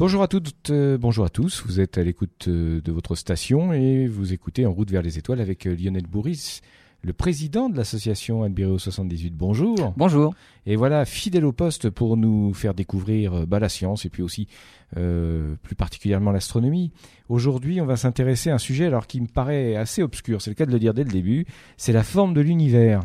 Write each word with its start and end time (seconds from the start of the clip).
Bonjour 0.00 0.22
à 0.22 0.28
toutes, 0.28 0.70
euh, 0.70 0.96
bonjour 0.96 1.26
à 1.26 1.28
tous. 1.28 1.62
Vous 1.66 1.78
êtes 1.78 1.98
à 1.98 2.02
l'écoute 2.02 2.46
euh, 2.48 2.80
de 2.80 2.90
votre 2.90 3.14
station 3.16 3.74
et 3.74 4.06
vous 4.06 4.32
écoutez 4.32 4.64
En 4.64 4.72
route 4.72 4.90
vers 4.90 5.02
les 5.02 5.18
étoiles 5.18 5.42
avec 5.42 5.66
euh, 5.66 5.76
Lionel 5.76 6.06
Bourris, 6.06 6.62
le 7.02 7.12
président 7.12 7.68
de 7.68 7.76
l'association 7.76 8.42
Albireo 8.42 8.78
78. 8.78 9.34
Bonjour. 9.36 9.92
Bonjour. 9.98 10.32
Et 10.64 10.74
voilà, 10.74 11.04
fidèle 11.04 11.44
au 11.44 11.52
poste 11.52 11.90
pour 11.90 12.16
nous 12.16 12.54
faire 12.54 12.72
découvrir 12.72 13.46
bah, 13.46 13.58
la 13.58 13.68
science 13.68 14.06
et 14.06 14.08
puis 14.08 14.22
aussi 14.22 14.48
plus 14.94 15.74
particulièrement 15.76 16.32
l'astronomie. 16.32 16.92
Aujourd'hui, 17.28 17.82
on 17.82 17.86
va 17.86 17.96
s'intéresser 17.96 18.48
à 18.48 18.54
un 18.54 18.58
sujet 18.58 18.86
alors 18.86 19.06
qui 19.06 19.20
me 19.20 19.26
paraît 19.26 19.76
assez 19.76 20.02
obscur. 20.02 20.40
C'est 20.40 20.50
le 20.50 20.54
cas 20.54 20.64
de 20.64 20.72
le 20.72 20.78
dire 20.78 20.94
dès 20.94 21.04
le 21.04 21.10
début. 21.10 21.44
C'est 21.76 21.92
la 21.92 22.04
forme 22.04 22.32
de 22.32 22.40
l'univers. 22.40 23.02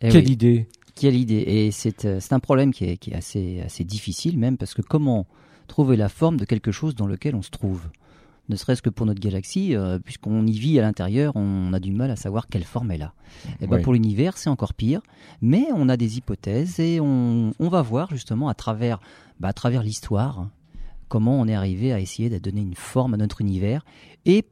Eh 0.00 0.08
Quelle 0.08 0.30
idée 0.30 0.66
Quelle 0.94 1.14
idée 1.14 1.44
Et 1.46 1.70
c'est 1.72 2.32
un 2.32 2.40
problème 2.40 2.72
qui 2.72 2.86
est, 2.86 2.96
qui 2.96 3.10
est 3.10 3.16
assez, 3.16 3.60
assez 3.60 3.84
difficile 3.84 4.38
même 4.38 4.56
parce 4.56 4.72
que 4.72 4.80
comment 4.80 5.26
trouver 5.66 5.96
la 5.96 6.08
forme 6.08 6.36
de 6.36 6.44
quelque 6.44 6.72
chose 6.72 6.94
dans 6.94 7.06
lequel 7.06 7.34
on 7.34 7.42
se 7.42 7.50
trouve. 7.50 7.82
Ne 8.48 8.54
serait-ce 8.54 8.82
que 8.82 8.90
pour 8.90 9.06
notre 9.06 9.20
galaxie, 9.20 9.74
euh, 9.74 9.98
puisqu'on 9.98 10.46
y 10.46 10.52
vit 10.52 10.78
à 10.78 10.82
l'intérieur, 10.82 11.34
on 11.34 11.72
a 11.72 11.80
du 11.80 11.90
mal 11.90 12.10
à 12.10 12.16
savoir 12.16 12.46
quelle 12.46 12.64
forme 12.64 12.92
elle 12.92 13.02
a. 13.02 13.12
Et 13.46 13.52
eh 13.62 13.66
ben 13.66 13.82
Pour 13.82 13.92
l'univers, 13.92 14.38
c'est 14.38 14.50
encore 14.50 14.72
pire, 14.72 15.00
mais 15.42 15.66
on 15.74 15.88
a 15.88 15.96
des 15.96 16.18
hypothèses 16.18 16.78
et 16.78 17.00
on, 17.00 17.52
va 17.58 17.82
voir 17.82 18.10
justement 18.10 18.48
à 18.48 18.54
travers, 18.54 19.00
bah, 19.40 19.48
à 19.48 19.52
travers 19.52 19.82
l'histoire 19.82 20.48
comment 21.08 21.40
on 21.40 21.46
est 21.48 21.54
arrivé 21.54 21.92
à 21.92 22.00
essayer 22.00 22.30
de 22.30 22.38
donner 22.38 22.60
une 22.60 22.74
forme 22.74 23.14
à 23.14 23.16
notre 23.16 23.40
univers. 23.40 23.84
Et 24.26 24.44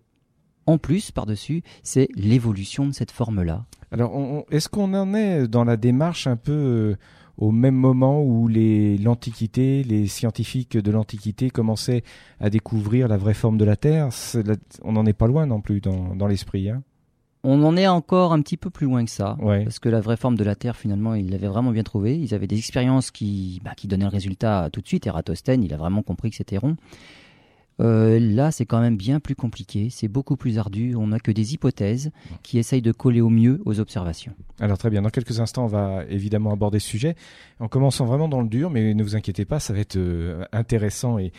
en 0.66 0.78
plus, 0.78 1.10
par-dessus, 1.10 1.62
c'est 1.82 2.08
l'évolution 2.14 2.86
de 2.86 2.92
cette 2.92 3.10
forme-là. 3.10 3.64
Alors, 3.92 4.44
est-ce 4.50 4.68
qu'on 4.68 4.94
en 4.94 5.14
est 5.14 5.46
dans 5.46 5.64
la 5.64 5.76
démarche 5.76 6.26
un 6.26 6.36
peu... 6.36 6.96
Au 7.36 7.50
même 7.50 7.74
moment 7.74 8.22
où 8.22 8.48
l'Antiquité, 8.48 9.82
les 9.82 10.06
scientifiques 10.06 10.76
de 10.76 10.90
l'Antiquité 10.90 11.50
commençaient 11.50 12.04
à 12.40 12.48
découvrir 12.48 13.08
la 13.08 13.16
vraie 13.16 13.34
forme 13.34 13.58
de 13.58 13.64
la 13.64 13.76
Terre. 13.76 14.08
on 14.82 14.92
n'en 14.92 15.04
est 15.06 15.12
pas 15.12 15.26
loin 15.26 15.46
non 15.46 15.60
plus 15.60 15.80
dans, 15.80 16.26
l'esprit. 16.26 16.70
Hein. 16.70 16.82
on 17.42 17.62
en 17.64 17.76
est 17.76 17.88
encore 17.88 18.32
un 18.32 18.40
petit 18.40 18.56
peu 18.56 18.70
plus 18.70 18.86
loin 18.86 19.04
que 19.04 19.10
ça, 19.10 19.36
parce 19.40 19.80
que 19.80 19.88
la 19.88 20.00
vraie 20.00 20.16
forme 20.16 20.36
de 20.36 20.44
la 20.44 20.54
Terre, 20.54 20.76
finalement, 20.76 21.14
ils 21.14 21.30
l'avaient 21.30 21.48
vraiment 21.48 21.72
bien 21.72 21.82
trouvée. 21.82 22.16
Ils 22.16 22.34
avaient 22.34 22.46
des 22.46 22.58
expériences 22.58 23.10
qui, 23.10 23.60
bah, 23.64 23.72
qui 23.76 23.88
donnaient 23.88 24.04
le 24.04 24.10
résultat 24.10 24.70
tout 24.72 24.80
de 24.80 24.86
suite. 24.86 25.06
Eratosthène, 25.06 25.64
il 25.64 25.74
a 25.74 25.76
vraiment 25.76 26.02
compris 26.02 26.30
que 26.30 26.36
c'était 26.36 26.58
rond. 26.58 26.76
Euh, 27.80 28.18
là, 28.20 28.52
c'est 28.52 28.66
quand 28.66 28.80
même 28.80 28.96
bien 28.96 29.20
plus 29.20 29.34
compliqué, 29.34 29.88
c'est 29.90 30.08
beaucoup 30.08 30.36
plus 30.36 30.58
ardu. 30.58 30.94
On 30.96 31.08
n'a 31.08 31.18
que 31.18 31.32
des 31.32 31.54
hypothèses 31.54 32.10
qui 32.42 32.58
essayent 32.58 32.82
de 32.82 32.92
coller 32.92 33.20
au 33.20 33.30
mieux 33.30 33.60
aux 33.64 33.80
observations. 33.80 34.32
Alors 34.60 34.78
très 34.78 34.90
bien, 34.90 35.02
dans 35.02 35.10
quelques 35.10 35.40
instants, 35.40 35.64
on 35.64 35.68
va 35.68 36.04
évidemment 36.08 36.52
aborder 36.52 36.78
ce 36.78 36.88
sujet 36.88 37.16
en 37.58 37.66
commençant 37.66 38.06
vraiment 38.06 38.28
dans 38.28 38.40
le 38.40 38.48
dur, 38.48 38.70
mais 38.70 38.94
ne 38.94 39.02
vous 39.02 39.16
inquiétez 39.16 39.44
pas, 39.44 39.58
ça 39.58 39.72
va 39.72 39.80
être 39.80 39.96
euh, 39.96 40.44
intéressant 40.52 41.18
et, 41.18 41.32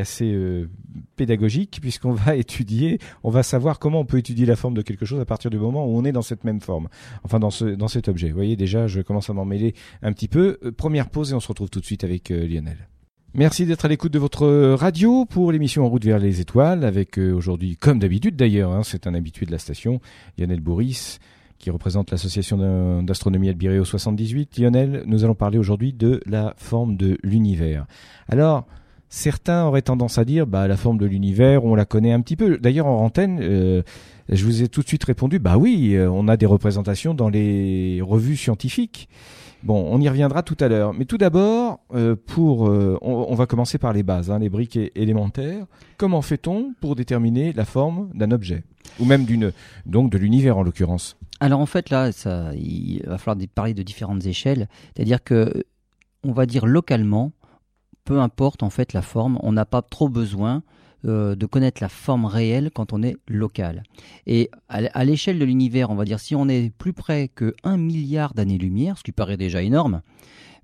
assez 0.00 0.32
euh, 0.32 0.68
pédagogique 1.16 1.78
puisqu'on 1.80 2.12
va 2.12 2.34
étudier, 2.36 2.98
on 3.22 3.30
va 3.30 3.42
savoir 3.42 3.78
comment 3.78 4.00
on 4.00 4.04
peut 4.04 4.18
étudier 4.18 4.46
la 4.46 4.56
forme 4.56 4.74
de 4.74 4.82
quelque 4.82 5.04
chose 5.04 5.20
à 5.20 5.24
partir 5.24 5.50
du 5.50 5.58
moment 5.58 5.86
où 5.86 5.96
on 5.96 6.04
est 6.04 6.12
dans 6.12 6.22
cette 6.22 6.44
même 6.44 6.60
forme, 6.60 6.88
enfin 7.22 7.38
dans, 7.38 7.50
ce, 7.50 7.64
dans 7.64 7.88
cet 7.88 8.08
objet. 8.08 8.30
Vous 8.30 8.36
voyez 8.36 8.56
déjà, 8.56 8.86
je 8.86 9.00
commence 9.00 9.30
à 9.30 9.32
m'en 9.32 9.44
mêler 9.44 9.74
un 10.02 10.12
petit 10.12 10.28
peu. 10.28 10.58
première 10.76 11.10
pause 11.10 11.32
et 11.32 11.34
on 11.34 11.40
se 11.40 11.48
retrouve 11.48 11.70
tout 11.70 11.80
de 11.80 11.84
suite 11.84 12.04
avec 12.04 12.30
Lionel. 12.30 12.88
Merci 13.34 13.66
d'être 13.66 13.84
à 13.84 13.88
l'écoute 13.88 14.12
de 14.12 14.18
votre 14.18 14.46
radio 14.74 15.26
pour 15.26 15.52
l'émission 15.52 15.84
En 15.84 15.88
route 15.88 16.04
vers 16.04 16.18
les 16.18 16.40
étoiles 16.40 16.84
avec 16.84 17.18
euh, 17.18 17.32
aujourd'hui, 17.32 17.76
comme 17.76 17.98
d'habitude 17.98 18.34
d'ailleurs, 18.34 18.72
hein, 18.72 18.82
c'est 18.82 19.06
un 19.06 19.14
habitué 19.14 19.44
de 19.44 19.52
la 19.52 19.58
station, 19.58 20.00
Lionel 20.38 20.60
Bourris, 20.60 21.18
qui 21.58 21.70
représente 21.70 22.10
l'association 22.10 23.02
d'astronomie 23.02 23.48
Albireo 23.48 23.84
78. 23.84 24.58
Lionel, 24.58 25.02
nous 25.06 25.24
allons 25.24 25.34
parler 25.34 25.58
aujourd'hui 25.58 25.92
de 25.92 26.20
la 26.26 26.54
forme 26.56 26.96
de 26.96 27.18
l'univers. 27.22 27.86
Alors, 28.28 28.66
certains 29.08 29.64
auraient 29.64 29.82
tendance 29.82 30.18
à 30.18 30.24
dire, 30.24 30.46
bah 30.46 30.66
la 30.66 30.76
forme 30.76 30.98
de 30.98 31.06
l'univers, 31.06 31.64
on 31.64 31.74
la 31.74 31.84
connaît 31.84 32.12
un 32.12 32.20
petit 32.20 32.36
peu. 32.36 32.58
D'ailleurs, 32.58 32.86
en 32.86 33.04
antenne, 33.04 33.38
euh, 33.42 33.82
je 34.28 34.44
vous 34.44 34.62
ai 34.62 34.68
tout 34.68 34.82
de 34.82 34.88
suite 34.88 35.04
répondu, 35.04 35.38
bah 35.38 35.56
oui, 35.58 35.94
euh, 35.94 36.10
on 36.10 36.28
a 36.28 36.36
des 36.36 36.46
représentations 36.46 37.14
dans 37.14 37.28
les 37.28 38.00
revues 38.02 38.36
scientifiques. 38.36 39.08
Bon, 39.66 39.84
on 39.90 40.00
y 40.00 40.08
reviendra 40.08 40.44
tout 40.44 40.56
à 40.60 40.68
l'heure. 40.68 40.94
Mais 40.94 41.06
tout 41.06 41.18
d'abord, 41.18 41.80
euh, 41.92 42.14
pour, 42.14 42.68
euh, 42.68 42.96
on, 43.02 43.34
va 43.34 43.46
commencer 43.46 43.78
par 43.78 43.92
les 43.92 44.04
bases, 44.04 44.30
hein, 44.30 44.38
les 44.38 44.48
briques 44.48 44.78
élémentaires. 44.94 45.66
Comment 45.96 46.22
fait-on 46.22 46.72
pour 46.80 46.94
déterminer 46.94 47.52
la 47.52 47.64
forme 47.64 48.08
d'un 48.14 48.30
objet? 48.30 48.62
Ou 49.00 49.04
même 49.04 49.24
d'une, 49.24 49.52
donc 49.84 50.12
de 50.12 50.18
l'univers 50.18 50.56
en 50.56 50.62
l'occurrence? 50.62 51.16
Alors 51.40 51.58
en 51.58 51.66
fait 51.66 51.90
là, 51.90 52.12
ça, 52.12 52.54
il 52.54 53.02
va 53.06 53.18
falloir 53.18 53.44
parler 53.52 53.74
de 53.74 53.82
différentes 53.82 54.24
échelles. 54.24 54.68
C'est-à-dire 54.94 55.24
que, 55.24 55.64
on 56.22 56.30
va 56.30 56.46
dire 56.46 56.64
localement, 56.64 57.32
peu 58.04 58.20
importe 58.20 58.62
en 58.62 58.70
fait 58.70 58.92
la 58.92 59.02
forme, 59.02 59.36
on 59.42 59.50
n'a 59.50 59.64
pas 59.64 59.82
trop 59.82 60.08
besoin 60.08 60.62
euh, 61.06 61.36
de 61.36 61.46
connaître 61.46 61.80
la 61.82 61.88
forme 61.88 62.24
réelle 62.24 62.70
quand 62.74 62.92
on 62.92 63.02
est 63.02 63.16
local. 63.28 63.84
Et 64.26 64.50
à 64.68 65.04
l'échelle 65.04 65.38
de 65.38 65.44
l'univers, 65.44 65.90
on 65.90 65.94
va 65.94 66.04
dire, 66.04 66.18
si 66.18 66.34
on 66.34 66.48
est 66.48 66.70
plus 66.76 66.92
près 66.92 67.28
que 67.28 67.54
1 67.62 67.76
milliard 67.76 68.34
d'années-lumière, 68.34 68.98
ce 68.98 69.04
qui 69.04 69.12
paraît 69.12 69.36
déjà 69.36 69.62
énorme, 69.62 70.02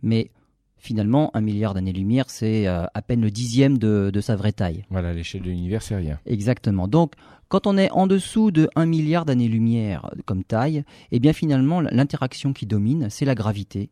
mais 0.03 0.31
finalement, 0.79 1.31
un 1.35 1.41
milliard 1.41 1.75
d'années-lumière, 1.75 2.29
c'est 2.29 2.67
euh, 2.67 2.87
à 2.93 3.03
peine 3.03 3.21
le 3.21 3.31
dixième 3.31 3.79
de, 3.79 4.11
sa 4.21 4.35
vraie 4.35 4.51
taille. 4.53 4.85
Voilà, 4.91 5.13
l'échelle 5.13 5.43
de 5.43 5.51
l'univers, 5.51 5.81
c'est 5.81 5.95
rien. 5.95 6.19
Exactement. 6.27 6.89
Donc, 6.89 7.13
quand 7.49 7.69
on 7.69 7.79
est 7.79 7.91
en 7.93 8.09
dessous 8.09 8.51
de 8.51 8.69
1 8.75 8.87
milliard 8.87 9.25
d'années-lumière 9.25 10.11
comme 10.25 10.43
taille, 10.43 10.83
eh 11.13 11.21
bien 11.21 11.33
finalement, 11.33 11.81
l'interaction 11.81 12.53
qui 12.53 12.67
domine, 12.67 13.11
c'est 13.11 13.27
la 13.27 13.37
gravité. 13.37 13.91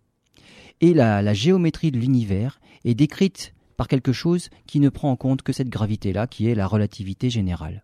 Et 0.80 0.94
la 0.94 1.34
géométrie 1.34 1.92
de 1.92 1.98
l'univers 1.98 2.58
est 2.84 2.94
décrite 2.94 3.52
par 3.80 3.88
quelque 3.88 4.12
chose 4.12 4.50
qui 4.66 4.78
ne 4.78 4.90
prend 4.90 5.10
en 5.10 5.16
compte 5.16 5.40
que 5.40 5.54
cette 5.54 5.70
gravité-là, 5.70 6.26
qui 6.26 6.46
est 6.46 6.54
la 6.54 6.66
relativité 6.66 7.30
générale. 7.30 7.82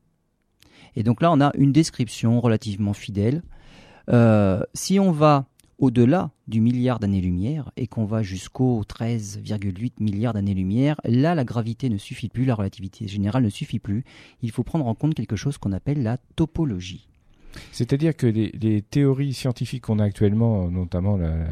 Et 0.94 1.02
donc 1.02 1.22
là, 1.22 1.32
on 1.32 1.40
a 1.40 1.52
une 1.56 1.72
description 1.72 2.38
relativement 2.38 2.92
fidèle. 2.92 3.42
Euh, 4.10 4.60
si 4.74 5.00
on 5.00 5.10
va 5.10 5.46
au-delà 5.78 6.32
du 6.48 6.60
milliard 6.60 6.98
d'années-lumière 6.98 7.72
et 7.78 7.86
qu'on 7.86 8.04
va 8.04 8.22
jusqu'au 8.22 8.82
13,8 8.82 9.92
milliards 10.00 10.34
d'années-lumière, 10.34 11.00
là, 11.04 11.34
la 11.34 11.44
gravité 11.44 11.88
ne 11.88 11.96
suffit 11.96 12.28
plus, 12.28 12.44
la 12.44 12.56
relativité 12.56 13.08
générale 13.08 13.44
ne 13.44 13.48
suffit 13.48 13.78
plus. 13.78 14.04
Il 14.42 14.50
faut 14.50 14.64
prendre 14.64 14.86
en 14.86 14.94
compte 14.94 15.14
quelque 15.14 15.34
chose 15.34 15.56
qu'on 15.56 15.72
appelle 15.72 16.02
la 16.02 16.18
topologie. 16.18 17.08
C'est-à-dire 17.72 18.14
que 18.14 18.26
les, 18.26 18.52
les 18.60 18.82
théories 18.82 19.32
scientifiques 19.32 19.84
qu'on 19.84 19.98
a 19.98 20.04
actuellement, 20.04 20.70
notamment 20.70 21.16
la, 21.16 21.46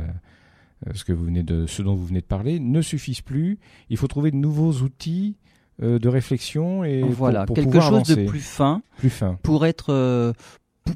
ce, 0.93 1.05
que 1.05 1.13
vous 1.13 1.25
venez 1.25 1.43
de, 1.43 1.67
ce 1.67 1.83
dont 1.83 1.95
vous 1.95 2.07
venez 2.07 2.21
de 2.21 2.27
parler, 2.27 2.61
ne 2.61 2.83
suffisent 2.83 3.21
plus. 3.21 3.59
Il 3.91 3.97
faut 3.97 4.09
trouver 4.09 4.31
de 4.31 4.37
nouveaux 4.37 4.73
outils 4.73 5.37
euh, 5.83 5.99
de 5.99 6.09
réflexion 6.09 6.85
et 6.85 7.03
voilà 7.03 7.47
pour, 7.47 7.57
quelque 7.57 7.81
chose 7.81 8.05
de 8.05 8.27
plus 8.27 8.41
fin, 8.41 8.83
plus 8.99 9.11
fin, 9.11 9.39
pour 9.43 9.67
être 9.67 9.93
euh, 9.93 10.33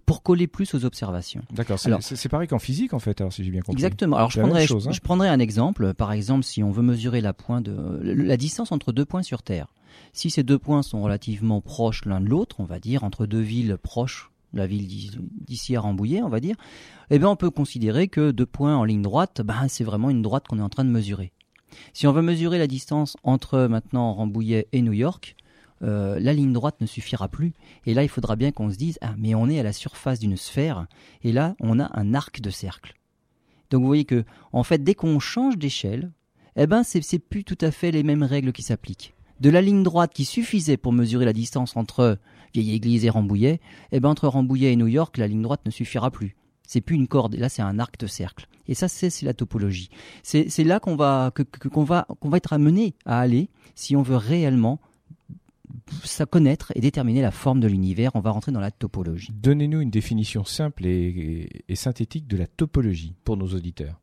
pour, 0.07 0.23
coller 0.23 0.47
plus 0.47 0.73
aux 0.75 0.85
observations. 0.85 1.43
D'accord. 1.53 1.79
C'est 1.79 2.29
pareil 2.29 2.47
qu'en 2.47 2.61
physique 2.61 2.95
en 2.95 3.01
fait. 3.01 3.21
Alors 3.21 3.33
si 3.33 3.43
j'ai 3.43 3.51
bien 3.51 3.63
compris. 3.63 3.83
Exactement. 3.83 4.17
Alors 4.17 4.31
je 4.31 4.39
prendrais, 4.39 4.71
hein. 4.71 4.91
je, 4.93 5.01
prendrais 5.01 5.29
un 5.29 5.41
exemple. 5.41 5.95
Par 5.95 6.13
exemple, 6.13 6.45
si 6.45 6.63
on 6.63 6.71
veut 6.71 6.83
mesurer 6.83 7.21
la 7.21 7.33
pointe 7.33 7.65
de 7.65 8.01
la 8.01 8.37
distance 8.37 8.71
entre 8.71 8.93
deux 8.93 9.05
points 9.05 9.23
sur 9.23 9.43
Terre. 9.43 9.75
Si 10.13 10.31
ces 10.31 10.45
deux 10.45 10.59
points 10.59 10.83
sont 10.83 11.03
relativement 11.03 11.61
proches 11.61 12.05
l'un 12.05 12.21
de 12.21 12.27
l'autre, 12.27 12.61
on 12.61 12.65
va 12.65 12.79
dire 12.79 13.03
entre 13.03 13.27
deux 13.27 13.41
villes 13.41 13.79
proches 13.83 14.31
la 14.53 14.67
ville 14.67 14.87
d'ici 14.87 15.77
à 15.77 15.81
Rambouillet, 15.81 16.23
on 16.23 16.29
va 16.29 16.41
dire, 16.41 16.57
eh 17.11 17.19
bien 17.19 17.29
on 17.29 17.37
peut 17.37 17.51
considérer 17.51 18.09
que 18.09 18.31
deux 18.31 18.47
points 18.47 18.77
en 18.77 18.85
ligne 18.85 19.03
droite, 19.03 19.43
ben, 19.43 19.69
c'est 19.69 19.85
vraiment 19.85 20.11
une 20.11 20.23
droite 20.23 20.47
qu'on 20.49 20.59
est 20.59 20.63
en 20.63 20.69
train 20.69 20.85
de 20.85 20.91
mesurer. 20.91 21.33
Si 21.93 22.07
on 22.07 22.13
veut 22.13 22.23
mesurer 22.23 22.59
la 22.59 22.67
distance 22.67 23.17
entre 23.23 23.67
maintenant 23.67 24.13
Rambouillet 24.15 24.69
et 24.73 24.83
New 24.83 24.93
York, 24.93 25.37
euh, 25.83 26.19
la 26.19 26.33
ligne 26.33 26.53
droite 26.53 26.81
ne 26.81 26.87
suffira 26.87 27.29
plus. 27.29 27.53
Et 27.87 27.95
là, 27.95 28.03
il 28.03 28.09
faudra 28.09 28.37
bien 28.37 28.51
qu'on 28.51 28.71
se 28.71 28.77
dise, 28.77 28.99
ah, 29.01 29.15
mais 29.17 29.35
on 29.35 29.49
est 29.49 29.61
à 29.61 29.63
la 29.63 29.73
surface 29.73 30.19
d'une 30.19 30.37
sphère, 30.37 30.87
et 31.23 31.33
là, 31.33 31.55
on 31.61 31.79
a 31.79 31.91
un 31.99 32.15
arc 32.15 32.41
de 32.41 32.51
cercle. 32.51 32.95
Donc 33.71 33.83
vous 33.83 33.87
voyez 33.87 34.05
que, 34.05 34.25
en 34.53 34.63
fait, 34.63 34.83
dès 34.83 34.95
qu'on 34.95 35.21
change 35.21 35.59
d'échelle, 35.59 36.11
eh 36.57 36.67
ben, 36.67 36.83
c'est 36.83 37.19
plus 37.19 37.45
tout 37.45 37.59
à 37.61 37.71
fait 37.71 37.91
les 37.91 38.03
mêmes 38.03 38.25
règles 38.25 38.53
qui 38.53 38.63
s'appliquent 38.63 39.15
de 39.41 39.51
la 39.51 39.61
ligne 39.61 39.83
droite 39.83 40.13
qui 40.13 40.25
suffisait 40.25 40.77
pour 40.77 40.93
mesurer 40.93 41.25
la 41.25 41.33
distance 41.33 41.77
entre 41.77 42.19
Vieille 42.55 42.75
Église 42.75 43.05
et 43.05 43.11
Rambouillet, 43.11 43.61
eh 43.93 44.01
ben 44.01 44.09
entre 44.09 44.29
Rambouillet 44.29 44.73
et 44.73 44.77
New 44.77 44.87
York, 44.87 45.17
la 45.19 45.27
ligne 45.27 45.43
droite 45.43 45.61
ne 45.67 45.71
suffira 45.71 46.11
plus. 46.11 46.37
C'est 46.67 46.81
plus 46.81 46.97
une 46.97 47.09
corde, 47.09 47.35
là 47.35 47.49
c'est 47.49 47.63
un 47.63 47.79
arc 47.79 47.99
de 47.99 48.07
cercle. 48.07 48.47
Et 48.67 48.75
ça 48.75 48.89
c'est 48.89 49.23
la 49.23 49.35
topologie. 49.35 49.91
C'est 50.23 50.65
là 50.65 50.81
qu'on 50.81 50.97
va 50.97 51.33
va 51.77 52.07
qu'on 52.21 52.29
va 52.29 52.37
être 52.37 52.53
amené 52.53 52.95
à 53.07 53.21
aller 53.21 53.49
si 53.75 53.97
on 53.97 54.03
veut 54.03 54.17
réellement 54.17 54.81
ça 56.05 56.27
connaître 56.27 56.73
et 56.75 56.81
déterminer 56.81 57.23
la 57.23 57.31
forme 57.31 57.61
de 57.61 57.69
l'univers, 57.69 58.11
on 58.15 58.21
va 58.21 58.31
rentrer 58.31 58.53
dans 58.53 58.61
la 58.61 58.71
topologie. 58.71 59.31
Donnez-nous 59.33 59.81
une 59.81 59.91
définition 59.91 60.45
simple 60.45 60.87
et, 60.87 61.49
synthétique 61.75 62.27
de 62.27 62.37
la 62.37 62.47
topologie 62.47 63.15
pour 63.25 63.37
nos 63.37 63.49
auditeurs. 63.49 64.01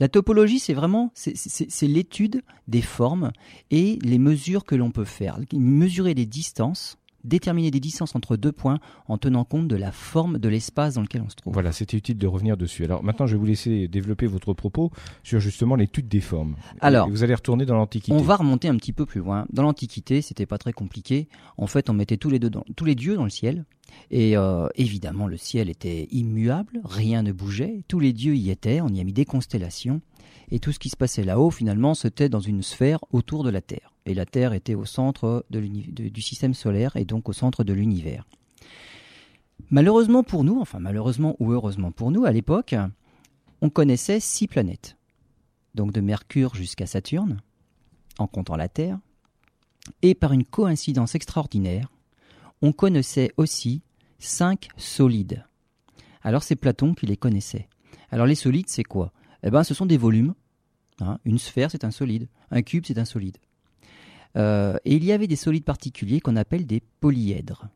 La 0.00 0.08
topologie, 0.08 0.58
c'est 0.58 0.74
vraiment 0.74 1.10
c'est 1.14 1.86
l'étude 1.86 2.42
des 2.66 2.82
formes 2.82 3.32
et 3.70 3.98
les 4.02 4.18
mesures 4.18 4.64
que 4.64 4.74
l'on 4.74 4.90
peut 4.90 5.04
faire. 5.04 5.38
Mesurer 5.52 6.14
les 6.14 6.26
distances 6.26 6.98
déterminer 7.24 7.70
des 7.70 7.80
distances 7.80 8.14
entre 8.14 8.36
deux 8.36 8.52
points 8.52 8.78
en 9.06 9.18
tenant 9.18 9.44
compte 9.44 9.68
de 9.68 9.76
la 9.76 9.92
forme 9.92 10.38
de 10.38 10.48
l'espace 10.48 10.94
dans 10.94 11.02
lequel 11.02 11.22
on 11.22 11.28
se 11.28 11.36
trouve. 11.36 11.52
Voilà, 11.52 11.72
c'était 11.72 11.96
utile 11.96 12.18
de 12.18 12.26
revenir 12.26 12.56
dessus. 12.56 12.84
Alors 12.84 13.02
maintenant, 13.02 13.26
je 13.26 13.32
vais 13.32 13.38
vous 13.38 13.46
laisser 13.46 13.88
développer 13.88 14.26
votre 14.26 14.52
propos 14.54 14.90
sur 15.22 15.40
justement 15.40 15.76
l'étude 15.76 16.08
des 16.08 16.20
formes. 16.20 16.56
Alors, 16.80 17.08
vous 17.08 17.22
allez 17.22 17.34
retourner 17.34 17.66
dans 17.66 17.76
l'Antiquité. 17.76 18.12
On 18.12 18.22
va 18.22 18.36
remonter 18.36 18.68
un 18.68 18.76
petit 18.76 18.92
peu 18.92 19.06
plus 19.06 19.20
loin. 19.20 19.46
Dans 19.52 19.62
l'Antiquité, 19.62 20.22
c'était 20.22 20.46
pas 20.46 20.58
très 20.58 20.72
compliqué. 20.72 21.28
En 21.56 21.66
fait, 21.66 21.90
on 21.90 21.92
mettait 21.92 22.16
tous 22.16 22.30
les, 22.30 22.38
deux 22.38 22.50
tous 22.76 22.84
les 22.84 22.94
dieux 22.94 23.16
dans 23.16 23.24
le 23.24 23.30
ciel. 23.30 23.64
Et 24.10 24.36
euh, 24.36 24.68
évidemment, 24.76 25.26
le 25.26 25.36
ciel 25.36 25.70
était 25.70 26.08
immuable, 26.10 26.80
rien 26.84 27.22
ne 27.22 27.32
bougeait. 27.32 27.82
Tous 27.88 28.00
les 28.00 28.12
dieux 28.12 28.36
y 28.36 28.50
étaient. 28.50 28.80
On 28.80 28.88
y 28.88 29.00
a 29.00 29.04
mis 29.04 29.12
des 29.12 29.24
constellations. 29.24 30.00
Et 30.50 30.60
tout 30.60 30.72
ce 30.72 30.78
qui 30.78 30.88
se 30.88 30.96
passait 30.96 31.24
là-haut, 31.24 31.50
finalement, 31.50 31.94
c'était 31.94 32.28
dans 32.28 32.40
une 32.40 32.62
sphère 32.62 33.00
autour 33.12 33.44
de 33.44 33.50
la 33.50 33.60
Terre. 33.60 33.92
Et 34.08 34.14
la 34.14 34.26
Terre 34.26 34.54
était 34.54 34.74
au 34.74 34.86
centre 34.86 35.44
du 35.50 36.22
système 36.22 36.54
solaire 36.54 36.96
et 36.96 37.04
donc 37.04 37.28
au 37.28 37.32
centre 37.34 37.62
de 37.62 37.74
l'univers. 37.74 38.26
Malheureusement 39.70 40.22
pour 40.22 40.44
nous, 40.44 40.58
enfin 40.60 40.78
malheureusement 40.78 41.36
ou 41.40 41.52
heureusement 41.52 41.92
pour 41.92 42.10
nous, 42.10 42.24
à 42.24 42.32
l'époque, 42.32 42.74
on 43.60 43.68
connaissait 43.68 44.18
six 44.18 44.48
planètes. 44.48 44.96
Donc 45.74 45.92
de 45.92 46.00
Mercure 46.00 46.54
jusqu'à 46.54 46.86
Saturne, 46.86 47.42
en 48.18 48.26
comptant 48.26 48.56
la 48.56 48.68
Terre. 48.68 48.98
Et 50.00 50.14
par 50.14 50.32
une 50.32 50.44
coïncidence 50.44 51.14
extraordinaire, 51.14 51.92
on 52.62 52.72
connaissait 52.72 53.32
aussi 53.36 53.82
cinq 54.18 54.68
solides. 54.76 55.44
Alors 56.22 56.42
c'est 56.42 56.56
Platon 56.56 56.94
qui 56.94 57.06
les 57.06 57.16
connaissait. 57.16 57.68
Alors 58.10 58.26
les 58.26 58.34
solides, 58.34 58.68
c'est 58.68 58.84
quoi? 58.84 59.12
Eh 59.42 59.50
ben, 59.50 59.64
ce 59.64 59.74
sont 59.74 59.86
des 59.86 59.98
volumes. 59.98 60.34
Hein. 61.00 61.18
Une 61.24 61.38
sphère, 61.38 61.70
c'est 61.70 61.84
un 61.84 61.90
solide. 61.90 62.28
Un 62.50 62.62
cube, 62.62 62.84
c'est 62.86 62.98
un 62.98 63.04
solide. 63.04 63.36
Euh, 64.36 64.76
et 64.84 64.96
il 64.96 65.04
y 65.04 65.12
avait 65.12 65.26
des 65.26 65.36
solides 65.36 65.64
particuliers 65.64 66.20
qu'on 66.20 66.36
appelle 66.36 66.66
des 66.66 66.82
polyèdres. 67.00 67.68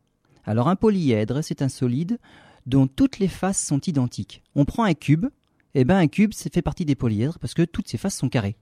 Alors 0.45 0.67
un 0.67 0.75
polyèdre, 0.75 1.41
c'est 1.41 1.61
un 1.61 1.69
solide 1.69 2.19
dont 2.65 2.87
toutes 2.87 3.19
les 3.19 3.27
faces 3.27 3.63
sont 3.63 3.81
identiques. 3.81 4.43
On 4.55 4.65
prend 4.65 4.83
un 4.83 4.93
cube, 4.93 5.27
et 5.75 5.85
ben 5.85 5.97
un 5.97 6.07
cube 6.07 6.33
fait 6.33 6.61
partie 6.61 6.85
des 6.85 6.95
polyèdres 6.95 7.39
parce 7.39 7.53
que 7.53 7.63
toutes 7.63 7.87
ses 7.87 7.97
faces 7.97 8.15
sont 8.15 8.29
carrées. 8.29 8.55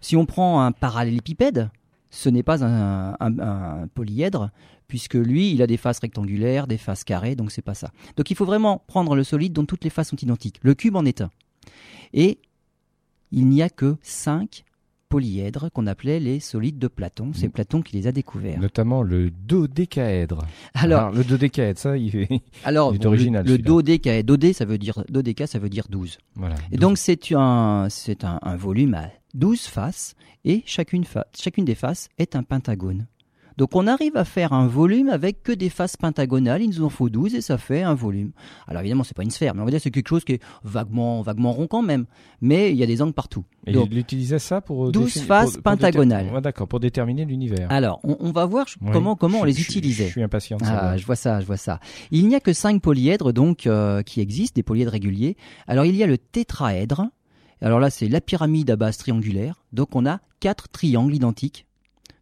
Si 0.00 0.16
on 0.16 0.26
prend 0.26 0.62
un 0.62 0.72
parallélépipède, 0.72 1.70
ce 2.10 2.28
n'est 2.28 2.42
pas 2.42 2.64
un, 2.64 3.86
polyèdre, 3.94 4.50
puisque 4.88 5.14
lui, 5.14 5.52
il 5.52 5.62
a 5.62 5.68
des 5.68 5.76
faces 5.76 6.00
rectangulaires, 6.00 6.66
des 6.66 6.78
faces 6.78 7.04
carrées, 7.04 7.36
donc 7.36 7.52
c'est 7.52 7.62
pas 7.62 7.74
ça. 7.74 7.92
Donc 8.16 8.30
il 8.30 8.36
faut 8.36 8.44
vraiment 8.44 8.82
prendre 8.88 9.14
le 9.14 9.22
solide 9.22 9.52
dont 9.52 9.64
toutes 9.64 9.84
les 9.84 9.90
faces 9.90 10.08
sont 10.08 10.16
identiques. 10.16 10.58
Le 10.62 10.74
cube 10.74 10.96
en 10.96 11.04
est 11.04 11.20
un. 11.20 11.30
Et 12.12 12.40
il 13.30 13.46
n'y 13.46 13.62
a 13.62 13.70
que 13.70 13.96
cinq 14.02 14.64
polyèdres 15.10 15.70
qu'on 15.72 15.86
appelait 15.86 16.20
les 16.20 16.40
solides 16.40 16.78
de 16.78 16.88
Platon. 16.88 17.32
C'est 17.34 17.48
mm. 17.48 17.52
Platon 17.52 17.82
qui 17.82 17.96
les 17.96 18.06
a 18.06 18.12
découverts. 18.12 18.58
Notamment 18.60 19.02
le 19.02 19.30
dodécaèdre. 19.30 20.46
Alors, 20.72 21.10
le 21.10 21.24
dodécaèdre, 21.24 21.78
ça, 21.78 21.98
il, 21.98 22.28
alors, 22.64 22.94
est 22.94 23.04
original. 23.04 23.44
Le, 23.44 23.52
le 23.52 23.58
dodécaèdre, 23.58 24.26
dodé, 24.26 24.52
ça 24.54 24.64
veut 24.64 24.78
dire 24.78 25.04
dodéca, 25.10 25.46
ça 25.46 25.58
veut 25.58 25.68
dire 25.68 25.86
12. 25.90 26.16
Voilà. 26.36 26.54
Et 26.72 26.78
donc 26.78 26.96
c'est 26.96 27.32
un, 27.32 27.88
c'est 27.90 28.24
un, 28.24 28.38
un, 28.40 28.56
volume 28.56 28.94
à 28.94 29.10
12 29.34 29.60
faces 29.62 30.14
et 30.44 30.62
chacune, 30.64 31.04
fa 31.04 31.26
chacune 31.36 31.64
des 31.64 31.74
faces 31.74 32.08
est 32.16 32.36
un 32.36 32.44
pentagone. 32.44 33.06
Donc 33.60 33.76
on 33.76 33.86
arrive 33.86 34.16
à 34.16 34.24
faire 34.24 34.54
un 34.54 34.66
volume 34.66 35.10
avec 35.10 35.42
que 35.42 35.52
des 35.52 35.68
faces 35.68 35.98
pentagonales, 35.98 36.62
il 36.62 36.70
nous 36.70 36.82
en 36.82 36.88
faut 36.88 37.10
12 37.10 37.34
et 37.34 37.42
ça 37.42 37.58
fait 37.58 37.82
un 37.82 37.92
volume. 37.92 38.32
Alors 38.66 38.80
évidemment, 38.80 39.04
c'est 39.04 39.14
pas 39.14 39.22
une 39.22 39.30
sphère, 39.30 39.54
mais 39.54 39.60
on 39.60 39.66
va 39.66 39.70
dire 39.70 39.82
c'est 39.82 39.90
quelque 39.90 40.08
chose 40.08 40.24
qui 40.24 40.32
est 40.32 40.42
vaguement 40.64 41.20
vaguement 41.20 41.52
rond 41.52 41.66
quand 41.66 41.82
même, 41.82 42.06
mais 42.40 42.70
il 42.70 42.78
y 42.78 42.82
a 42.82 42.86
des 42.86 43.02
angles 43.02 43.12
partout. 43.12 43.44
Et 43.66 43.72
il 43.72 43.98
utilisait 43.98 44.38
ça 44.38 44.62
pour 44.62 44.90
12 44.90 45.12
faces 45.24 45.58
pentagonales. 45.58 46.40
d'accord, 46.40 46.68
pour 46.68 46.80
déterminer 46.80 47.26
l'univers. 47.26 47.70
Alors, 47.70 48.00
on, 48.02 48.32
va 48.32 48.46
voir 48.46 48.64
comment 48.92 49.14
comment 49.14 49.40
on 49.40 49.44
les 49.44 49.60
utilisait. 49.60 50.06
Je, 50.06 50.12
suis 50.12 50.22
impatient. 50.22 50.56
ah, 50.64 50.96
je 50.96 51.04
vois 51.04 51.16
ça, 51.16 51.40
je 51.40 51.44
vois 51.44 51.58
ça. 51.58 51.80
Il 52.10 52.28
n'y 52.28 52.36
a 52.36 52.40
que 52.40 52.54
5 52.54 52.80
polyèdres 52.80 53.34
donc 53.34 53.66
euh, 53.66 54.00
qui 54.00 54.22
existent, 54.22 54.54
des 54.56 54.62
polyèdres 54.62 54.92
réguliers. 54.92 55.36
Alors 55.66 55.84
il 55.84 55.96
y 55.96 56.02
a 56.02 56.06
le 56.06 56.16
tétraèdre. 56.16 57.10
Alors 57.60 57.78
là, 57.78 57.90
c'est 57.90 58.08
la 58.08 58.22
pyramide 58.22 58.70
à 58.70 58.76
base 58.76 58.96
triangulaire. 58.96 59.62
Donc 59.74 59.94
on 59.96 60.06
a 60.06 60.20
quatre 60.40 60.70
triangles 60.70 61.14
identiques 61.14 61.66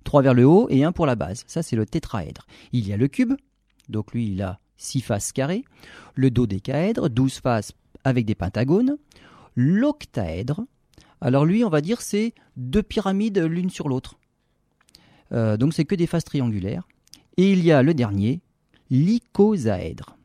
trois 0.05 0.23
vers 0.23 0.35
le 0.35 0.47
haut 0.47 0.67
et 0.71 0.85
un 0.85 0.93
pour 0.93 1.07
la 1.07 1.15
base. 1.15 1.45
Ça, 1.47 1.63
c'est 1.63 1.77
le 1.77 1.87
tétraèdre. 1.87 2.47
Il 2.73 2.87
y 2.87 2.93
a 2.93 2.97
le 2.97 3.09
cube, 3.09 3.35
donc 3.89 4.13
lui, 4.13 4.29
il 4.29 4.43
a 4.43 4.59
six 4.77 5.01
faces 5.01 5.33
carrées. 5.33 5.65
Le 6.15 6.31
dodécaèdre, 6.31 7.11
douze 7.11 7.41
faces 7.41 7.73
avec 8.05 8.27
des 8.27 8.35
pentagones. 8.35 8.97
L'octaèdre, 9.57 10.65
alors 11.21 11.45
lui, 11.45 11.65
on 11.65 11.69
va 11.69 11.81
dire, 11.81 12.01
c'est 12.01 12.33
deux 12.57 12.83
pyramides 12.83 13.39
l'une 13.39 13.71
sur 13.71 13.89
l'autre. 13.89 14.19
Euh, 15.33 15.57
donc 15.57 15.75
c'est 15.75 15.85
que 15.85 15.95
des 15.95 16.07
faces 16.07 16.25
triangulaires. 16.25 16.87
Et 17.37 17.53
il 17.53 17.65
y 17.65 17.73
a 17.73 17.83
le 17.83 17.95
dernier, 17.95 18.41
l'icosaèdre. 18.91 20.17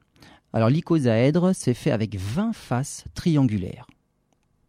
Alors 0.53 0.69
l'icosaèdre, 0.69 1.51
c'est 1.53 1.73
fait 1.73 1.91
avec 1.91 2.15
20 2.15 2.53
faces 2.53 3.05
triangulaires. 3.15 3.87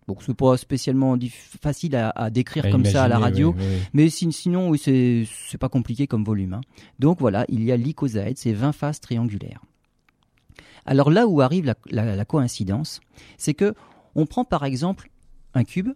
Bon, 0.06 0.16
c'est 0.20 0.34
pas 0.34 0.56
spécialement 0.58 1.16
facile 1.62 1.96
à, 1.96 2.30
décrire 2.30 2.70
comme 2.70 2.84
ça 2.84 3.04
à 3.04 3.08
la 3.08 3.18
radio, 3.18 3.54
mais 3.92 4.08
sinon, 4.10 4.68
oui, 4.68 4.78
c'est 4.78 5.58
pas 5.58 5.68
compliqué 5.68 6.06
comme 6.06 6.24
volume. 6.24 6.54
Hein. 6.54 6.60
Donc 6.98 7.20
voilà, 7.20 7.44
il 7.48 7.62
y 7.64 7.72
a 7.72 7.76
l'icosaèdre, 7.76 8.38
c'est 8.38 8.52
20 8.52 8.72
faces 8.72 9.00
triangulaires. 9.00 9.62
Alors 10.86 11.10
là 11.10 11.26
où 11.26 11.40
arrive 11.40 11.74
la, 11.90 12.24
coïncidence, 12.24 13.00
c'est 13.38 13.54
que 13.54 13.74
on 14.14 14.26
prend 14.26 14.44
par 14.44 14.64
exemple 14.64 15.10
un 15.54 15.64
cube 15.64 15.90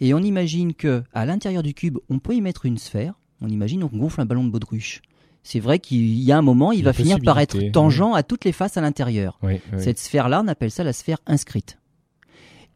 et 0.00 0.14
on 0.14 0.18
imagine 0.18 0.74
que 0.74 1.04
à 1.12 1.26
l'intérieur 1.26 1.62
du 1.62 1.74
cube, 1.74 1.98
on 2.08 2.18
peut 2.18 2.34
y 2.34 2.40
mettre 2.40 2.64
une 2.66 2.78
sphère. 2.78 3.14
On 3.40 3.48
imagine 3.48 3.84
on 3.84 3.88
gonfle 3.88 4.22
un 4.22 4.26
ballon 4.26 4.44
de 4.44 4.50
baudruche. 4.50 5.02
C'est 5.42 5.60
vrai 5.60 5.78
qu'il 5.78 6.14
y 6.22 6.32
a 6.32 6.38
un 6.38 6.42
moment, 6.42 6.72
il 6.72 6.82
va 6.84 6.94
finir 6.94 7.18
par 7.22 7.38
être 7.38 7.58
tangent 7.70 8.14
à 8.14 8.22
toutes 8.22 8.46
les 8.46 8.52
faces 8.52 8.78
à 8.78 8.80
l'intérieur. 8.80 9.38
Cette 9.76 9.98
sphère-là, 9.98 10.40
on 10.42 10.48
appelle 10.48 10.70
ça 10.70 10.84
la 10.84 10.94
sphère 10.94 11.18
inscrite. 11.26 11.78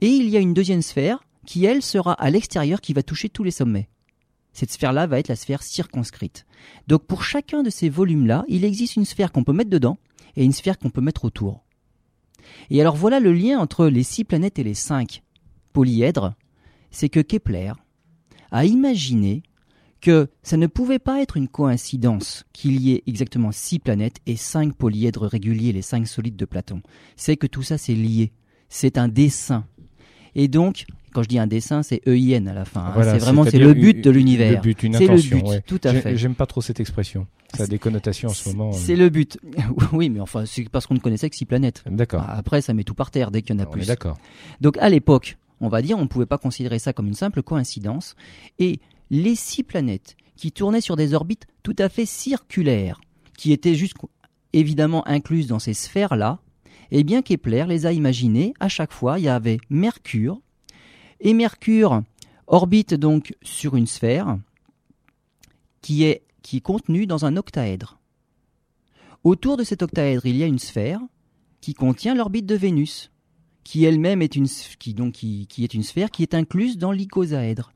Et 0.01 0.09
il 0.09 0.29
y 0.29 0.37
a 0.37 0.41
une 0.41 0.55
deuxième 0.55 0.83
sphère 0.83 1.25
qui, 1.47 1.65
elle, 1.65 1.83
sera 1.83 2.13
à 2.13 2.31
l'extérieur, 2.31 2.81
qui 2.81 2.93
va 2.93 3.03
toucher 3.03 3.29
tous 3.29 3.43
les 3.43 3.51
sommets. 3.51 3.89
Cette 4.53 4.71
sphère-là 4.71 5.07
va 5.07 5.19
être 5.19 5.29
la 5.29 5.37
sphère 5.37 5.63
circonscrite. 5.63 6.47
Donc 6.87 7.07
pour 7.07 7.23
chacun 7.23 7.63
de 7.63 7.71
ces 7.71 7.89
volumes-là, 7.89 8.45
il 8.49 8.65
existe 8.65 8.97
une 8.97 9.05
sphère 9.05 9.33
qu'on 9.33 9.45
peut 9.45 9.53
mettre 9.53 9.71
dedans 9.71 9.99
et 10.37 10.45
une 10.45 10.53
sphère 10.53 10.79
qu'on 10.79 10.91
peut 10.91 11.01
mettre 11.01 11.25
autour. 11.25 11.65
Et 12.71 12.81
alors 12.81 12.97
voilà 12.97 13.21
le 13.21 13.33
lien 13.33 13.59
entre 13.59 13.87
les 13.87 14.03
six 14.03 14.25
planètes 14.25 14.59
et 14.59 14.65
les 14.65 14.75
cinq 14.75 15.23
polyèdres, 15.73 16.35
c'est 16.91 17.09
que 17.09 17.21
Kepler 17.21 17.73
a 18.51 18.65
imaginé 18.65 19.43
que 20.01 20.29
ça 20.43 20.57
ne 20.57 20.67
pouvait 20.67 20.99
pas 20.99 21.21
être 21.21 21.37
une 21.37 21.49
coïncidence 21.49 22.45
qu'il 22.53 22.81
y 22.81 22.93
ait 22.93 23.03
exactement 23.07 23.53
six 23.53 23.79
planètes 23.79 24.19
et 24.27 24.37
cinq 24.37 24.75
polyèdres 24.75 25.27
réguliers, 25.27 25.73
les 25.73 25.83
cinq 25.83 26.07
solides 26.07 26.37
de 26.37 26.45
Platon. 26.45 26.83
C'est 27.17 27.37
que 27.37 27.47
tout 27.47 27.63
ça 27.63 27.79
c'est 27.79 27.95
lié. 27.95 28.33
C'est 28.69 28.99
un 28.99 29.09
dessin 29.09 29.67
et 30.39 30.47
donc, 30.47 30.87
quand 31.13 31.25
je 31.25 31.29
dis 31.29 31.41
un 31.41 31.49
dessin, 31.49 31.83
c'est 31.83 32.01
EIN 32.07 32.47
à 32.47 32.55
la 32.55 32.65
fin. 32.65 32.81
Hein. 32.81 33.03
c'est 33.03 33.19
vraiment 33.19 33.45
c'est 33.45 33.59
le 33.59 33.75
but 33.75 34.01
de 34.01 34.09
l'univers. 34.09 34.53
Le 34.53 34.61
but, 34.61 34.81
une 34.85 34.95
C'est 34.95 35.09
le 35.09 35.17
but, 35.17 35.65
tout 35.67 35.81
à 35.83 35.93
fait. 35.93 36.17
J'aime 36.17 36.37
pas 36.37 36.47
trop 36.47 36.61
cette 36.61 36.79
expression. 36.79 37.27
Ça 37.57 37.65
a 37.65 37.67
des 37.67 37.81
connotations 37.81 38.29
en 38.29 38.33
ce 38.33 38.49
moment. 38.51 38.71
C'est 38.71 38.95
le 38.95 39.09
but. 39.09 39.37
oui, 39.93 40.11
mais 40.11 40.21
enfin, 40.21 40.47
c'est 40.47 40.69
parce 40.69 40.87
qu'on 40.87 40.95
ne 40.95 41.01
connaissait 41.01 41.29
que 41.29 41.35
six 41.35 41.45
planètes. 41.45 41.83
D'accord. 41.91 42.25
Après, 42.29 42.63
ça 42.63 42.73
met 42.73 42.85
tout 42.85 42.95
par 42.95 43.11
terre 43.11 43.33
dès 43.33 43.43
qu'il 43.43 43.57
y 43.57 43.59
en 43.59 43.63
a 43.63 43.67
plus. 43.67 43.89
D'accord. 43.89 44.17
Donc, 44.61 44.79
à 44.79 44.89
l'époque, 44.89 45.39
on 45.61 45.69
va 45.69 45.83
dire, 45.83 45.99
on 45.99 46.03
ne 46.03 46.07
pouvait 46.07 46.25
pas 46.25 46.39
considérer 46.39 46.79
ça 46.79 46.93
comme 46.93 47.09
une 47.09 47.15
simple 47.15 47.43
coïncidence. 47.43 48.15
Et 48.61 48.79
les 49.11 49.35
six 49.35 49.65
planètes 49.65 50.17
qui 50.37 50.53
tournaient 50.53 50.81
sur 50.81 50.95
des 50.95 51.15
orbites 51.15 51.49
tout 51.65 51.75
à 51.81 51.89
fait 51.89 52.07
circulaires, 52.07 53.01
qui 53.37 53.53
étaient 53.53 53.75
juste 53.75 53.97
évidemment 54.53 55.05
incluses 55.09 55.49
dans 55.49 55.59
ces 55.59 55.75
sphères-là, 55.75 56.39
eh 56.91 57.05
bien 57.05 57.23
Kepler 57.23 57.65
les 57.69 57.87
a 57.87 57.93
imaginés. 57.93 58.55
À 58.61 58.69
chaque 58.69 58.93
fois, 58.93 59.19
il 59.19 59.25
y 59.25 59.29
avait 59.29 59.59
Mercure. 59.71 60.41
Et 61.21 61.35
Mercure 61.35 62.03
orbite 62.47 62.95
donc 62.95 63.35
sur 63.43 63.77
une 63.77 63.87
sphère 63.87 64.39
qui 65.83 66.05
est, 66.05 66.23
qui 66.43 66.59
est 66.59 66.63
contenue 66.63 67.07
dans 67.07 67.25
un 67.25 67.37
octaèdre. 67.37 67.99
Autour 69.25 69.57
de 69.57 69.65
cet 69.65 69.83
octaèdre, 69.83 70.27
il 70.27 70.37
y 70.37 70.43
a 70.43 70.47
une 70.47 70.59
sphère 70.59 71.01
qui 71.61 71.75
contient 71.75 72.15
l'orbite 72.15 72.47
de 72.47 72.55
Vénus, 72.55 73.11
qui 73.65 73.85
elle-même 73.85 74.23
est 74.23 74.37
une, 74.37 74.47
qui, 74.79 74.95
donc, 74.95 75.13
qui, 75.13 75.47
est 75.59 75.75
une 75.75 75.83
sphère 75.83 76.11
qui 76.11 76.23
est 76.23 76.35
incluse 76.35 76.79
dans 76.79 76.93
l'icosaèdre. 76.93 77.73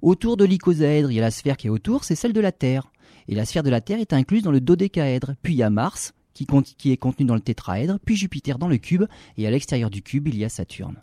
Autour 0.00 0.36
de 0.36 0.44
l'icosaèdre, 0.44 1.10
il 1.10 1.16
y 1.16 1.18
a 1.18 1.22
la 1.22 1.30
sphère 1.30 1.56
qui 1.56 1.66
est 1.66 1.70
autour, 1.70 2.04
c'est 2.04 2.14
celle 2.14 2.32
de 2.32 2.40
la 2.40 2.52
Terre. 2.52 2.90
Et 3.26 3.34
la 3.34 3.44
sphère 3.44 3.64
de 3.64 3.70
la 3.70 3.80
Terre 3.80 3.98
est 3.98 4.12
incluse 4.12 4.42
dans 4.42 4.52
le 4.52 4.60
dodécaèdre. 4.60 5.34
Puis 5.42 5.54
il 5.54 5.56
y 5.58 5.62
a 5.62 5.70
Mars, 5.70 6.14
qui, 6.46 6.92
est 6.92 6.96
contenu 6.96 7.24
dans 7.26 7.34
le 7.34 7.40
tétraèdre, 7.40 7.98
puis 8.04 8.16
Jupiter 8.16 8.58
dans 8.58 8.68
le 8.68 8.78
cube, 8.78 9.04
et 9.36 9.46
à 9.46 9.50
l'extérieur 9.50 9.90
du 9.90 10.02
cube, 10.02 10.28
il 10.28 10.36
y 10.36 10.44
a 10.44 10.48
Saturne. 10.48 11.02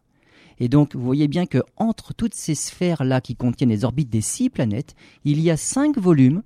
Et 0.59 0.69
donc, 0.69 0.95
vous 0.95 1.03
voyez 1.03 1.27
bien 1.27 1.45
que 1.45 1.63
entre 1.75 2.13
toutes 2.13 2.35
ces 2.35 2.55
sphères-là 2.55 3.21
qui 3.21 3.35
contiennent 3.35 3.69
les 3.69 3.83
orbites 3.83 4.09
des 4.09 4.21
six 4.21 4.49
planètes, 4.49 4.95
il 5.25 5.39
y 5.41 5.51
a 5.51 5.57
cinq 5.57 5.97
volumes. 5.97 6.43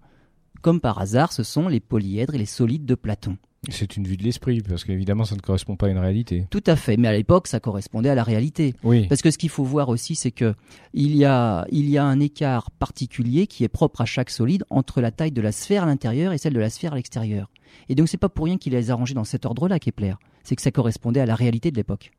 Comme 0.61 0.81
par 0.81 0.99
hasard, 0.99 1.31
ce 1.31 1.43
sont 1.43 1.67
les 1.67 1.79
polyèdres 1.79 2.35
et 2.35 2.39
les 2.39 2.45
solides 2.45 2.85
de 2.85 2.95
Platon. 2.95 3.37
C'est 3.67 3.97
une 3.97 4.07
vue 4.07 4.15
de 4.15 4.23
l'esprit, 4.23 4.61
parce 4.61 4.85
qu'évidemment, 4.85 5.25
ça 5.25 5.35
ne 5.35 5.41
correspond 5.41 5.75
pas 5.75 5.87
à 5.87 5.89
une 5.89 5.97
réalité. 5.97 6.47
Tout 6.49 6.63
à 6.65 6.77
fait, 6.77 6.95
mais 6.95 7.09
à 7.09 7.11
l'époque, 7.11 7.47
ça 7.47 7.59
correspondait 7.59 8.09
à 8.09 8.15
la 8.15 8.23
réalité. 8.23 8.73
Oui. 8.83 9.05
Parce 9.07 9.21
que 9.21 9.31
ce 9.31 9.37
qu'il 9.37 9.49
faut 9.49 9.65
voir 9.65 9.89
aussi, 9.89 10.15
c'est 10.15 10.31
que 10.31 10.55
il 10.93 11.13
y 11.15 11.25
a, 11.25 11.65
il 11.69 11.89
y 11.89 11.97
a 11.97 12.05
un 12.05 12.21
écart 12.21 12.71
particulier 12.71 13.47
qui 13.47 13.65
est 13.65 13.69
propre 13.69 13.99
à 13.99 14.05
chaque 14.05 14.29
solide 14.29 14.63
entre 14.69 15.01
la 15.01 15.11
taille 15.11 15.33
de 15.33 15.41
la 15.41 15.51
sphère 15.51 15.83
à 15.83 15.85
l'intérieur 15.87 16.31
et 16.31 16.37
celle 16.37 16.53
de 16.53 16.59
la 16.59 16.69
sphère 16.69 16.93
à 16.93 16.95
l'extérieur. 16.95 17.51
Et 17.89 17.95
donc, 17.95 18.07
c'est 18.07 18.17
pas 18.17 18.29
pour 18.29 18.45
rien 18.45 18.57
qu'il 18.57 18.71
les 18.71 18.91
a 18.91 18.93
arrangés 18.93 19.13
dans 19.13 19.25
cet 19.25 19.45
ordre-là, 19.45 19.77
Kepler. 19.77 20.13
C'est 20.43 20.55
que 20.55 20.61
ça 20.61 20.71
correspondait 20.71 21.19
à 21.19 21.25
la 21.25 21.35
réalité 21.35 21.69
de 21.69 21.75
l'époque. 21.75 22.11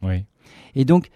Oui. 0.00 0.24
Et 0.74 0.86
donc, 0.86 1.10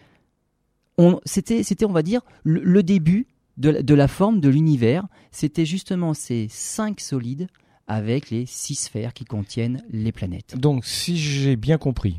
on, 0.99 1.21
c'était, 1.25 1.63
c'était, 1.63 1.87
on 1.87 1.93
va 1.93 2.03
dire, 2.03 2.21
le, 2.45 2.61
le 2.63 2.83
début 2.83 3.29
de 3.57 3.95
la 3.95 4.09
forme 4.09 4.41
de 4.41 4.49
l'univers. 4.49 5.07
C'était 5.33 5.67
justement 5.67 6.15
ces 6.15 6.49
cinq 6.49 7.01
solides 7.01 7.49
avec 7.91 8.31
les 8.31 8.47
six 8.47 8.77
sphères 8.77 9.13
qui 9.13 9.25
contiennent 9.25 9.83
les 9.91 10.13
planètes. 10.13 10.55
Donc, 10.57 10.85
si 10.85 11.17
j'ai 11.17 11.57
bien 11.57 11.77
compris, 11.77 12.19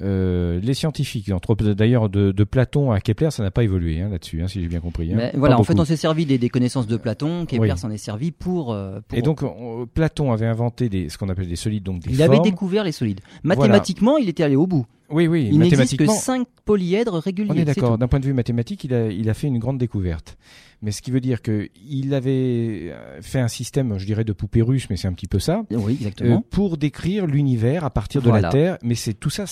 euh, 0.00 0.58
les 0.60 0.74
scientifiques, 0.74 1.30
d'ailleurs 1.76 2.08
de, 2.08 2.32
de 2.32 2.44
Platon 2.44 2.90
à 2.90 3.00
Kepler, 3.00 3.30
ça 3.30 3.44
n'a 3.44 3.52
pas 3.52 3.62
évolué 3.62 4.00
hein, 4.00 4.08
là-dessus, 4.08 4.42
hein, 4.42 4.48
si 4.48 4.60
j'ai 4.60 4.66
bien 4.66 4.80
compris. 4.80 5.12
hein. 5.12 5.16
Mais 5.16 5.30
Pas 5.30 5.38
voilà, 5.38 5.60
en 5.60 5.62
fait, 5.64 5.78
on 5.78 5.84
s'est 5.84 5.96
servi 5.96 6.26
des, 6.26 6.38
des 6.38 6.48
connaissances 6.48 6.88
de 6.88 6.96
Platon. 6.96 7.46
Kepler 7.46 7.70
Oui. 7.72 7.78
s'en 7.78 7.90
est 7.92 7.98
servi 7.98 8.32
pour. 8.32 8.72
euh, 8.72 9.00
pour- 9.06 9.16
Et 9.16 9.22
donc, 9.22 9.42
on- 9.44 9.86
Platon 9.86 10.32
avait 10.32 10.46
inventé 10.46 10.88
des, 10.88 11.08
ce 11.08 11.18
qu'on 11.18 11.28
appelle 11.28 11.46
des 11.48 11.54
solides, 11.56 11.84
donc 11.84 12.00
des 12.00 12.10
il 12.12 12.20
avait 12.22 12.40
découvert 12.40 12.82
les 12.82 12.90
solides. 12.92 13.20
Mathématiquement, 13.44 14.16
il 14.16 14.28
était 14.28 14.42
allé 14.42 14.56
au 14.56 14.66
bout. 14.66 14.86
Oui, 15.12 15.26
oui, 15.26 15.48
Il 15.52 15.58
n'existe 15.58 15.96
que 15.96 16.04
mathématiquement, 16.04 16.14
cinq 16.14 16.46
polyèdres 16.64 17.18
réguliers. 17.18 17.50
on 17.50 17.54
est 17.54 17.64
d'accord. 17.64 17.98
D'un 17.98 18.08
point 18.08 18.18
de 18.20 18.24
vue 18.26 18.32
mathématique, 18.32 18.84
il 18.84 18.94
a, 18.94 19.08
il 19.10 19.28
a 19.30 19.34
fait 19.34 19.46
une 19.46 19.58
grande 19.58 19.78
découverte. 19.78 20.36
Mais 20.80 20.90
ce 20.90 21.00
qui 21.02 21.10
veut 21.10 21.20
dire 21.20 21.42
que 21.42 21.68
il 21.88 22.12
avait 22.14 22.90
euh, 22.92 23.20
fait 23.22 23.38
un 23.40 23.48
système, 23.48 23.98
je 23.98 24.06
dirais, 24.06 24.24
de 24.24 24.32
poupée 24.32 24.62
russe, 24.62 24.88
mais 24.90 24.96
c'est 24.96 25.06
un 25.08 25.12
petit 25.12 25.28
peu 25.28 25.38
ça, 25.38 25.62
Oui, 25.70 25.76
euh, 25.78 25.88
exactement. 25.90 26.42
pour 26.50 26.76
décrire 26.76 27.26
l'univers 27.26 27.84
à 27.84 27.90
partir 27.90 28.20
de 28.22 28.28
Voilà. 28.28 28.48
la 28.48 28.52
Terre. 28.52 28.78
Mais 28.82 28.94
c'est 28.96 29.14
tout 29.14 29.30
ça, 29.30 29.44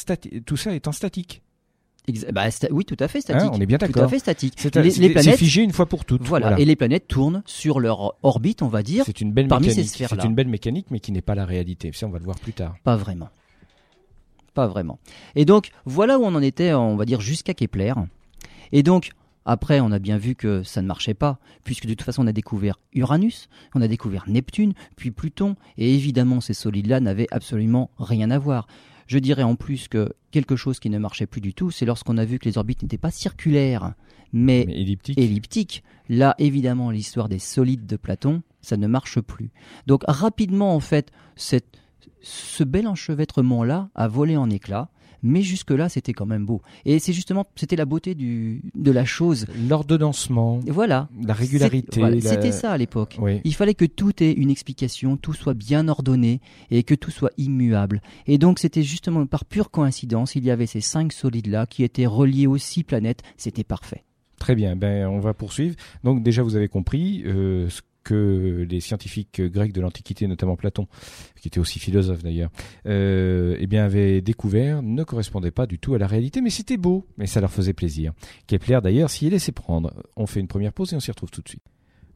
tout 0.44 0.56
ça 0.56 0.74
étant 0.74 0.92
statique. 0.92 1.42
Bah, 2.32 2.48
sta- 2.48 2.68
oui, 2.72 2.84
tout 2.84 2.96
à 2.98 3.06
fait 3.06 3.20
statique. 3.20 3.42
Hein, 3.44 3.50
on 3.54 3.60
est 3.60 3.66
bien 3.66 3.78
Tout 3.78 3.84
à 3.84 3.88
d'accord. 3.88 4.10
fait 4.10 4.18
statique. 4.18 4.54
C'est 4.56 4.70
planètes, 4.70 5.36
figé 5.36 5.62
une 5.62 5.70
fois 5.72 5.86
pour 5.86 6.04
toutes. 6.04 6.22
voilà. 6.26 6.58
Et 6.58 6.64
les 6.64 6.74
planètes 6.74 7.06
tournent 7.06 7.42
sur 7.46 7.78
leur 7.78 8.14
orbite, 8.24 8.62
on 8.62 8.68
va 8.68 8.82
dire. 8.82 9.04
C'est 9.06 9.20
une 9.20 9.32
belle 9.32 9.46
parmi 9.46 9.66
ces 9.66 9.70
mécanique. 9.72 9.90
sphères-là. 9.90 10.22
C'est 10.22 10.28
une 10.28 10.34
belle 10.34 10.48
mécanique, 10.48 10.86
mais 10.90 10.98
qui 10.98 11.12
n'est 11.12 11.20
pas 11.22 11.36
la 11.36 11.44
réalité. 11.44 11.90
Ça, 11.94 12.06
on 12.06 12.10
va 12.10 12.18
le 12.18 12.24
voir 12.24 12.38
plus 12.40 12.54
tard. 12.54 12.74
Pas 12.82 12.96
vraiment. 12.96 13.28
Pas 14.60 14.68
vraiment. 14.68 14.98
Et 15.36 15.46
donc, 15.46 15.70
voilà 15.86 16.18
où 16.18 16.22
on 16.24 16.34
en 16.34 16.42
était, 16.42 16.74
on 16.74 16.94
va 16.96 17.06
dire, 17.06 17.22
jusqu'à 17.22 17.54
Kepler. 17.54 17.94
Et 18.72 18.82
donc, 18.82 19.12
après, 19.46 19.80
on 19.80 19.90
a 19.90 19.98
bien 19.98 20.18
vu 20.18 20.34
que 20.34 20.62
ça 20.62 20.82
ne 20.82 20.86
marchait 20.86 21.14
pas, 21.14 21.38
puisque 21.64 21.86
de 21.86 21.94
toute 21.94 22.02
façon, 22.02 22.24
on 22.24 22.26
a 22.26 22.32
découvert 22.32 22.78
Uranus, 22.92 23.48
on 23.74 23.80
a 23.80 23.88
découvert 23.88 24.24
Neptune, 24.28 24.74
puis 24.96 25.12
Pluton, 25.12 25.56
et 25.78 25.94
évidemment, 25.94 26.42
ces 26.42 26.52
solides-là 26.52 27.00
n'avaient 27.00 27.26
absolument 27.30 27.90
rien 27.98 28.30
à 28.30 28.38
voir. 28.38 28.66
Je 29.06 29.18
dirais 29.18 29.42
en 29.44 29.54
plus 29.56 29.88
que 29.88 30.12
quelque 30.30 30.56
chose 30.56 30.78
qui 30.78 30.90
ne 30.90 30.98
marchait 30.98 31.26
plus 31.26 31.40
du 31.40 31.54
tout, 31.54 31.70
c'est 31.70 31.86
lorsqu'on 31.86 32.18
a 32.18 32.26
vu 32.26 32.38
que 32.38 32.44
les 32.46 32.58
orbites 32.58 32.82
n'étaient 32.82 32.98
pas 32.98 33.10
circulaires, 33.10 33.94
mais 34.34 34.66
Mais 34.68 34.74
elliptique. 34.78 35.18
elliptique. 35.18 35.82
Là, 36.10 36.34
évidemment, 36.38 36.90
l'histoire 36.90 37.30
des 37.30 37.38
solides 37.38 37.86
de 37.86 37.96
Platon, 37.96 38.42
ça 38.60 38.76
ne 38.76 38.86
marche 38.86 39.20
plus. 39.22 39.50
Donc, 39.86 40.02
rapidement, 40.06 40.74
en 40.76 40.80
fait, 40.80 41.10
cette- 41.34 41.78
ce 42.22 42.64
bel 42.64 42.86
enchevêtrement-là 42.86 43.90
a 43.94 44.08
volé 44.08 44.36
en 44.36 44.50
éclats, 44.50 44.88
mais 45.22 45.42
jusque-là, 45.42 45.88
c'était 45.90 46.14
quand 46.14 46.24
même 46.26 46.46
beau. 46.46 46.62
Et 46.86 46.98
c'est 46.98 47.12
justement, 47.12 47.46
c'était 47.54 47.76
la 47.76 47.84
beauté 47.84 48.14
du, 48.14 48.62
de 48.74 48.90
la 48.90 49.04
chose. 49.04 49.46
L'ordonnancement, 49.68 50.60
voilà. 50.66 51.08
la 51.26 51.34
régularité. 51.34 51.88
C'est- 51.92 52.00
voilà, 52.00 52.16
la- 52.16 52.20
C'était 52.22 52.52
ça 52.52 52.70
à 52.72 52.78
l'époque. 52.78 53.16
Oui. 53.20 53.40
Il 53.44 53.54
fallait 53.54 53.74
que 53.74 53.84
tout 53.84 54.22
ait 54.22 54.32
une 54.32 54.50
explication, 54.50 55.16
tout 55.16 55.32
soit 55.34 55.54
bien 55.54 55.88
ordonné 55.88 56.40
et 56.70 56.82
que 56.84 56.94
tout 56.94 57.10
soit 57.10 57.32
immuable. 57.38 58.00
Et 58.26 58.38
donc 58.38 58.58
c'était 58.58 58.82
justement 58.82 59.26
par 59.26 59.44
pure 59.44 59.70
coïncidence, 59.70 60.36
il 60.36 60.44
y 60.44 60.50
avait 60.50 60.66
ces 60.66 60.80
cinq 60.80 61.12
solides-là 61.12 61.66
qui 61.66 61.82
étaient 61.82 62.06
reliés 62.06 62.46
aux 62.46 62.58
six 62.58 62.84
planètes. 62.84 63.22
C'était 63.36 63.64
parfait. 63.64 64.04
Très 64.38 64.54
bien, 64.54 64.74
ben, 64.76 65.06
on 65.06 65.20
va 65.20 65.34
poursuivre. 65.34 65.76
Donc 66.02 66.22
déjà, 66.22 66.42
vous 66.42 66.56
avez 66.56 66.68
compris 66.68 67.22
euh, 67.26 67.68
ce 67.68 67.82
que 68.10 68.66
les 68.68 68.80
scientifiques 68.80 69.40
grecs 69.40 69.72
de 69.72 69.80
l'Antiquité, 69.80 70.26
notamment 70.26 70.56
Platon, 70.56 70.86
qui 71.40 71.48
était 71.48 71.60
aussi 71.60 71.78
philosophe 71.78 72.22
d'ailleurs, 72.22 72.50
euh, 72.86 73.56
eh 73.58 73.66
bien, 73.66 73.84
avaient 73.84 74.20
découvert 74.20 74.82
ne 74.82 75.04
correspondait 75.04 75.52
pas 75.52 75.66
du 75.66 75.78
tout 75.78 75.94
à 75.94 75.98
la 75.98 76.06
réalité, 76.06 76.40
mais 76.40 76.50
c'était 76.50 76.76
beau, 76.76 77.06
mais 77.16 77.26
ça 77.26 77.40
leur 77.40 77.52
faisait 77.52 77.72
plaisir. 77.72 78.12
Kepler 78.46 78.80
d'ailleurs 78.82 79.10
s'y 79.10 79.26
est 79.26 79.30
laissé 79.30 79.52
prendre. 79.52 79.92
On 80.16 80.26
fait 80.26 80.40
une 80.40 80.48
première 80.48 80.72
pause 80.72 80.92
et 80.92 80.96
on 80.96 81.00
s'y 81.00 81.10
retrouve 81.10 81.30
tout 81.30 81.42
de 81.42 81.48
suite. 81.48 81.62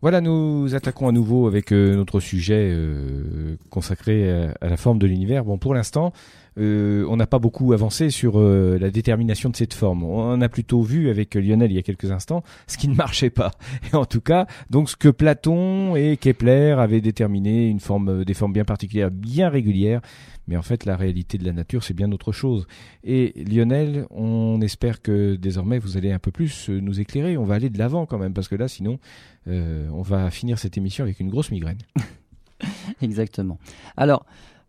Voilà, 0.02 0.20
nous 0.20 0.74
attaquons 0.74 1.08
à 1.08 1.12
nouveau 1.12 1.46
avec 1.46 1.72
euh, 1.72 1.94
notre 1.94 2.20
sujet 2.20 2.68
euh, 2.72 3.56
consacré 3.70 4.30
à, 4.30 4.54
à 4.60 4.68
la 4.68 4.76
forme 4.76 4.98
de 4.98 5.06
l'univers. 5.06 5.44
Bon, 5.44 5.56
pour 5.56 5.74
l'instant, 5.74 6.12
euh, 6.58 7.04
on 7.08 7.16
n'a 7.16 7.26
pas 7.26 7.38
beaucoup 7.38 7.72
avancé 7.72 8.10
sur 8.10 8.38
euh, 8.38 8.78
la 8.80 8.90
détermination 8.90 9.50
de 9.50 9.56
cette 9.56 9.74
forme. 9.74 10.04
On 10.04 10.40
a 10.40 10.48
plutôt 10.48 10.82
vu 10.82 11.10
avec 11.10 11.34
Lionel 11.34 11.72
il 11.72 11.74
y 11.74 11.78
a 11.78 11.82
quelques 11.82 12.10
instants 12.10 12.42
ce 12.66 12.78
qui 12.78 12.88
ne 12.88 12.94
marchait 12.94 13.30
pas. 13.30 13.52
Et 13.92 13.96
en 13.96 14.04
tout 14.04 14.20
cas, 14.20 14.46
donc 14.70 14.88
ce 14.88 14.96
que 14.96 15.08
Platon 15.08 15.96
et 15.96 16.16
Kepler 16.16 16.76
avaient 16.78 17.00
déterminé, 17.00 17.68
une 17.68 17.80
forme, 17.80 18.20
euh, 18.20 18.24
des 18.24 18.34
formes 18.34 18.52
bien 18.52 18.64
particulières, 18.64 19.10
bien 19.10 19.48
régulières. 19.48 20.00
Mais 20.46 20.58
en 20.58 20.62
fait, 20.62 20.84
la 20.84 20.96
réalité 20.96 21.38
de 21.38 21.44
la 21.44 21.52
nature, 21.52 21.82
c'est 21.82 21.94
bien 21.94 22.12
autre 22.12 22.30
chose. 22.30 22.66
Et 23.02 23.32
Lionel, 23.50 24.06
on 24.10 24.60
espère 24.60 25.00
que 25.00 25.36
désormais 25.36 25.78
vous 25.78 25.96
allez 25.96 26.12
un 26.12 26.18
peu 26.18 26.30
plus 26.30 26.68
nous 26.68 27.00
éclairer. 27.00 27.38
On 27.38 27.44
va 27.44 27.54
aller 27.54 27.70
de 27.70 27.78
l'avant 27.78 28.04
quand 28.04 28.18
même, 28.18 28.34
parce 28.34 28.48
que 28.48 28.54
là, 28.54 28.68
sinon, 28.68 28.98
on 29.46 30.02
va 30.02 30.30
finir 30.30 30.58
cette 30.58 30.76
émission 30.76 31.02
avec 31.02 31.18
une 31.18 31.30
grosse 31.30 31.50
migraine. 31.50 31.78
Exactement. 33.00 33.58
Alors, 33.96 34.26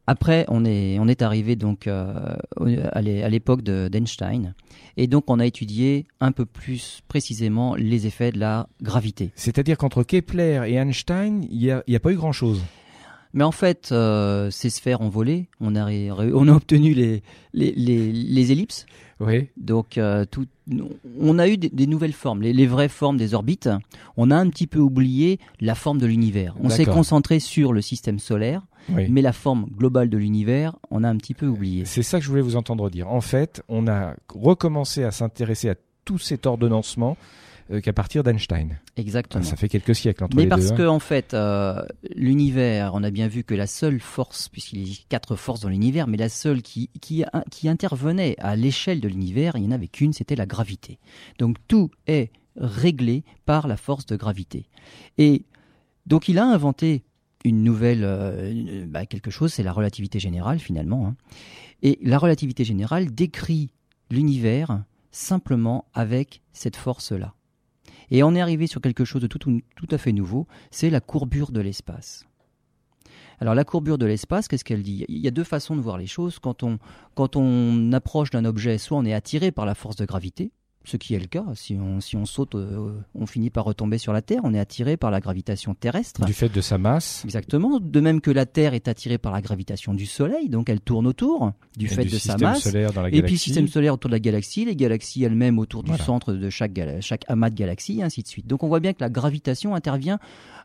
après, 0.07 0.45
on 0.49 0.65
est, 0.65 0.97
on 0.99 1.07
est 1.07 1.21
arrivé 1.21 1.55
donc 1.55 1.87
euh, 1.87 2.35
à 2.91 3.01
l'é- 3.01 3.23
à 3.23 3.29
l'époque 3.29 3.61
de- 3.61 3.87
d'Einstein. 3.91 4.53
Et 4.97 5.07
donc, 5.07 5.29
on 5.29 5.39
a 5.39 5.45
étudié 5.45 6.05
un 6.21 6.31
peu 6.31 6.45
plus 6.45 7.01
précisément 7.07 7.75
les 7.75 8.07
effets 8.07 8.31
de 8.31 8.39
la 8.39 8.67
gravité. 8.81 9.31
C'est-à-dire 9.35 9.77
qu'entre 9.77 10.03
Kepler 10.03 10.61
et 10.67 10.75
Einstein, 10.75 11.45
il 11.49 11.57
n'y 11.87 11.95
a, 11.95 11.99
pas 11.99 12.11
eu 12.11 12.15
grand-chose. 12.15 12.61
Mais 13.33 13.43
en 13.43 13.51
fait, 13.51 13.89
euh, 13.91 14.49
ces 14.51 14.69
sphères 14.69 15.01
ont 15.01 15.09
volé. 15.09 15.47
On 15.59 15.75
a, 15.75 15.89
on 15.91 16.47
obtenu 16.47 16.93
les, 16.93 17.21
les, 17.53 17.73
les, 17.75 18.11
les 18.13 18.51
ellipses. 18.53 18.85
Oui. 19.19 19.47
Donc, 19.57 19.97
euh, 19.97 20.25
tout, 20.29 20.45
on 21.19 21.39
a 21.39 21.47
eu 21.47 21.57
des, 21.57 21.69
des 21.69 21.87
nouvelles 21.87 22.13
formes, 22.13 22.41
les, 22.41 22.53
les 22.53 22.67
vraies 22.67 22.89
formes 22.89 23.17
des 23.17 23.33
orbites. 23.33 23.69
On 24.17 24.29
a 24.31 24.35
un 24.37 24.49
petit 24.49 24.67
peu 24.67 24.79
oublié 24.79 25.39
la 25.59 25.75
forme 25.75 25.99
de 25.99 26.05
l'univers. 26.05 26.55
On 26.61 26.69
s'est 26.69 26.85
concentré 26.85 27.39
sur 27.39 27.73
le 27.73 27.81
système 27.81 28.19
solaire, 28.19 28.61
oui. 28.89 29.07
mais 29.09 29.21
la 29.21 29.33
forme 29.33 29.65
globale 29.77 30.09
de 30.09 30.17
l'univers, 30.17 30.75
on 30.91 31.03
a 31.03 31.09
un 31.09 31.17
petit 31.17 31.33
peu 31.33 31.47
oublié. 31.47 31.85
C'est 31.85 32.03
ça 32.03 32.19
que 32.19 32.25
je 32.25 32.29
voulais 32.29 32.41
vous 32.41 32.55
entendre 32.55 32.89
dire. 32.89 33.09
En 33.09 33.21
fait, 33.21 33.63
on 33.67 33.87
a 33.87 34.15
recommencé 34.33 35.03
à 35.03 35.11
s'intéresser 35.11 35.69
à 35.69 35.75
tout 36.05 36.17
cet 36.17 36.45
ordonnancement 36.45 37.17
euh, 37.71 37.81
qu'à 37.81 37.93
partir 37.93 38.23
d'Einstein. 38.23 38.79
Exactement. 38.95 39.43
Ça 39.43 39.55
fait 39.55 39.69
quelques 39.69 39.95
siècles 39.95 40.23
entre 40.23 40.37
Mais 40.37 40.43
les 40.43 40.49
parce 40.49 40.69
deux. 40.69 40.77
que 40.77 40.83
hein. 40.83 40.89
en 40.89 40.99
fait, 40.99 41.33
euh, 41.33 41.81
l'univers, 42.15 42.91
on 42.93 43.03
a 43.03 43.09
bien 43.09 43.27
vu 43.27 43.43
que 43.43 43.55
la 43.55 43.65
seule 43.65 43.99
force, 43.99 44.49
puisqu'il 44.49 44.87
y 44.87 44.91
a 44.91 44.95
quatre 45.09 45.35
forces 45.35 45.61
dans 45.61 45.69
l'univers, 45.69 46.05
mais 46.05 46.17
la 46.17 46.29
seule 46.29 46.61
qui, 46.61 46.91
qui, 47.01 47.23
qui 47.49 47.67
intervenait 47.67 48.35
à 48.37 48.55
l'échelle 48.55 48.99
de 49.01 49.07
l'univers, 49.07 49.53
il 49.55 49.61
n'y 49.61 49.67
en 49.67 49.71
avait 49.71 49.87
qu'une, 49.87 50.13
c'était 50.13 50.35
la 50.35 50.45
gravité. 50.45 50.99
Donc 51.39 51.57
tout 51.67 51.89
est 52.05 52.29
réglé 52.55 53.23
par 53.45 53.67
la 53.67 53.77
force 53.77 54.05
de 54.05 54.15
gravité. 54.15 54.67
Et 55.17 55.43
donc 56.05 56.29
il 56.29 56.37
a 56.37 56.45
inventé 56.45 57.03
une 57.45 57.63
nouvelle, 57.63 58.01
euh, 58.03 58.85
bah, 58.87 59.05
quelque 59.05 59.31
chose, 59.31 59.53
c'est 59.53 59.63
la 59.63 59.71
relativité 59.71 60.19
générale 60.19 60.59
finalement. 60.59 61.07
hein. 61.07 61.15
Et 61.81 61.99
la 62.01 62.17
relativité 62.17 62.63
générale 62.63 63.13
décrit 63.13 63.69
l'univers 64.09 64.83
simplement 65.11 65.85
avec 65.93 66.41
cette 66.51 66.75
force-là. 66.75 67.35
Et 68.11 68.23
on 68.23 68.35
est 68.35 68.41
arrivé 68.41 68.67
sur 68.67 68.81
quelque 68.81 69.05
chose 69.05 69.21
de 69.21 69.27
tout, 69.27 69.39
tout 69.39 69.87
à 69.91 69.97
fait 69.97 70.11
nouveau, 70.11 70.47
c'est 70.71 70.89
la 70.89 70.99
courbure 70.99 71.51
de 71.51 71.61
l'espace. 71.61 72.25
Alors 73.39 73.55
la 73.55 73.63
courbure 73.63 73.97
de 73.97 74.05
l'espace, 74.05 74.47
qu'est-ce 74.47 74.63
qu'elle 74.63 74.83
dit? 74.83 75.05
Il 75.09 75.17
y 75.17 75.27
a 75.27 75.31
deux 75.31 75.43
façons 75.43 75.75
de 75.75 75.81
voir 75.81 75.97
les 75.97 76.07
choses. 76.07 76.39
Quand 76.39 76.63
on 76.63 77.91
approche 77.93 78.29
d'un 78.29 78.45
objet, 78.45 78.77
soit 78.77 78.97
on 78.97 79.05
est 79.05 79.13
attiré 79.13 79.51
par 79.51 79.65
la 79.65 79.75
force 79.75 79.95
de 79.97 80.05
gravité, 80.05 80.51
ce 80.85 80.97
qui 80.97 81.15
est 81.15 81.19
le 81.19 81.27
cas. 81.27 81.45
Si 81.55 81.77
on, 81.79 82.01
si 82.01 82.15
on 82.15 82.25
saute, 82.25 82.55
euh, 82.55 82.93
on 83.13 83.25
finit 83.25 83.49
par 83.49 83.65
retomber 83.65 83.97
sur 83.97 84.13
la 84.13 84.21
Terre, 84.21 84.41
on 84.43 84.53
est 84.53 84.59
attiré 84.59 84.97
par 84.97 85.11
la 85.11 85.19
gravitation 85.19 85.73
terrestre. 85.75 86.25
Du 86.25 86.33
fait 86.33 86.49
de 86.49 86.61
sa 86.61 86.77
masse. 86.77 87.23
Exactement. 87.25 87.79
De 87.79 87.99
même 87.99 88.21
que 88.21 88.31
la 88.31 88.45
Terre 88.45 88.73
est 88.73 88.87
attirée 88.87 89.17
par 89.17 89.31
la 89.31 89.41
gravitation 89.41 89.93
du 89.93 90.05
Soleil, 90.05 90.49
donc 90.49 90.69
elle 90.69 90.81
tourne 90.81 91.07
autour 91.07 91.51
du 91.77 91.85
et 91.85 91.89
fait 91.89 92.05
du 92.05 92.11
de 92.11 92.17
sa 92.17 92.37
masse. 92.37 92.63
solaire 92.63 92.93
dans 92.93 93.01
la 93.01 93.07
Et 93.09 93.11
puis 93.11 93.17
le 93.19 93.23
galaxie. 93.27 93.43
système 93.43 93.67
solaire 93.67 93.93
autour 93.93 94.09
de 94.09 94.15
la 94.15 94.19
galaxie, 94.19 94.65
les 94.65 94.75
galaxies 94.75 95.23
elles-mêmes 95.23 95.59
autour 95.59 95.83
du 95.83 95.95
centre 95.97 96.33
de 96.33 96.49
chaque, 96.49 96.79
chaque 97.01 97.25
amas 97.27 97.49
de 97.49 97.55
galaxies, 97.55 97.99
et 97.99 98.03
ainsi 98.03 98.23
de 98.23 98.27
suite. 98.27 98.47
Donc 98.47 98.63
on 98.63 98.67
voit 98.67 98.79
bien 98.79 98.93
que 98.93 99.01
la 99.01 99.09
gravitation 99.09 99.75
intervient 99.75 100.19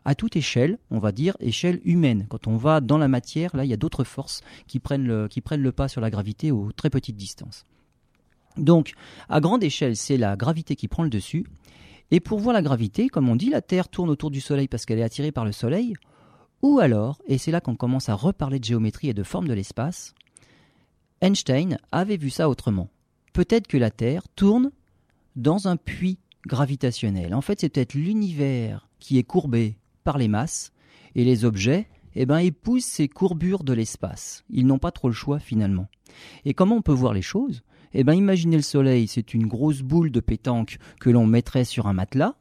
à 0.05 0.15
toute 0.15 0.35
échelle, 0.35 0.77
on 0.89 0.99
va 0.99 1.11
dire 1.11 1.37
échelle 1.39 1.79
humaine. 1.85 2.25
Quand 2.29 2.47
on 2.47 2.57
va 2.57 2.81
dans 2.81 2.97
la 2.97 3.07
matière, 3.07 3.55
là 3.55 3.65
il 3.65 3.69
y 3.69 3.73
a 3.73 3.77
d'autres 3.77 4.03
forces 4.03 4.41
qui 4.67 4.79
prennent, 4.79 5.05
le, 5.05 5.27
qui 5.27 5.41
prennent 5.41 5.61
le 5.61 5.71
pas 5.71 5.87
sur 5.87 6.01
la 6.01 6.09
gravité 6.09 6.51
aux 6.51 6.71
très 6.71 6.89
petites 6.89 7.17
distances. 7.17 7.65
Donc 8.57 8.93
à 9.29 9.39
grande 9.39 9.63
échelle, 9.63 9.95
c'est 9.95 10.17
la 10.17 10.35
gravité 10.35 10.75
qui 10.75 10.87
prend 10.87 11.03
le 11.03 11.09
dessus. 11.09 11.45
Et 12.11 12.19
pour 12.19 12.39
voir 12.39 12.53
la 12.53 12.61
gravité, 12.61 13.07
comme 13.07 13.29
on 13.29 13.35
dit, 13.35 13.49
la 13.49 13.61
Terre 13.61 13.87
tourne 13.87 14.09
autour 14.09 14.31
du 14.31 14.41
Soleil 14.41 14.67
parce 14.67 14.85
qu'elle 14.85 14.99
est 14.99 15.03
attirée 15.03 15.31
par 15.31 15.45
le 15.45 15.53
Soleil. 15.53 15.93
Ou 16.61 16.79
alors, 16.79 17.21
et 17.27 17.37
c'est 17.37 17.51
là 17.51 17.61
qu'on 17.61 17.75
commence 17.75 18.09
à 18.09 18.15
reparler 18.15 18.59
de 18.59 18.65
géométrie 18.65 19.09
et 19.09 19.13
de 19.13 19.23
forme 19.23 19.47
de 19.47 19.53
l'espace, 19.53 20.13
Einstein 21.21 21.77
avait 21.91 22.17
vu 22.17 22.29
ça 22.29 22.49
autrement. 22.49 22.89
Peut-être 23.33 23.67
que 23.67 23.77
la 23.77 23.91
Terre 23.91 24.27
tourne 24.35 24.71
dans 25.35 25.67
un 25.67 25.77
puits 25.77 26.19
gravitationnel. 26.45 27.33
En 27.33 27.41
fait, 27.41 27.61
c'est 27.61 27.69
peut-être 27.69 27.93
l'univers 27.93 28.89
qui 28.99 29.17
est 29.17 29.23
courbé 29.23 29.77
par 30.03 30.17
les 30.17 30.27
masses 30.27 30.71
et 31.15 31.23
les 31.23 31.45
objets, 31.45 31.87
eh 32.15 32.25
ben, 32.25 32.39
épousent 32.39 32.85
ces 32.85 33.07
courbures 33.07 33.63
de 33.63 33.73
l'espace. 33.73 34.43
Ils 34.49 34.65
n'ont 34.65 34.79
pas 34.79 34.91
trop 34.91 35.07
le 35.07 35.13
choix 35.13 35.39
finalement. 35.39 35.87
Et 36.45 36.53
comment 36.53 36.75
on 36.75 36.81
peut 36.81 36.91
voir 36.91 37.13
les 37.13 37.21
choses? 37.21 37.63
Eh 37.93 38.03
ben, 38.03 38.13
imaginez 38.13 38.55
le 38.55 38.61
Soleil, 38.61 39.07
c'est 39.07 39.33
une 39.33 39.47
grosse 39.47 39.81
boule 39.81 40.11
de 40.11 40.19
pétanque 40.19 40.77
que 40.99 41.09
l'on 41.09 41.25
mettrait 41.25 41.65
sur 41.65 41.87
un 41.87 41.93
matelas. 41.93 42.35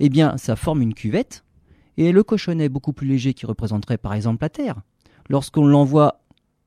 Eh 0.00 0.08
bien, 0.08 0.36
ça 0.38 0.56
forme 0.56 0.82
une 0.82 0.94
cuvette. 0.94 1.44
Et 1.98 2.10
le 2.10 2.22
cochonnet 2.22 2.70
beaucoup 2.70 2.94
plus 2.94 3.06
léger 3.06 3.34
qui 3.34 3.44
représenterait 3.44 3.98
par 3.98 4.14
exemple 4.14 4.42
la 4.42 4.48
Terre, 4.48 4.80
lorsqu'on 5.28 5.66
l'envoie 5.66 6.21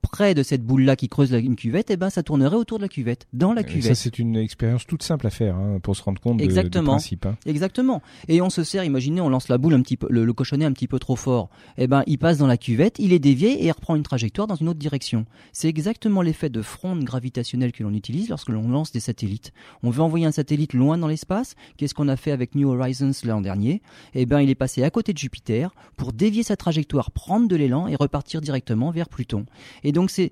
près 0.10 0.34
de 0.34 0.44
cette 0.44 0.64
boule-là 0.64 0.96
qui 0.96 1.10
creuse 1.10 1.32
une 1.32 1.56
cuvette, 1.56 1.90
et 1.90 1.94
eh 1.94 1.98
ben 1.98 2.10
ça 2.10 2.24
tournerait 2.24 2.56
autour 2.56 2.78
de 2.78 2.84
la 2.84 2.90
cuvette, 2.90 3.28
dans 3.34 3.54
la 3.54 3.64
cuvette. 3.64 3.96
ça, 3.96 3.96
c'est 3.96 4.20
une 4.20 4.36
expérience 4.36 4.86
toute 4.86 5.04
simple 5.04 5.28
à 5.28 5.30
faire 5.30 5.56
hein, 5.56 5.80
pour 5.82 5.96
se 5.96 6.04
rendre 6.04 6.22
compte 6.22 6.42
Exactement. 6.42 6.84
du 6.84 6.90
principe. 6.90 7.26
Hein. 7.26 7.38
Exactement. 7.46 8.02
Et 8.28 8.42
on 8.42 8.50
se 8.50 8.64
sert, 8.64 8.84
imaginez, 8.84 9.22
on 9.22 9.30
lance 9.30 9.48
la 9.48 9.58
boule 9.58 9.74
un 9.74 9.82
petit 9.82 9.98
peu, 9.98 10.08
le, 10.10 10.34
cochonnet 10.34 10.66
un 10.66 10.74
petit 10.74 10.88
peu 10.88 11.00
trop 11.00 11.16
fort. 11.16 11.50
Et 11.78 11.84
eh 11.84 11.88
ben, 11.88 12.04
il 12.08 12.18
passe 12.18 12.38
dans 12.38 12.48
la 12.48 12.58
cuvette, 12.58 12.98
il 13.00 13.14
est 13.14 13.20
dévié 13.20 13.52
et 13.52 13.66
il 13.66 13.72
reprend 13.72 13.96
une 13.96 14.04
trajectoire 14.04 14.48
dans 14.48 14.56
une 14.56 14.70
autre 14.70 14.80
direction. 14.80 15.26
C'est 15.54 15.70
exactement 15.70 16.22
l'effet 16.22 16.50
de 16.50 16.62
fronde 16.62 17.04
gravitationnelle 17.04 17.72
que 17.72 17.84
l'on 17.84 17.94
utilise 17.94 18.30
lorsque 18.30 18.50
l'on 18.50 18.68
lance 18.68 18.92
des 18.92 19.00
satellites. 19.00 19.54
On 19.84 19.90
veut 19.90 20.02
envoyer 20.02 20.26
un 20.26 20.32
satellite 20.32 20.74
loin 20.74 20.98
dans 20.98 21.08
l'espace. 21.08 21.56
Qu'est-ce 21.78 21.94
qu'on 21.94 22.08
a 22.08 22.16
fait 22.16 22.32
avec 22.32 22.56
New 22.56 22.70
Horizons 22.70 23.12
l'an 23.24 23.42
dernier? 23.42 23.82
Eh 24.14 24.26
ben, 24.26 24.42
il 24.42 24.50
est 24.50 24.56
passé 24.56 24.84
à 24.84 24.90
côté 24.90 25.14
de 25.14 25.18
Jupiter 25.18 25.74
pour 25.98 26.14
dévier 26.14 26.44
sa 26.44 26.56
trajectoire, 26.56 27.12
prendre 27.12 27.48
de 27.48 27.56
l'élan 27.56 27.88
et 27.88 27.96
repartir 27.96 28.42
directement 28.42 28.92
vers 28.92 29.10
Pluton. 29.10 29.46
Et 29.84 29.92
donc 29.96 30.12
c'est 30.12 30.32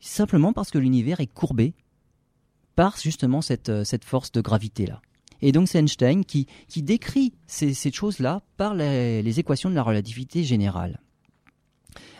simplement 0.00 0.52
parce 0.52 0.70
que 0.70 0.78
l'univers 0.78 1.20
est 1.20 1.32
courbé 1.32 1.74
par 2.74 2.98
justement 2.98 3.40
cette, 3.40 3.68
euh, 3.68 3.84
cette 3.84 4.04
force 4.04 4.32
de 4.32 4.40
gravité-là. 4.40 5.00
Et 5.40 5.52
donc 5.52 5.68
c'est 5.68 5.78
Einstein 5.78 6.24
qui, 6.24 6.46
qui 6.68 6.82
décrit 6.82 7.32
ces, 7.46 7.74
ces 7.74 7.92
choses-là 7.92 8.42
par 8.56 8.74
les, 8.74 9.38
équations 9.38 9.70
de 9.70 9.74
la 9.74 9.82
relativité 9.82 10.42
générale. 10.42 11.00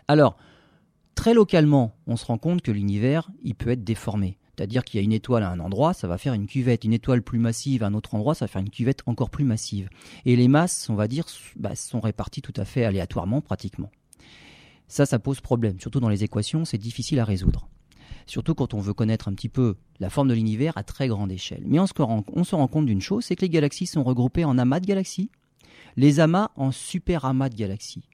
Alors, 0.07 0.37
très 1.15 1.35
localement, 1.35 1.97
on 2.07 2.17
se 2.17 2.27
rend 2.27 2.39
compte 2.39 2.63
que 2.63 2.71
l'univers, 2.71 3.31
il 3.43 3.55
peut 3.55 3.71
être 3.71 3.85
déformé. 3.85 4.39
C'est-à-dire 4.57 4.85
qu'il 4.85 5.01
y 5.01 5.03
a 5.03 5.05
une 5.05 5.13
étoile 5.13 5.43
à 5.43 5.51
un 5.51 5.59
endroit, 5.59 5.95
ça 5.95 6.07
va 6.07 6.17
faire 6.17 6.35
une 6.35 6.47
cuvette. 6.47 6.85
Une 6.85 6.93
étoile 6.93 7.23
plus 7.23 7.41
massive 7.41 7.83
à 7.83 7.87
un 7.87 7.95
autre 7.95 8.15
endroit, 8.15 8.35
ça 8.35 8.45
va 8.45 8.49
faire 8.49 8.63
une 8.63 8.71
cuvette 8.71 9.01
encore 9.07 9.31
plus 9.31 9.45
massive. 9.45 9.89
Et 10.27 10.37
les 10.37 10.47
masses, 10.47 10.89
on 10.91 10.95
va 10.95 11.09
dire, 11.09 11.25
bah, 11.57 11.75
sont 11.75 12.01
réparties 12.01 12.43
tout 12.43 12.53
à 12.57 12.65
fait 12.65 12.85
aléatoirement, 12.85 13.41
pratiquement. 13.41 13.91
Ça, 14.89 15.07
ça 15.07 15.19
pose 15.19 15.41
problème. 15.41 15.81
Surtout 15.81 16.01
dans 16.01 16.09
les 16.09 16.25
équations, 16.25 16.65
c'est 16.65 16.79
difficile 16.79 17.19
à 17.19 17.25
résoudre. 17.25 17.69
Surtout 18.27 18.55
quand 18.55 18.75
on 18.75 18.81
veut 18.81 18.95
connaître 18.95 19.29
un 19.29 19.35
petit 19.35 19.49
peu 19.49 19.77
la 20.01 20.11
forme 20.11 20.29
de 20.29 20.35
l'univers 20.35 20.77
à 20.77 20.83
très 20.83 21.09
grande 21.09 21.31
échelle. 21.31 21.63
Mais 21.67 21.79
on 21.79 21.87
se 21.87 22.55
rend, 22.55 22.69
compte 22.69 22.87
d'une 22.87 23.01
chose, 23.01 23.25
c'est 23.25 23.37
que 23.37 23.43
les 23.43 23.51
galaxies 23.51 23.87
sont 23.87 24.03
regroupées 24.03 24.45
en 24.45 24.57
amas 24.59 24.81
de 24.81 24.87
galaxies, 24.87 25.31
les 25.97 26.21
amas 26.21 26.51
en 26.57 26.71
super 26.71 27.25
amas 27.25 27.49
de 27.49 27.57
galaxies. 27.57 28.09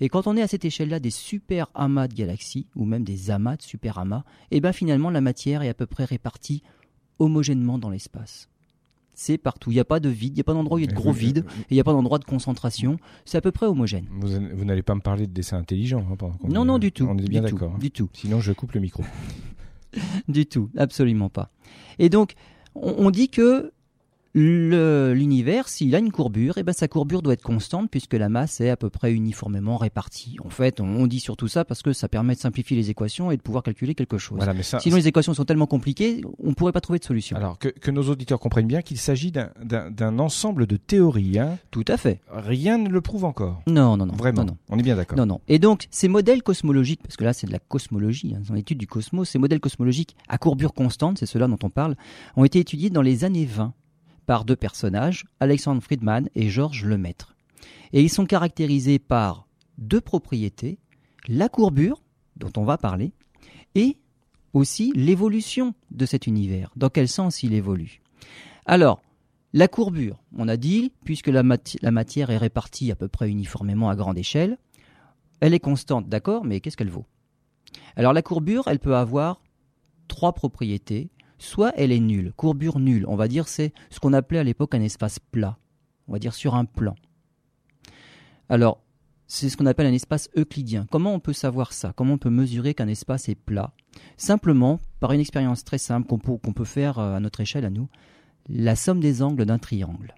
Et 0.00 0.08
quand 0.08 0.26
on 0.26 0.36
est 0.36 0.42
à 0.42 0.48
cette 0.48 0.64
échelle-là 0.64 1.00
des 1.00 1.10
super 1.10 1.70
amas 1.74 2.08
de 2.08 2.14
galaxies, 2.14 2.66
ou 2.76 2.84
même 2.84 3.04
des 3.04 3.30
amas 3.30 3.56
de 3.56 3.62
super 3.62 3.98
amas, 3.98 4.24
et 4.50 4.56
eh 4.56 4.60
bien 4.60 4.72
finalement 4.72 5.10
la 5.10 5.20
matière 5.20 5.62
est 5.62 5.68
à 5.68 5.74
peu 5.74 5.86
près 5.86 6.04
répartie 6.04 6.62
homogènement 7.18 7.78
dans 7.78 7.90
l'espace 7.90 8.48
c'est 9.22 9.38
partout. 9.38 9.70
Il 9.70 9.74
n'y 9.74 9.80
a 9.80 9.84
pas 9.84 10.00
de 10.00 10.08
vide, 10.08 10.32
il 10.32 10.34
n'y 10.34 10.40
a 10.40 10.44
pas 10.44 10.52
d'endroit 10.52 10.76
où 10.76 10.78
il 10.80 10.86
y 10.86 10.88
a 10.88 10.90
de 10.90 10.96
gros 10.96 11.12
vide, 11.12 11.44
et 11.48 11.64
il 11.70 11.74
n'y 11.74 11.80
a 11.80 11.84
pas 11.84 11.92
d'endroit 11.92 12.18
de 12.18 12.24
concentration. 12.24 12.98
C'est 13.24 13.38
à 13.38 13.40
peu 13.40 13.52
près 13.52 13.66
homogène. 13.66 14.06
Vous, 14.10 14.64
n'allez 14.64 14.82
pas 14.82 14.96
me 14.96 15.00
parler 15.00 15.28
de 15.28 15.32
dessin 15.32 15.58
intelligent 15.58 16.04
hein, 16.10 16.30
Non, 16.48 16.64
non, 16.64 16.78
du 16.78 16.90
tout. 16.90 17.06
On 17.08 17.16
est 17.16 17.28
bien 17.28 17.40
d'accord. 17.40 17.72
Hein. 17.74 17.78
Du 17.78 17.92
tout. 17.92 18.08
Sinon, 18.14 18.40
je 18.40 18.52
coupe 18.52 18.72
le 18.72 18.80
micro. 18.80 19.04
du 20.28 20.46
tout, 20.46 20.70
absolument 20.76 21.28
pas. 21.28 21.50
Et 22.00 22.08
donc, 22.08 22.34
on 22.74 23.10
dit 23.10 23.28
que 23.28 23.72
l'univers, 24.34 25.68
s'il 25.68 25.94
a 25.94 25.98
une 25.98 26.10
courbure, 26.10 26.56
et 26.56 26.60
eh 26.60 26.62
ben 26.62 26.72
sa 26.72 26.88
courbure 26.88 27.22
doit 27.22 27.34
être 27.34 27.42
constante 27.42 27.90
puisque 27.90 28.14
la 28.14 28.28
masse 28.28 28.60
est 28.60 28.70
à 28.70 28.76
peu 28.76 28.90
près 28.90 29.12
uniformément 29.12 29.76
répartie. 29.76 30.36
En 30.44 30.50
fait, 30.50 30.80
on, 30.80 31.06
dit 31.06 31.20
surtout 31.20 31.48
ça 31.48 31.64
parce 31.64 31.82
que 31.82 31.92
ça 31.92 32.08
permet 32.08 32.34
de 32.34 32.40
simplifier 32.40 32.76
les 32.76 32.90
équations 32.90 33.30
et 33.30 33.36
de 33.36 33.42
pouvoir 33.42 33.62
calculer 33.62 33.94
quelque 33.94 34.18
chose. 34.18 34.40
Sinon, 34.80 34.96
les 34.96 35.08
équations 35.08 35.34
sont 35.34 35.44
tellement 35.44 35.66
compliquées, 35.66 36.22
on 36.38 36.50
ne 36.50 36.54
pourrait 36.54 36.72
pas 36.72 36.80
trouver 36.80 36.98
de 36.98 37.04
solution. 37.04 37.36
Alors 37.36 37.58
que, 37.58 37.90
nos 37.90 38.08
auditeurs 38.08 38.40
comprennent 38.40 38.66
bien 38.66 38.80
qu'il 38.80 38.96
s'agit 38.96 39.32
d'un 39.32 40.18
ensemble 40.18 40.66
de 40.66 40.76
théories. 40.76 41.38
Hein. 41.38 41.58
Tout 41.70 41.84
à 41.88 41.98
fait. 41.98 42.20
Rien 42.30 42.78
ne 42.78 42.88
le 42.88 43.00
prouve 43.02 43.24
encore. 43.24 43.62
Non, 43.66 43.98
non, 43.98 44.06
non. 44.06 44.14
Vraiment. 44.14 44.44
Non, 44.44 44.56
On 44.70 44.78
est 44.78 44.82
bien 44.82 44.96
d'accord. 44.96 45.18
Non, 45.18 45.26
non. 45.26 45.40
Et 45.48 45.58
donc, 45.58 45.88
ces 45.90 46.08
modèles 46.08 46.42
cosmologiques, 46.42 47.02
parce 47.02 47.16
que 47.16 47.24
là, 47.24 47.34
c'est 47.34 47.46
de 47.46 47.52
la 47.52 47.58
cosmologie, 47.58 48.34
hein, 48.34 48.54
étude 48.56 48.78
du 48.78 48.86
cosmos, 48.86 49.28
ces 49.28 49.38
modèles 49.38 49.60
cosmologiques 49.60 50.16
à 50.28 50.38
courbure 50.38 50.72
constante, 50.72 51.18
c'est 51.18 51.26
cela 51.26 51.46
dont 51.48 51.58
on 51.62 51.70
parle, 51.70 51.96
ont 52.36 52.44
été 52.44 52.58
étudiés 52.58 52.88
dans 52.88 53.02
les 53.02 53.24
années 53.24 53.44
20 53.44 53.74
par 54.26 54.44
deux 54.44 54.56
personnages, 54.56 55.24
Alexandre 55.40 55.82
Friedman 55.82 56.28
et 56.34 56.48
Georges 56.48 56.84
Lemaître. 56.84 57.34
Et 57.92 58.02
ils 58.02 58.10
sont 58.10 58.26
caractérisés 58.26 58.98
par 58.98 59.46
deux 59.78 60.00
propriétés, 60.00 60.78
la 61.28 61.48
courbure, 61.48 62.02
dont 62.36 62.52
on 62.56 62.64
va 62.64 62.78
parler, 62.78 63.12
et 63.74 63.98
aussi 64.52 64.92
l'évolution 64.94 65.74
de 65.90 66.06
cet 66.06 66.26
univers, 66.26 66.70
dans 66.76 66.90
quel 66.90 67.08
sens 67.08 67.42
il 67.42 67.54
évolue? 67.54 68.02
Alors, 68.66 69.02
la 69.52 69.68
courbure, 69.68 70.18
on 70.36 70.48
a 70.48 70.56
dit, 70.56 70.92
puisque 71.04 71.28
la, 71.28 71.42
la 71.82 71.90
matière 71.90 72.30
est 72.30 72.38
répartie 72.38 72.90
à 72.90 72.96
peu 72.96 73.08
près 73.08 73.28
uniformément 73.28 73.90
à 73.90 73.96
grande 73.96 74.18
échelle, 74.18 74.58
elle 75.40 75.54
est 75.54 75.60
constante, 75.60 76.08
d'accord, 76.08 76.44
mais 76.44 76.60
qu'est-ce 76.60 76.76
qu'elle 76.76 76.90
vaut? 76.90 77.06
Alors 77.96 78.12
la 78.12 78.22
courbure, 78.22 78.68
elle 78.68 78.78
peut 78.78 78.96
avoir 78.96 79.42
trois 80.08 80.32
propriétés 80.32 81.10
soit 81.42 81.72
elle 81.76 81.92
est 81.92 82.00
nulle, 82.00 82.32
courbure 82.36 82.78
nulle, 82.78 83.04
on 83.08 83.16
va 83.16 83.28
dire 83.28 83.48
c'est 83.48 83.72
ce 83.90 84.00
qu'on 84.00 84.12
appelait 84.12 84.38
à 84.38 84.44
l'époque 84.44 84.74
un 84.74 84.80
espace 84.80 85.18
plat, 85.18 85.58
on 86.08 86.12
va 86.12 86.18
dire 86.18 86.34
sur 86.34 86.54
un 86.54 86.64
plan. 86.64 86.94
Alors, 88.48 88.82
c'est 89.26 89.48
ce 89.48 89.56
qu'on 89.56 89.66
appelle 89.66 89.86
un 89.86 89.92
espace 89.92 90.28
euclidien. 90.36 90.86
Comment 90.90 91.14
on 91.14 91.20
peut 91.20 91.32
savoir 91.32 91.72
ça? 91.72 91.92
Comment 91.96 92.14
on 92.14 92.18
peut 92.18 92.30
mesurer 92.30 92.74
qu'un 92.74 92.88
espace 92.88 93.28
est 93.28 93.34
plat? 93.34 93.72
Simplement, 94.16 94.78
par 95.00 95.12
une 95.12 95.20
expérience 95.20 95.64
très 95.64 95.78
simple 95.78 96.06
qu'on 96.06 96.18
peut, 96.18 96.64
faire 96.64 96.98
euh, 96.98 97.16
à 97.16 97.20
notre 97.20 97.40
échelle, 97.40 97.64
à 97.64 97.70
nous, 97.70 97.88
la 98.48 98.76
somme 98.76 99.00
des 99.00 99.22
angles 99.22 99.46
d'un 99.46 99.58
triangle. 99.58 100.14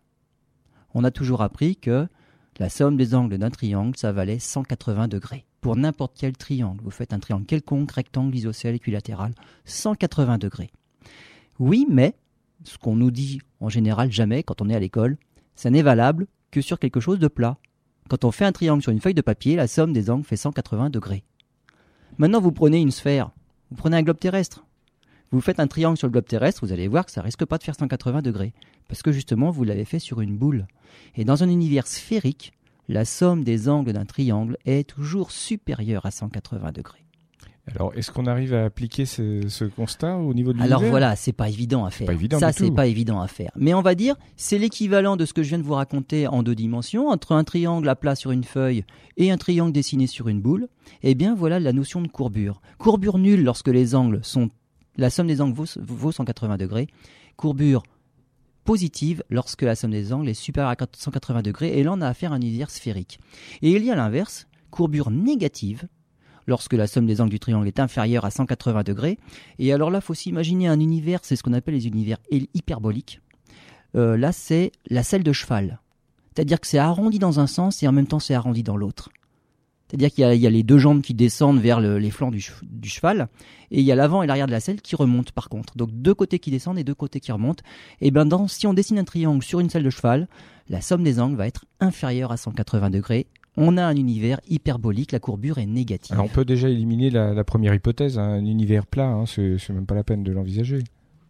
On 0.94 1.04
a 1.04 1.10
toujours 1.10 1.42
appris 1.42 1.76
que 1.76 2.08
la 2.58 2.68
somme 2.68 2.96
des 2.96 3.14
angles 3.14 3.38
d'un 3.38 3.50
triangle, 3.50 3.96
ça 3.96 4.12
valait 4.12 4.38
180 4.38 5.08
degrés. 5.08 5.44
Pour 5.60 5.76
n'importe 5.76 6.16
quel 6.18 6.36
triangle, 6.36 6.80
vous 6.82 6.90
faites 6.90 7.12
un 7.12 7.18
triangle 7.18 7.46
quelconque, 7.46 7.92
rectangle, 7.92 8.34
isocèle, 8.34 8.74
équilatéral, 8.74 9.32
180 9.64 10.38
degrés. 10.38 10.70
Oui, 11.58 11.86
mais 11.88 12.14
ce 12.64 12.78
qu'on 12.78 12.96
nous 12.96 13.10
dit 13.10 13.40
en 13.60 13.68
général 13.68 14.10
jamais 14.10 14.42
quand 14.42 14.60
on 14.60 14.68
est 14.68 14.74
à 14.74 14.80
l'école, 14.80 15.16
ça 15.54 15.70
n'est 15.70 15.82
valable 15.82 16.26
que 16.50 16.60
sur 16.60 16.78
quelque 16.78 17.00
chose 17.00 17.18
de 17.18 17.28
plat. 17.28 17.58
Quand 18.08 18.24
on 18.24 18.30
fait 18.30 18.44
un 18.44 18.52
triangle 18.52 18.82
sur 18.82 18.92
une 18.92 19.00
feuille 19.00 19.14
de 19.14 19.22
papier, 19.22 19.56
la 19.56 19.66
somme 19.66 19.92
des 19.92 20.10
angles 20.10 20.24
fait 20.24 20.36
180 20.36 20.90
degrés. 20.90 21.24
Maintenant, 22.18 22.40
vous 22.40 22.52
prenez 22.52 22.80
une 22.80 22.90
sphère, 22.90 23.30
vous 23.70 23.76
prenez 23.76 23.96
un 23.96 24.02
globe 24.02 24.18
terrestre. 24.18 24.64
Vous 25.30 25.40
faites 25.40 25.58
un 25.58 25.66
triangle 25.66 25.96
sur 25.96 26.06
le 26.06 26.12
globe 26.12 26.26
terrestre, 26.26 26.64
vous 26.64 26.72
allez 26.72 26.86
voir 26.86 27.06
que 27.06 27.12
ça 27.12 27.22
risque 27.22 27.44
pas 27.44 27.58
de 27.58 27.64
faire 27.64 27.74
180 27.74 28.22
degrés. 28.22 28.52
Parce 28.88 29.02
que 29.02 29.10
justement, 29.10 29.50
vous 29.50 29.64
l'avez 29.64 29.84
fait 29.84 29.98
sur 29.98 30.20
une 30.20 30.36
boule. 30.36 30.66
Et 31.16 31.24
dans 31.24 31.42
un 31.42 31.48
univers 31.48 31.86
sphérique, 31.86 32.52
la 32.88 33.04
somme 33.04 33.42
des 33.42 33.68
angles 33.68 33.92
d'un 33.92 34.04
triangle 34.04 34.58
est 34.64 34.88
toujours 34.88 35.30
supérieure 35.30 36.06
à 36.06 36.10
180 36.10 36.72
degrés. 36.72 37.03
Alors, 37.72 37.92
est-ce 37.94 38.10
qu'on 38.10 38.26
arrive 38.26 38.52
à 38.52 38.64
appliquer 38.64 39.06
ce, 39.06 39.64
constat 39.64 40.16
au 40.16 40.34
niveau 40.34 40.52
de 40.52 40.58
l'univers 40.58 40.78
Alors 40.78 40.90
voilà, 40.90 41.16
c'est 41.16 41.32
pas 41.32 41.48
évident 41.48 41.86
à 41.86 41.90
faire. 41.90 42.06
Pas 42.06 42.12
évident 42.12 42.38
Ça, 42.38 42.52
c'est 42.52 42.70
pas 42.70 42.86
évident 42.86 43.20
à 43.20 43.26
faire. 43.26 43.50
Mais 43.56 43.72
on 43.72 43.80
va 43.80 43.94
dire, 43.94 44.16
c'est 44.36 44.58
l'équivalent 44.58 45.16
de 45.16 45.24
ce 45.24 45.32
que 45.32 45.42
je 45.42 45.48
viens 45.48 45.58
de 45.58 45.64
vous 45.64 45.74
raconter 45.74 46.26
en 46.26 46.42
deux 46.42 46.54
dimensions, 46.54 47.08
entre 47.08 47.32
un 47.32 47.42
triangle 47.42 47.88
à 47.88 47.96
plat 47.96 48.14
sur 48.16 48.32
une 48.32 48.44
feuille 48.44 48.84
et 49.16 49.30
un 49.30 49.38
triangle 49.38 49.72
dessiné 49.72 50.06
sur 50.06 50.28
une 50.28 50.42
boule. 50.42 50.68
Eh 51.02 51.14
bien, 51.14 51.34
voilà 51.34 51.58
la 51.58 51.72
notion 51.72 52.02
de 52.02 52.08
courbure. 52.08 52.60
Courbure 52.78 53.16
nulle 53.18 53.42
lorsque 53.42 53.68
les 53.68 53.94
angles 53.94 54.20
sont, 54.22 54.50
la 54.98 55.08
somme 55.08 55.28
des 55.28 55.40
angles 55.40 55.54
vaut, 55.54 55.66
vaut 55.80 56.12
180 56.12 56.58
degrés. 56.58 56.88
Courbure 57.36 57.82
positive 58.64 59.22
lorsque 59.30 59.62
la 59.62 59.74
somme 59.74 59.90
des 59.90 60.12
angles 60.12 60.28
est 60.28 60.34
supérieure 60.34 60.70
à 60.78 60.86
180 60.94 61.40
degrés. 61.40 61.78
Et 61.78 61.82
là, 61.82 61.92
on 61.94 62.00
a 62.02 62.08
affaire 62.08 62.32
à 62.32 62.36
un 62.36 62.40
univers 62.40 62.70
sphérique. 62.70 63.20
Et 63.62 63.70
il 63.70 63.84
y 63.84 63.90
a 63.90 63.94
l'inverse, 63.94 64.46
courbure 64.70 65.10
négative 65.10 65.88
lorsque 66.46 66.72
la 66.74 66.86
somme 66.86 67.06
des 67.06 67.20
angles 67.20 67.30
du 67.30 67.40
triangle 67.40 67.66
est 67.66 67.80
inférieure 67.80 68.24
à 68.24 68.30
180 68.30 68.82
degrés. 68.82 69.18
Et 69.58 69.72
alors 69.72 69.90
là, 69.90 69.98
il 69.98 70.04
faut 70.04 70.14
s'imaginer 70.14 70.68
un 70.68 70.80
univers, 70.80 71.20
c'est 71.22 71.36
ce 71.36 71.42
qu'on 71.42 71.52
appelle 71.52 71.74
les 71.74 71.86
univers 71.86 72.18
hyperboliques. 72.30 73.20
Euh, 73.96 74.16
là, 74.16 74.32
c'est 74.32 74.72
la 74.88 75.02
selle 75.02 75.22
de 75.22 75.32
cheval. 75.32 75.80
C'est-à-dire 76.34 76.60
que 76.60 76.66
c'est 76.66 76.78
arrondi 76.78 77.18
dans 77.18 77.38
un 77.38 77.46
sens 77.46 77.82
et 77.82 77.88
en 77.88 77.92
même 77.92 78.08
temps 78.08 78.18
c'est 78.18 78.34
arrondi 78.34 78.62
dans 78.62 78.76
l'autre. 78.76 79.10
C'est-à-dire 79.86 80.10
qu'il 80.10 80.42
y, 80.42 80.46
a 80.46 80.50
les 80.50 80.62
deux 80.62 80.78
jambes 80.78 81.02
qui 81.02 81.14
descendent 81.14 81.60
vers 81.60 81.78
les 81.78 82.10
flancs 82.10 82.32
du, 82.32 82.40
cheval, 82.88 83.28
et 83.70 83.78
il 83.78 83.84
y 83.84 83.92
a 83.92 83.94
l'avant 83.94 84.22
et 84.22 84.26
l'arrière 84.26 84.46
de 84.46 84.50
la 84.50 84.58
selle 84.58 84.80
qui 84.80 84.96
remontent 84.96 85.30
par 85.32 85.48
contre. 85.48 85.76
Donc 85.76 85.90
deux 85.92 86.14
côtés 86.14 86.40
qui 86.40 86.50
descendent 86.50 86.78
et 86.78 86.84
deux 86.84 86.94
côtés 86.94 87.20
qui 87.20 87.30
remontent. 87.30 87.62
Et 88.00 88.10
dans, 88.10 88.48
si 88.48 88.66
on 88.66 88.74
dessine 88.74 88.98
un 88.98 89.04
triangle 89.04 89.44
sur 89.44 89.60
une 89.60 89.70
selle 89.70 89.84
de 89.84 89.90
cheval, 89.90 90.26
la 90.68 90.80
somme 90.80 91.04
des 91.04 91.20
angles 91.20 91.36
va 91.36 91.46
être 91.46 91.66
inférieure 91.78 92.32
à 92.32 92.36
180 92.36 92.90
degrés 92.90 93.28
on 93.56 93.76
a 93.76 93.84
un 93.84 93.96
univers 93.96 94.40
hyperbolique, 94.48 95.12
la 95.12 95.20
courbure 95.20 95.58
est 95.58 95.66
négative. 95.66 96.18
on 96.18 96.28
peut 96.28 96.44
déjà 96.44 96.68
éliminer 96.68 97.10
la, 97.10 97.44
première 97.44 97.74
hypothèse, 97.74 98.18
hein, 98.18 98.28
un 98.28 98.44
univers 98.44 98.86
plat, 98.86 99.08
hein, 99.08 99.24
c'est 99.26 99.70
même 99.70 99.86
pas 99.86 99.94
la 99.94 100.04
peine 100.04 100.24
de 100.24 100.32
l'envisager. 100.32 100.80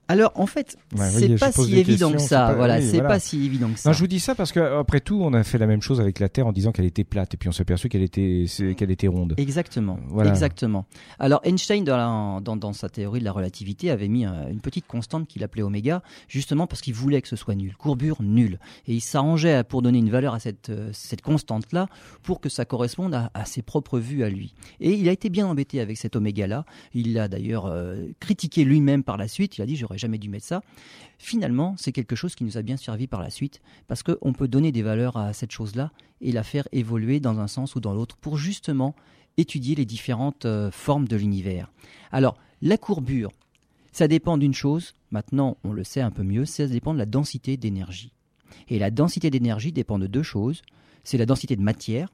Alors 0.08 0.32
en 0.34 0.46
fait, 0.46 0.76
c'est 0.94 1.38
pas 1.38 1.52
si 1.52 1.78
évident 1.78 2.12
que 2.12 2.18
ça. 2.18 2.52
voilà, 2.54 2.80
c'est 2.80 3.00
pas 3.00 3.18
si 3.18 3.44
évident 3.44 3.70
que 3.70 3.78
ça. 3.78 3.88
Non, 3.88 3.94
je 3.94 4.00
vous 4.00 4.06
dis 4.06 4.20
ça 4.20 4.34
parce 4.34 4.52
que 4.52 4.60
après 4.60 5.00
tout, 5.00 5.20
on 5.22 5.32
a 5.32 5.42
fait 5.44 5.58
la 5.58 5.66
même 5.66 5.82
chose 5.82 6.00
avec 6.00 6.18
la 6.18 6.28
Terre 6.28 6.46
en 6.46 6.52
disant 6.52 6.72
qu'elle 6.72 6.84
était 6.84 7.04
plate 7.04 7.34
et 7.34 7.36
puis 7.36 7.48
on 7.48 7.52
s'est 7.52 7.62
aperçu 7.62 7.88
qu'elle 7.88 8.02
était 8.02 8.44
qu'elle 8.76 8.90
était 8.90 9.08
ronde. 9.08 9.34
Exactement. 9.36 9.98
Exactement. 10.24 10.86
Alors 11.18 11.40
Einstein 11.44 11.84
dans, 11.84 12.40
dans, 12.40 12.72
sa 12.72 12.88
théorie 12.88 13.20
de 13.20 13.24
la 13.24 13.32
relativité 13.32 13.90
avait 13.90 14.08
mis 14.08 14.24
une 14.24 14.60
petite 14.60 14.86
constante 14.86 15.26
qu'il 15.26 15.42
appelait 15.44 15.62
oméga 15.62 16.02
justement 16.28 16.66
parce 16.66 16.80
qu'il 16.80 16.94
voulait 16.94 17.22
que 17.22 17.28
ce 17.28 17.36
soit 17.36 17.54
nul, 17.54 17.74
courbure 17.76 18.22
nulle 18.22 18.58
et 18.86 18.94
il 18.94 19.00
s'arrangeait 19.00 19.64
pour 19.64 19.82
donner 19.82 19.98
une 19.98 20.10
valeur 20.10 20.34
à 20.34 20.40
cette 20.40 20.72
cette 20.92 21.22
constante 21.22 21.72
là 21.72 21.88
pour 22.22 22.40
que 22.40 22.48
ça 22.48 22.64
corresponde 22.64 23.14
à, 23.14 23.44
ses 23.44 23.62
propres 23.62 23.98
vues 23.98 24.24
à 24.24 24.30
lui. 24.30 24.54
Et 24.80 24.92
il 24.92 25.08
a 25.08 25.12
été 25.12 25.28
bien 25.28 25.46
embêté 25.46 25.80
avec 25.80 25.96
cet 25.96 26.16
oméga 26.16 26.46
là. 26.46 26.64
Il 26.94 27.14
l'a 27.14 27.28
d'ailleurs 27.28 27.66
euh, 27.66 28.06
critiqué 28.20 28.64
lui-même 28.64 29.02
par 29.02 29.16
la 29.16 29.28
suite. 29.28 29.58
Il 29.58 29.62
a 29.62 29.66
dit 29.66 29.76
j'aurais 29.76 29.93
jamais 29.96 30.18
dû 30.18 30.28
mettre 30.28 30.46
ça. 30.46 30.62
Finalement, 31.18 31.74
c'est 31.78 31.92
quelque 31.92 32.16
chose 32.16 32.34
qui 32.34 32.44
nous 32.44 32.58
a 32.58 32.62
bien 32.62 32.76
servi 32.76 33.06
par 33.06 33.22
la 33.22 33.30
suite, 33.30 33.60
parce 33.86 34.02
qu'on 34.02 34.32
peut 34.32 34.48
donner 34.48 34.72
des 34.72 34.82
valeurs 34.82 35.16
à 35.16 35.32
cette 35.32 35.52
chose-là 35.52 35.90
et 36.20 36.32
la 36.32 36.42
faire 36.42 36.68
évoluer 36.72 37.20
dans 37.20 37.38
un 37.38 37.46
sens 37.46 37.74
ou 37.74 37.80
dans 37.80 37.94
l'autre 37.94 38.16
pour 38.16 38.36
justement 38.36 38.94
étudier 39.36 39.74
les 39.74 39.84
différentes 39.84 40.44
euh, 40.44 40.70
formes 40.70 41.08
de 41.08 41.16
l'univers. 41.16 41.70
Alors, 42.12 42.36
la 42.62 42.78
courbure, 42.78 43.30
ça 43.92 44.08
dépend 44.08 44.38
d'une 44.38 44.54
chose, 44.54 44.94
maintenant 45.10 45.56
on 45.64 45.72
le 45.72 45.84
sait 45.84 46.00
un 46.00 46.10
peu 46.10 46.22
mieux, 46.22 46.44
ça 46.44 46.66
dépend 46.66 46.94
de 46.94 46.98
la 46.98 47.06
densité 47.06 47.56
d'énergie. 47.56 48.12
Et 48.68 48.78
la 48.78 48.90
densité 48.90 49.30
d'énergie 49.30 49.72
dépend 49.72 49.98
de 49.98 50.06
deux 50.06 50.22
choses, 50.22 50.62
c'est 51.02 51.18
la 51.18 51.26
densité 51.26 51.56
de 51.56 51.62
matière, 51.62 52.08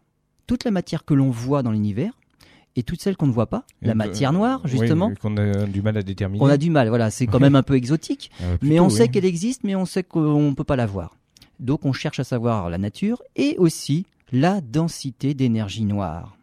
toute 0.46 0.64
la 0.64 0.70
matière 0.70 1.04
que 1.04 1.14
l'on 1.14 1.30
voit 1.30 1.62
dans 1.62 1.70
l'univers, 1.70 2.12
et 2.80 2.82
toutes 2.82 3.02
celles 3.02 3.16
qu'on 3.18 3.26
ne 3.26 3.32
voit 3.32 3.48
pas, 3.48 3.64
la 3.82 3.94
matière 3.94 4.32
noire 4.32 4.62
justement. 4.64 5.08
Oui, 5.08 5.16
qu'on 5.16 5.36
a 5.36 5.66
du 5.66 5.82
mal 5.82 5.98
à 5.98 6.02
déterminer. 6.02 6.42
On 6.42 6.48
a 6.48 6.56
du 6.56 6.70
mal, 6.70 6.88
voilà, 6.88 7.10
c'est 7.10 7.26
quand 7.26 7.38
même 7.38 7.54
un 7.54 7.62
peu 7.62 7.74
exotique, 7.74 8.30
euh, 8.42 8.56
mais 8.62 8.80
on 8.80 8.88
sait 8.88 9.08
qu'elle 9.08 9.26
existe, 9.26 9.64
mais 9.64 9.76
on 9.76 9.84
sait 9.84 10.02
qu'on 10.02 10.48
ne 10.48 10.54
peut 10.54 10.64
pas 10.64 10.76
la 10.76 10.86
voir. 10.86 11.14
Donc 11.58 11.84
on 11.84 11.92
cherche 11.92 12.20
à 12.20 12.24
savoir 12.24 12.70
la 12.70 12.78
nature 12.78 13.22
et 13.36 13.56
aussi 13.58 14.06
la 14.32 14.62
densité 14.62 15.34
d'énergie 15.34 15.84
noire. 15.84 16.38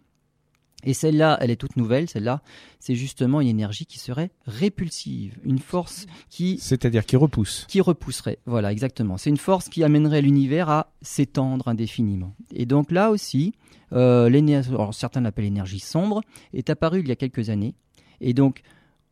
Et 0.83 0.93
celle-là, 0.93 1.37
elle 1.41 1.49
est 1.49 1.55
toute 1.55 1.75
nouvelle. 1.75 2.07
Celle-là, 2.07 2.41
c'est 2.79 2.95
justement 2.95 3.41
une 3.41 3.47
énergie 3.47 3.85
qui 3.85 3.99
serait 3.99 4.29
répulsive, 4.45 5.37
une 5.43 5.59
force 5.59 6.05
qui. 6.29 6.59
C'est-à-dire 6.59 7.05
qui 7.05 7.15
repousse. 7.15 7.65
Qui 7.67 7.81
repousserait. 7.81 8.39
Voilà, 8.45 8.71
exactement. 8.71 9.17
C'est 9.17 9.29
une 9.29 9.37
force 9.37 9.69
qui 9.69 9.83
amènerait 9.83 10.21
l'univers 10.21 10.69
à 10.69 10.91
s'étendre 11.01 11.67
indéfiniment. 11.67 12.35
Et 12.53 12.65
donc 12.65 12.91
là 12.91 13.09
aussi, 13.09 13.53
euh, 13.93 14.29
alors 14.69 14.93
certains 14.93 15.21
l'appellent 15.21 15.45
l'énergie 15.45 15.79
sombre, 15.79 16.21
est 16.53 16.69
apparue 16.69 16.99
il 16.99 17.07
y 17.07 17.11
a 17.11 17.15
quelques 17.15 17.49
années. 17.49 17.73
Et 18.21 18.33
donc, 18.33 18.61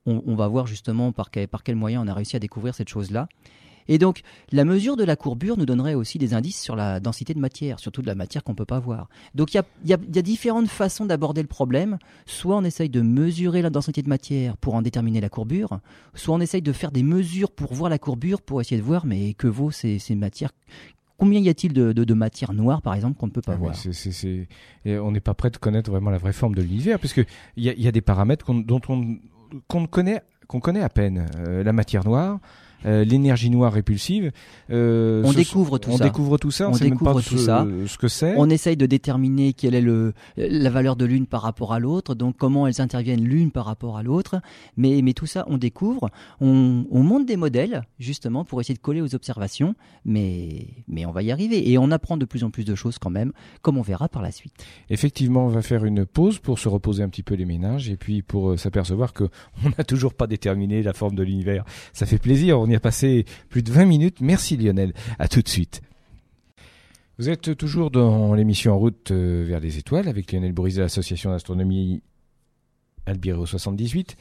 on, 0.07 0.35
va 0.35 0.47
voir 0.47 0.67
justement 0.67 1.11
par 1.11 1.31
quel, 1.31 1.47
par 1.47 1.63
quel 1.63 1.75
moyen 1.75 2.01
on 2.01 2.07
a 2.07 2.13
réussi 2.13 2.35
à 2.35 2.39
découvrir 2.39 2.75
cette 2.75 2.89
chose-là. 2.89 3.27
Et 3.87 3.97
donc, 3.97 4.21
la 4.51 4.65
mesure 4.65 4.97
de 4.97 5.03
la 5.03 5.15
courbure 5.15 5.57
nous 5.57 5.65
donnerait 5.65 5.93
aussi 5.93 6.17
des 6.17 6.33
indices 6.33 6.59
sur 6.59 6.75
la 6.75 6.99
densité 6.99 7.33
de 7.33 7.39
matière, 7.39 7.79
surtout 7.79 8.01
de 8.01 8.07
la 8.07 8.15
matière 8.15 8.43
qu'on 8.43 8.53
ne 8.53 8.57
peut 8.57 8.65
pas 8.65 8.79
voir. 8.79 9.09
Donc, 9.35 9.53
il 9.53 9.61
y 9.85 9.93
a, 9.93 9.97
différentes 9.97 10.67
façons 10.67 11.05
d'aborder 11.05 11.41
le 11.41 11.47
problème. 11.47 11.97
Soit 12.25 12.57
on 12.57 12.63
essaye 12.63 12.89
de 12.89 13.01
mesurer 13.01 13.61
la 13.61 13.69
densité 13.69 14.01
de 14.01 14.09
matière 14.09 14.57
pour 14.57 14.75
en 14.75 14.81
déterminer 14.81 15.21
la 15.21 15.29
courbure, 15.29 15.79
soit 16.13 16.35
on 16.35 16.39
essaye 16.39 16.61
de 16.61 16.71
faire 16.71 16.91
des 16.91 17.03
mesures 17.03 17.51
pour 17.51 17.73
voir 17.73 17.89
la 17.89 17.99
courbure, 17.99 18.41
pour 18.41 18.61
essayer 18.61 18.77
de 18.77 18.85
voir 18.85 19.05
mais 19.05 19.33
que 19.33 19.47
vaut 19.47 19.71
ces, 19.71 19.99
ces 19.99 20.15
matières? 20.15 20.51
Combien 21.17 21.39
y 21.39 21.47
a-t-il 21.47 21.71
de, 21.71 21.93
de, 21.93 22.13
matière 22.13 22.51
noire, 22.51 22.81
par 22.81 22.93
exemple, 22.93 23.17
qu'on 23.17 23.27
ne 23.27 23.31
peut 23.31 23.41
pas 23.41 23.53
ah 23.53 23.57
voir? 23.57 23.73
on 24.85 25.11
n'est 25.11 25.21
pas 25.21 25.33
prêt 25.33 25.49
de 25.49 25.57
connaître 25.57 25.89
vraiment 25.89 26.09
la 26.09 26.17
vraie 26.17 26.33
forme 26.33 26.55
de 26.55 26.61
l'univers, 26.61 26.99
parce 26.99 27.13
qu'il 27.13 27.25
y 27.55 27.69
a, 27.69 27.73
y 27.73 27.87
a 27.87 27.91
des 27.91 28.01
paramètres 28.01 28.53
dont 28.53 28.81
on, 28.89 29.17
qu'on 29.67 29.87
connaît, 29.87 30.21
qu'on 30.47 30.59
connaît 30.59 30.81
à 30.81 30.89
peine. 30.89 31.27
Euh, 31.37 31.63
la 31.63 31.73
matière 31.73 32.05
noire, 32.05 32.39
euh, 32.85 33.03
l'énergie 33.03 33.49
noire 33.49 33.73
répulsive. 33.73 34.31
Euh, 34.69 35.23
on 35.25 35.33
découvre 35.33 35.77
tout 35.77 35.89
on 35.91 35.97
ça. 35.97 36.03
Découvre 36.03 36.37
tout 36.37 36.51
ça. 36.51 36.69
On, 36.69 36.73
sait 36.73 36.85
découvre 36.85 37.05
même 37.05 37.15
pas 37.15 37.21
tout 37.21 37.37
ce, 37.37 37.45
ça. 37.45 37.67
Ce 37.87 37.97
que 37.97 38.07
c'est. 38.07 38.35
On 38.37 38.49
essaye 38.49 38.77
de 38.77 38.85
déterminer 38.85 39.53
quelle 39.53 39.75
est 39.75 39.81
le, 39.81 40.13
la 40.37 40.69
valeur 40.69 40.95
de 40.95 41.05
l'une 41.05 41.25
par 41.25 41.41
rapport 41.41 41.73
à 41.73 41.79
l'autre. 41.79 42.15
Donc 42.15 42.35
comment 42.37 42.67
elles 42.67 42.81
interviennent 42.81 43.23
l'une 43.23 43.51
par 43.51 43.65
rapport 43.65 43.97
à 43.97 44.03
l'autre. 44.03 44.41
Mais, 44.77 45.01
mais 45.01 45.13
tout 45.13 45.25
ça, 45.25 45.45
on 45.47 45.57
découvre. 45.57 46.09
On, 46.41 46.85
on, 46.91 47.03
monte 47.03 47.25
des 47.25 47.37
modèles 47.37 47.83
justement 47.99 48.45
pour 48.45 48.61
essayer 48.61 48.75
de 48.75 48.79
coller 48.79 49.01
aux 49.01 49.15
observations. 49.15 49.75
Mais, 50.05 50.67
mais 50.87 51.05
on 51.05 51.11
va 51.11 51.23
y 51.23 51.31
arriver 51.31 51.69
et 51.69 51.77
on 51.77 51.91
apprend 51.91 52.17
de 52.17 52.25
plus 52.25 52.43
en 52.43 52.49
plus 52.49 52.65
de 52.65 52.75
choses 52.75 52.97
quand 52.99 53.09
même, 53.09 53.31
comme 53.61 53.77
on 53.77 53.81
verra 53.81 54.09
par 54.09 54.21
la 54.21 54.31
suite. 54.31 54.53
Effectivement, 54.89 55.45
on 55.45 55.49
va 55.49 55.61
faire 55.61 55.85
une 55.85 56.05
pause 56.05 56.39
pour 56.39 56.59
se 56.59 56.69
reposer 56.69 57.03
un 57.03 57.09
petit 57.09 57.23
peu 57.23 57.35
les 57.35 57.45
ménages 57.45 57.89
et 57.89 57.97
puis 57.97 58.21
pour 58.21 58.51
euh, 58.51 58.57
s'apercevoir 58.57 59.13
que 59.13 59.23
on 59.65 59.69
n'a 59.77 59.83
toujours 59.83 60.13
pas 60.13 60.27
déterminé 60.27 60.83
la 60.83 60.93
forme 60.93 61.15
de 61.15 61.23
l'univers. 61.23 61.65
Ça 61.93 62.05
fait 62.05 62.17
plaisir. 62.17 62.59
On 62.59 62.67
y 62.67 62.74
a 62.75 62.79
passé 62.79 63.25
plus 63.49 63.63
de 63.63 63.71
20 63.71 63.85
minutes. 63.85 64.21
Merci 64.21 64.57
Lionel. 64.57 64.93
À 65.19 65.27
tout 65.27 65.41
de 65.41 65.49
suite. 65.49 65.81
Vous 67.17 67.29
êtes 67.29 67.55
toujours 67.55 67.91
dans 67.91 68.33
l'émission 68.33 68.73
En 68.73 68.77
route 68.77 69.11
euh, 69.11 69.45
vers 69.47 69.61
les 69.61 69.77
étoiles 69.77 70.09
avec 70.09 70.33
Lionel 70.33 70.51
Boris 70.51 70.75
de 70.75 70.81
l'association 70.81 71.31
d'astronomie 71.31 72.01
Albireo 73.05 73.45
78. 73.45 74.17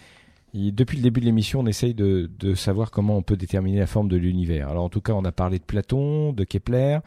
Et 0.55 0.71
depuis 0.71 0.99
le 0.99 1.03
début 1.03 1.19
de 1.19 1.27
l'émission, 1.27 1.61
on 1.61 1.67
essaye 1.67 1.95
de, 1.95 2.31
savoir 2.55 2.93
comment 2.93 3.17
on 3.17 3.23
peut 3.23 3.37
déterminer 3.37 3.81
la 3.81 3.88
forme 3.88 4.09
de 4.09 4.17
l'univers. 4.17 4.69
Alors 4.69 4.85
en 4.85 4.88
tout 4.88 5.01
cas, 5.01 5.12
on 5.12 5.25
a 5.25 5.33
parlé 5.33 5.59
de 5.59 5.64
Platon, 5.64 6.33
de 6.33 6.45
Kepler, 6.45 6.99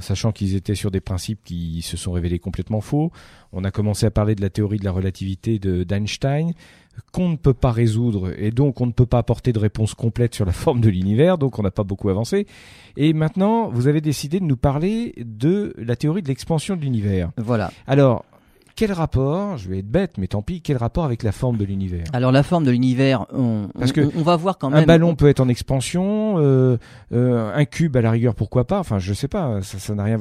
sachant 0.00 0.32
qu'ils 0.32 0.56
étaient 0.56 0.74
sur 0.74 0.90
des 0.90 1.00
principes 1.00 1.40
qui 1.44 1.82
se 1.82 1.96
sont 1.96 2.10
révélés 2.10 2.40
complètement 2.40 2.80
faux. 2.80 3.12
On 3.52 3.62
a 3.62 3.70
commencé 3.70 4.06
à 4.06 4.10
parler 4.10 4.34
de 4.34 4.40
la 4.40 4.50
théorie 4.50 4.78
de 4.78 4.84
la 4.84 4.90
relativité 4.90 5.60
d'Einstein 5.60 6.52
qu'on 7.12 7.28
ne 7.28 7.36
peut 7.36 7.54
pas 7.54 7.72
résoudre 7.72 8.32
et 8.38 8.50
donc 8.50 8.80
on 8.80 8.86
ne 8.86 8.92
peut 8.92 9.06
pas 9.06 9.18
apporter 9.18 9.52
de 9.52 9.58
réponse 9.58 9.94
complète 9.94 10.34
sur 10.34 10.44
la 10.44 10.52
forme 10.52 10.80
de 10.80 10.88
l'univers, 10.88 11.38
donc 11.38 11.58
on 11.58 11.62
n'a 11.62 11.70
pas 11.70 11.84
beaucoup 11.84 12.08
avancé. 12.08 12.46
Et 12.96 13.12
maintenant, 13.12 13.68
vous 13.68 13.86
avez 13.86 14.00
décidé 14.00 14.40
de 14.40 14.44
nous 14.44 14.56
parler 14.56 15.14
de 15.18 15.74
la 15.78 15.96
théorie 15.96 16.22
de 16.22 16.28
l'expansion 16.28 16.76
de 16.76 16.82
l'univers. 16.82 17.30
Voilà. 17.36 17.72
Alors, 17.86 18.24
quel 18.80 18.92
rapport, 18.92 19.58
je 19.58 19.68
vais 19.68 19.80
être 19.80 19.90
bête, 19.90 20.16
mais 20.16 20.26
tant 20.26 20.40
pis, 20.40 20.62
quel 20.62 20.78
rapport 20.78 21.04
avec 21.04 21.22
la 21.22 21.32
forme 21.32 21.58
de 21.58 21.66
l'univers? 21.66 22.06
Alors 22.14 22.32
la 22.32 22.42
forme 22.42 22.64
de 22.64 22.70
l'univers, 22.70 23.26
on, 23.30 23.68
Parce 23.78 23.92
que 23.92 24.10
on, 24.16 24.22
va 24.22 24.36
voir 24.36 24.56
quand 24.56 24.70
même. 24.70 24.82
Un 24.82 24.86
ballon 24.86 25.14
peut 25.16 25.28
être 25.28 25.40
en 25.40 25.48
expansion, 25.48 26.36
euh, 26.38 26.78
euh, 27.12 27.52
un 27.54 27.64
cube 27.66 27.94
à 27.98 28.00
la 28.00 28.10
rigueur, 28.10 28.34
pourquoi 28.34 28.66
pas? 28.66 28.78
Enfin, 28.78 28.98
je 28.98 29.12
sais 29.12 29.28
pas, 29.28 29.60
ça 29.60 29.94
n'a 29.94 30.04
rien, 30.04 30.16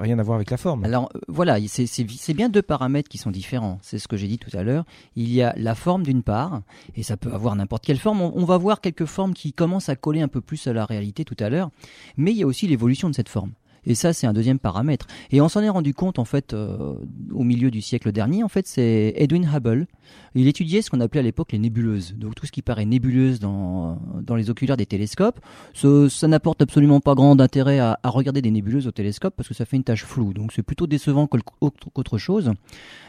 rien 0.00 0.20
à 0.20 0.22
voir 0.22 0.36
avec 0.36 0.52
la 0.52 0.56
forme. 0.56 0.84
Alors 0.84 1.10
euh, 1.16 1.20
voilà, 1.26 1.56
c'est 1.66 2.34
bien 2.34 2.48
deux 2.48 2.62
paramètres 2.62 3.08
qui 3.08 3.18
sont 3.18 3.32
différents. 3.32 3.80
C'est 3.82 3.98
ce 3.98 4.06
que 4.06 4.16
j'ai 4.16 4.28
dit 4.28 4.38
tout 4.38 4.56
à 4.56 4.62
l'heure. 4.62 4.84
Il 5.16 5.34
y 5.34 5.42
a 5.42 5.52
la 5.56 5.74
forme 5.74 6.04
d'une 6.04 6.22
part, 6.22 6.60
et 6.94 7.02
ça 7.02 7.16
peut 7.16 7.32
avoir 7.32 7.56
n'importe 7.56 7.84
quelle 7.84 7.98
forme. 7.98 8.20
On, 8.20 8.32
on 8.36 8.44
va 8.44 8.56
voir 8.56 8.80
quelques 8.80 9.06
formes 9.06 9.34
qui 9.34 9.52
commencent 9.52 9.88
à 9.88 9.96
coller 9.96 10.20
un 10.20 10.28
peu 10.28 10.40
plus 10.40 10.68
à 10.68 10.72
la 10.72 10.84
réalité 10.84 11.24
tout 11.24 11.36
à 11.40 11.50
l'heure, 11.50 11.70
mais 12.16 12.30
il 12.30 12.36
y 12.36 12.44
a 12.44 12.46
aussi 12.46 12.68
l'évolution 12.68 13.10
de 13.10 13.16
cette 13.16 13.28
forme. 13.28 13.50
Et 13.86 13.94
ça, 13.94 14.12
c'est 14.12 14.26
un 14.26 14.32
deuxième 14.32 14.58
paramètre. 14.58 15.06
Et 15.30 15.40
on 15.40 15.48
s'en 15.48 15.62
est 15.62 15.68
rendu 15.68 15.94
compte 15.94 16.18
en 16.18 16.24
fait 16.24 16.52
euh, 16.52 16.94
au 17.32 17.44
milieu 17.44 17.70
du 17.70 17.80
siècle 17.80 18.12
dernier. 18.12 18.42
En 18.42 18.48
fait, 18.48 18.66
c'est 18.66 19.14
Edwin 19.16 19.48
Hubble. 19.52 19.86
Il 20.34 20.48
étudiait 20.48 20.82
ce 20.82 20.90
qu'on 20.90 21.00
appelait 21.00 21.20
à 21.20 21.22
l'époque 21.22 21.52
les 21.52 21.58
nébuleuses. 21.58 22.14
Donc 22.14 22.34
tout 22.34 22.46
ce 22.46 22.52
qui 22.52 22.62
paraît 22.62 22.84
nébuleuse 22.84 23.40
dans, 23.40 23.98
dans 24.20 24.34
les 24.34 24.50
oculaires 24.50 24.76
des 24.76 24.86
télescopes, 24.86 25.40
ça, 25.74 26.28
n'apporte 26.28 26.62
absolument 26.62 27.00
pas 27.00 27.14
grand 27.14 27.40
intérêt 27.40 27.78
à, 27.78 27.98
regarder 28.04 28.42
des 28.42 28.50
nébuleuses 28.50 28.86
au 28.86 28.92
télescope 28.92 29.34
parce 29.36 29.48
que 29.48 29.54
ça 29.54 29.64
fait 29.64 29.76
une 29.76 29.84
tache 29.84 30.04
floue. 30.04 30.32
Donc 30.32 30.52
c'est 30.52 30.62
plutôt 30.62 30.86
décevant 30.86 31.26
qu'autre 31.26 32.18
chose. 32.18 32.52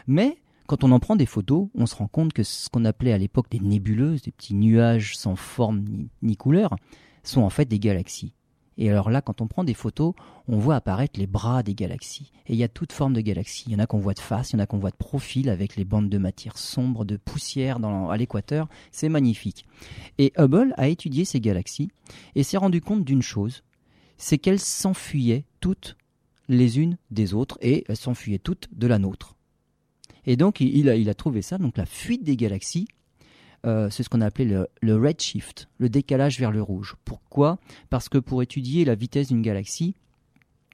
Mais 0.06 0.38
quand 0.66 0.84
on 0.84 0.92
en 0.92 1.00
prend 1.00 1.16
des 1.16 1.26
photos, 1.26 1.68
on 1.74 1.86
se 1.86 1.96
rend 1.96 2.08
compte 2.08 2.32
que 2.32 2.42
ce 2.42 2.68
qu'on 2.68 2.84
appelait 2.84 3.12
à 3.12 3.18
l'époque 3.18 3.46
des 3.50 3.58
nébuleuses, 3.58 4.22
des 4.22 4.30
petits 4.30 4.54
nuages 4.54 5.16
sans 5.16 5.34
forme 5.34 5.84
ni 6.22 6.36
couleur, 6.36 6.76
sont 7.24 7.42
en 7.42 7.50
fait 7.50 7.64
des 7.64 7.78
galaxies. 7.78 8.32
Et 8.78 8.90
alors 8.90 9.10
là, 9.10 9.20
quand 9.20 9.40
on 9.40 9.48
prend 9.48 9.64
des 9.64 9.74
photos, 9.74 10.14
on 10.46 10.56
voit 10.56 10.76
apparaître 10.76 11.18
les 11.18 11.26
bras 11.26 11.64
des 11.64 11.74
galaxies. 11.74 12.30
Et 12.46 12.52
il 12.52 12.58
y 12.58 12.62
a 12.62 12.68
toutes 12.68 12.92
formes 12.92 13.12
de 13.12 13.20
galaxies. 13.20 13.64
Il 13.66 13.72
y 13.72 13.76
en 13.76 13.80
a 13.80 13.86
qu'on 13.86 13.98
voit 13.98 14.14
de 14.14 14.20
face, 14.20 14.50
il 14.50 14.52
y 14.54 14.56
en 14.56 14.62
a 14.62 14.66
qu'on 14.66 14.78
voit 14.78 14.92
de 14.92 14.96
profil 14.96 15.50
avec 15.50 15.74
les 15.74 15.84
bandes 15.84 16.08
de 16.08 16.18
matière 16.18 16.56
sombre, 16.56 17.04
de 17.04 17.16
poussière 17.16 17.78
à 17.84 18.16
l'équateur. 18.16 18.68
C'est 18.92 19.08
magnifique. 19.08 19.66
Et 20.18 20.32
Hubble 20.38 20.74
a 20.76 20.86
étudié 20.88 21.24
ces 21.24 21.40
galaxies 21.40 21.90
et 22.36 22.44
s'est 22.44 22.56
rendu 22.56 22.80
compte 22.80 23.04
d'une 23.04 23.22
chose, 23.22 23.64
c'est 24.16 24.38
qu'elles 24.38 24.60
s'enfuyaient 24.60 25.44
toutes 25.60 25.96
les 26.48 26.78
unes 26.78 26.98
des 27.10 27.34
autres 27.34 27.58
et 27.60 27.84
elles 27.88 27.96
s'enfuyaient 27.96 28.38
toutes 28.38 28.68
de 28.72 28.86
la 28.86 28.98
nôtre. 28.98 29.34
Et 30.24 30.36
donc 30.36 30.60
il 30.60 31.08
a 31.08 31.14
trouvé 31.14 31.42
ça, 31.42 31.58
donc 31.58 31.76
la 31.76 31.86
fuite 31.86 32.22
des 32.22 32.36
galaxies, 32.36 32.86
euh, 33.66 33.90
c'est 33.90 34.02
ce 34.02 34.08
qu'on 34.08 34.20
a 34.20 34.26
appelé 34.26 34.44
le, 34.44 34.68
le, 34.80 34.96
redshift, 34.96 35.68
le 35.78 35.88
décalage 35.88 36.38
vers 36.38 36.50
le 36.50 36.62
rouge. 36.62 36.96
Pourquoi? 37.04 37.58
Parce 37.90 38.08
que 38.08 38.18
pour 38.18 38.42
étudier 38.42 38.84
la 38.84 38.94
vitesse 38.94 39.28
d'une 39.28 39.42
galaxie, 39.42 39.94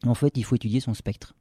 en 0.05 0.15
fait, 0.15 0.37
il 0.37 0.45
faut 0.45 0.57
étudier 0.57 0.81
son 0.81 0.95
spectre. 0.95 1.35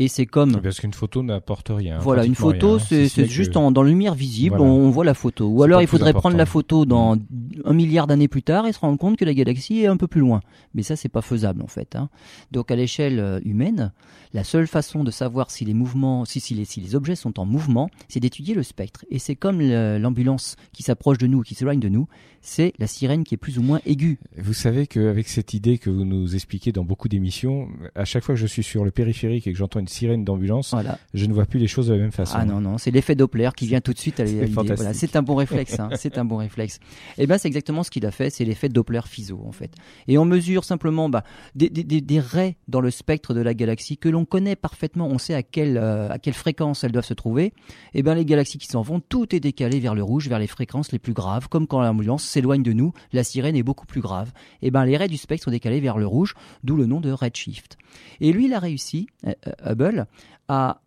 Et 0.00 0.08
c'est 0.08 0.26
comme. 0.26 0.60
Parce 0.60 0.80
qu'une 0.80 0.92
photo 0.92 1.22
n'apporte 1.22 1.68
rien. 1.70 1.98
Voilà, 1.98 2.24
une 2.24 2.34
photo, 2.34 2.78
c'est 2.80 3.26
juste 3.26 3.56
en, 3.56 3.70
dans 3.70 3.82
lumière 3.82 4.14
visible, 4.14 4.60
on, 4.60 4.90
voit 4.90 5.04
la 5.04 5.14
photo. 5.14 5.46
Ou 5.46 5.62
alors 5.62 5.82
il 5.82 5.86
faudrait 5.86 6.12
prendre 6.12 6.36
la 6.36 6.46
photo 6.46 6.84
dans 6.84 7.16
mm. 7.16 7.20
un 7.64 7.72
milliard 7.72 8.06
d'années 8.06 8.28
plus 8.28 8.42
tard 8.42 8.66
et 8.66 8.72
se 8.72 8.80
rendre 8.80 8.98
compte 8.98 9.16
que 9.16 9.24
la 9.24 9.34
galaxie 9.34 9.80
est 9.80 9.86
un 9.86 9.96
peu 9.96 10.08
plus 10.08 10.20
loin. 10.20 10.40
Mais 10.74 10.82
ça, 10.82 10.96
c'est 10.96 11.08
pas 11.08 11.22
faisable 11.22 11.62
en 11.62 11.68
fait. 11.68 11.94
Hein. 11.94 12.08
Donc 12.50 12.70
à 12.70 12.76
l'échelle 12.76 13.20
euh, 13.20 13.40
humaine, 13.44 13.92
la 14.32 14.42
seule 14.42 14.66
façon 14.66 15.04
de 15.04 15.12
savoir 15.12 15.52
si 15.52 15.64
les 15.64 15.74
mouvements, 15.74 16.24
si, 16.24 16.40
si, 16.40 16.54
les, 16.54 16.64
si 16.64 16.80
les 16.80 16.96
objets 16.96 17.14
sont 17.14 17.38
en 17.38 17.46
mouvement, 17.46 17.88
c'est 18.08 18.18
d'étudier 18.18 18.54
le 18.54 18.64
spectre. 18.64 19.04
Et 19.10 19.20
c'est 19.20 19.36
comme 19.36 19.60
l'ambulance 19.60 20.56
qui 20.72 20.82
s'approche 20.82 21.18
de 21.18 21.28
nous, 21.28 21.42
qui 21.42 21.54
s'éloigne 21.54 21.78
de 21.78 21.88
nous, 21.88 22.08
c'est 22.40 22.72
la 22.78 22.88
sirène 22.88 23.22
qui 23.22 23.34
est 23.34 23.38
plus 23.38 23.58
ou 23.58 23.62
moins 23.62 23.80
aiguë. 23.86 24.18
Vous 24.36 24.52
savez 24.52 24.88
qu'avec 24.88 25.28
cette 25.28 25.54
idée 25.54 25.78
que 25.78 25.88
vous 25.88 26.04
nous 26.04 26.34
expliquez 26.34 26.72
dans 26.72 26.84
beaucoup 26.84 27.08
d'émissions, 27.08 27.68
à 27.94 28.04
chaque 28.04 28.24
fois 28.24 28.34
que 28.34 28.40
je 28.40 28.46
suis 28.46 28.64
sur 28.64 28.84
le 28.84 28.90
périphérique 28.90 29.46
et 29.46 29.52
que 29.52 29.58
j'entends 29.58 29.83
une 29.84 29.88
sirène 29.88 30.24
d'ambulance, 30.24 30.74
je 31.12 31.26
ne 31.26 31.34
vois 31.34 31.44
plus 31.44 31.60
les 31.60 31.66
choses 31.66 31.88
de 31.88 31.92
la 31.92 32.00
même 32.00 32.12
façon. 32.12 32.36
Ah 32.38 32.46
non, 32.46 32.60
non, 32.60 32.78
c'est 32.78 32.90
l'effet 32.90 33.14
Doppler 33.14 33.50
qui 33.54 33.66
vient 33.66 33.82
tout 33.82 33.92
de 33.92 33.98
suite 33.98 34.18
à 34.18 34.24
l'idée. 34.24 34.46
Voilà, 34.46 34.94
c'est 34.94 35.14
un 35.14 35.22
bon 35.22 35.34
réflexe, 35.34 35.78
hein, 35.78 35.90
c'est 35.96 36.16
un 36.16 36.24
bon 36.24 36.36
réflexe. 36.36 36.76
Et 37.18 37.24
eh 37.24 37.26
ben 37.26 37.36
c'est 37.36 37.48
exactement 37.48 37.82
ce 37.82 37.90
qu'il 37.90 38.06
a 38.06 38.10
fait, 38.10 38.30
c'est 38.30 38.46
l'effet 38.46 38.70
Doppler 38.70 39.02
FISO 39.06 39.42
en 39.46 39.52
fait. 39.52 39.72
Et 40.08 40.16
on 40.16 40.24
mesure 40.24 40.64
simplement 40.64 41.10
bah, 41.10 41.22
des, 41.54 41.68
des, 41.68 41.84
des, 41.84 42.20
raies 42.20 42.56
dans 42.66 42.80
le 42.80 42.90
spectre 42.90 43.34
de 43.34 43.42
la 43.42 43.52
galaxie 43.52 43.98
que 43.98 44.08
l'on 44.08 44.24
connaît 44.24 44.56
parfaitement, 44.56 45.06
on 45.06 45.18
sait 45.18 45.34
à 45.34 45.42
quelle, 45.42 45.76
euh, 45.76 46.08
à 46.08 46.18
quelle 46.18 46.34
fréquence 46.34 46.82
elles 46.82 46.92
doivent 46.92 47.04
se 47.04 47.14
trouver. 47.14 47.46
Et 47.46 47.52
eh 47.98 48.02
ben 48.02 48.14
les 48.14 48.24
galaxies 48.24 48.58
qui 48.58 48.68
s'en 48.68 48.80
vont, 48.80 49.00
tout 49.00 49.34
est 49.34 49.40
décalé 49.40 49.80
vers 49.80 49.94
le 49.94 50.02
rouge, 50.02 50.28
vers 50.28 50.38
les 50.38 50.46
fréquences 50.46 50.92
les 50.92 50.98
plus 50.98 51.12
graves, 51.12 51.48
comme 51.48 51.66
quand 51.66 51.82
l'ambulance 51.82 52.24
s'éloigne 52.24 52.62
de 52.62 52.72
nous, 52.72 52.92
la 53.12 53.24
sirène 53.24 53.56
est 53.56 53.62
beaucoup 53.62 53.86
plus 53.86 54.00
grave. 54.00 54.32
Et 54.62 54.68
eh 54.68 54.70
ben 54.70 54.84
les 54.84 54.96
raies 54.96 55.08
du 55.08 55.18
spectre 55.18 55.44
sont 55.44 55.50
décalées 55.50 55.80
vers 55.80 55.98
le 55.98 56.06
rouge, 56.06 56.34
d'où 56.62 56.76
le 56.76 56.86
nom 56.86 57.00
de 57.00 57.10
redshift. 57.10 57.76
Et 58.20 58.32
lui, 58.32 58.46
il 58.46 58.54
a 58.54 58.58
réussi, 58.58 59.06
euh, 59.26 59.32
euh, 59.66 59.73
Hubble, 59.74 60.06
à, 60.48 60.80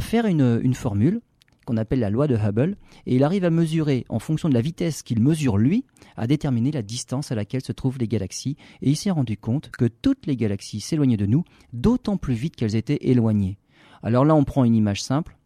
faire 0.00 0.26
une, 0.26 0.60
une 0.62 0.74
formule 0.74 1.20
qu'on 1.64 1.76
appelle 1.76 2.00
la 2.00 2.10
loi 2.10 2.26
de 2.26 2.36
Hubble, 2.36 2.76
et 3.06 3.14
il 3.14 3.24
arrive 3.24 3.44
à 3.44 3.50
mesurer, 3.50 4.04
en 4.08 4.18
fonction 4.18 4.48
de 4.48 4.54
la 4.54 4.60
vitesse 4.60 5.02
qu'il 5.02 5.20
mesure 5.20 5.58
lui, 5.58 5.84
à 6.16 6.26
déterminer 6.26 6.72
la 6.72 6.82
distance 6.82 7.30
à 7.30 7.36
laquelle 7.36 7.64
se 7.64 7.72
trouvent 7.72 7.98
les 7.98 8.08
galaxies, 8.08 8.56
et 8.80 8.90
il 8.90 8.96
s'est 8.96 9.12
rendu 9.12 9.36
compte 9.36 9.70
que 9.70 9.84
toutes 9.84 10.26
les 10.26 10.36
galaxies 10.36 10.80
s'éloignaient 10.80 11.16
de 11.16 11.26
nous, 11.26 11.44
d'autant 11.72 12.16
plus 12.16 12.34
vite 12.34 12.56
qu'elles 12.56 12.74
étaient 12.74 12.98
éloignées. 13.02 13.58
Alors 14.02 14.24
là, 14.24 14.34
on 14.34 14.44
prend 14.44 14.64
une 14.64 14.74
image 14.74 15.02
simple, 15.02 15.36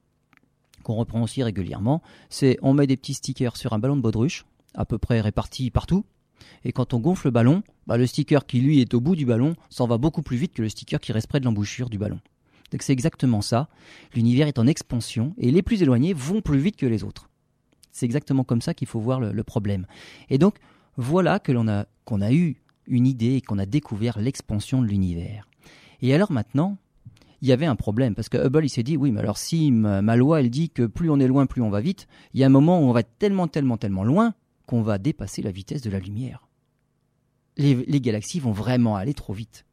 qu'on 0.83 0.95
reprend 0.95 1.23
aussi 1.23 1.42
régulièrement, 1.42 2.01
c'est 2.31 2.59
on 2.62 2.73
met 2.73 2.87
des 2.87 2.97
petits 2.97 3.14
stickers 3.14 3.57
sur 3.57 3.75
un 3.75 3.79
ballon 3.79 3.97
de 3.97 4.03
baudruche, 4.03 4.47
à 4.75 4.87
peu 4.87 4.97
près 4.97 5.21
répartis 5.21 5.71
partout, 5.71 6.07
et 6.64 6.73
quand 6.73 6.95
on 6.95 6.99
gonfle 6.99 7.29
le 7.29 7.33
ballon, 7.33 7.62
bah, 7.87 7.97
le 7.97 8.07
sticker 8.07 8.47
qui 8.47 8.61
lui 8.61 8.81
est 8.81 8.95
au 8.95 9.01
bout 9.01 9.16
du 9.16 9.27
ballon 9.27 9.55
s'en 9.69 9.87
va 9.87 9.99
beaucoup 9.99 10.23
plus 10.23 10.37
vite 10.37 10.53
que 10.53 10.62
le 10.62 10.69
sticker 10.69 11.01
qui 11.01 11.12
reste 11.12 11.29
près 11.29 11.40
de 11.40 11.45
l'embouchure 11.45 11.90
du 11.90 11.99
ballon. 11.99 12.21
Donc 12.72 12.83
c'est 12.83 12.92
exactement 12.92 13.42
ça. 13.42 13.68
L'univers 14.14 14.48
est 14.48 14.59
en 14.59 14.66
expansion 14.66 15.35
et 15.38 15.50
les 15.50 15.62
plus 15.62 15.83
éloignés 15.83 16.12
vont 16.12 16.40
plus 16.40 16.59
vite 16.59 16.76
que 16.76 16.87
les 16.87 17.05
autres. 17.05 17.29
C'est 17.92 18.07
exactement 18.07 18.44
comme 18.44 18.61
ça 18.61 18.74
qu'il 18.74 18.88
faut 18.88 19.00
voir 19.00 19.20
le, 19.20 19.44
problème. 19.44 19.87
Et 20.29 20.38
donc 20.38 20.57
voilà 20.96 21.38
que 21.38 21.52
l'on 21.52 21.68
a 21.68 21.87
qu'on 22.05 22.20
a 22.20 22.33
eu 22.33 22.57
une 22.87 23.07
idée 23.07 23.35
et 23.35 23.40
qu'on 23.40 23.59
a 23.59 23.66
découvert 23.66 24.18
l'expansion 24.18 24.83
de 24.83 24.87
l'univers. 24.87 25.48
Et 26.02 26.14
alors 26.14 26.31
maintenant, 26.31 26.76
il 27.40 27.48
y 27.48 27.52
avait 27.52 27.66
un 27.66 27.76
problème 27.76 28.14
parce 28.14 28.29
que 28.29 28.37
Hubble 28.37 28.64
il 28.64 28.68
s'est 28.68 28.83
dit 28.83 28.96
oui 28.96 29.12
mais 29.12 29.20
alors 29.20 29.38
si 29.38 29.70
ma, 29.70 30.16
loi 30.16 30.40
elle 30.40 30.50
dit 30.50 30.70
que 30.70 30.87
plus 30.87 31.11
on 31.11 31.18
est 31.18 31.26
loin 31.26 31.46
plus 31.46 31.62
on 31.62 31.70
va 31.70 31.81
vite, 31.81 32.07
il 32.35 32.40
y 32.40 32.44
a 32.44 32.46
un 32.46 32.50
moment 32.50 32.81
où 32.81 32.85
on 32.85 32.92
va 32.92 33.02
tellement 33.02 33.48
tellement 33.48 33.76
tellement 33.76 34.05
loin 34.05 34.35
qu'on 34.66 34.83
va 34.83 34.98
dépasser 34.98 35.42
la 35.42 35.50
vitesse 35.50 35.83
de 35.83 35.90
la 35.90 35.98
lumière 35.98 36.46
les, 37.57 38.00
galaxies 38.00 38.40
vont 38.40 38.52
vraiment 38.52 38.96
aller 38.96 39.14
trop 39.14 39.33
vite. 39.33 39.64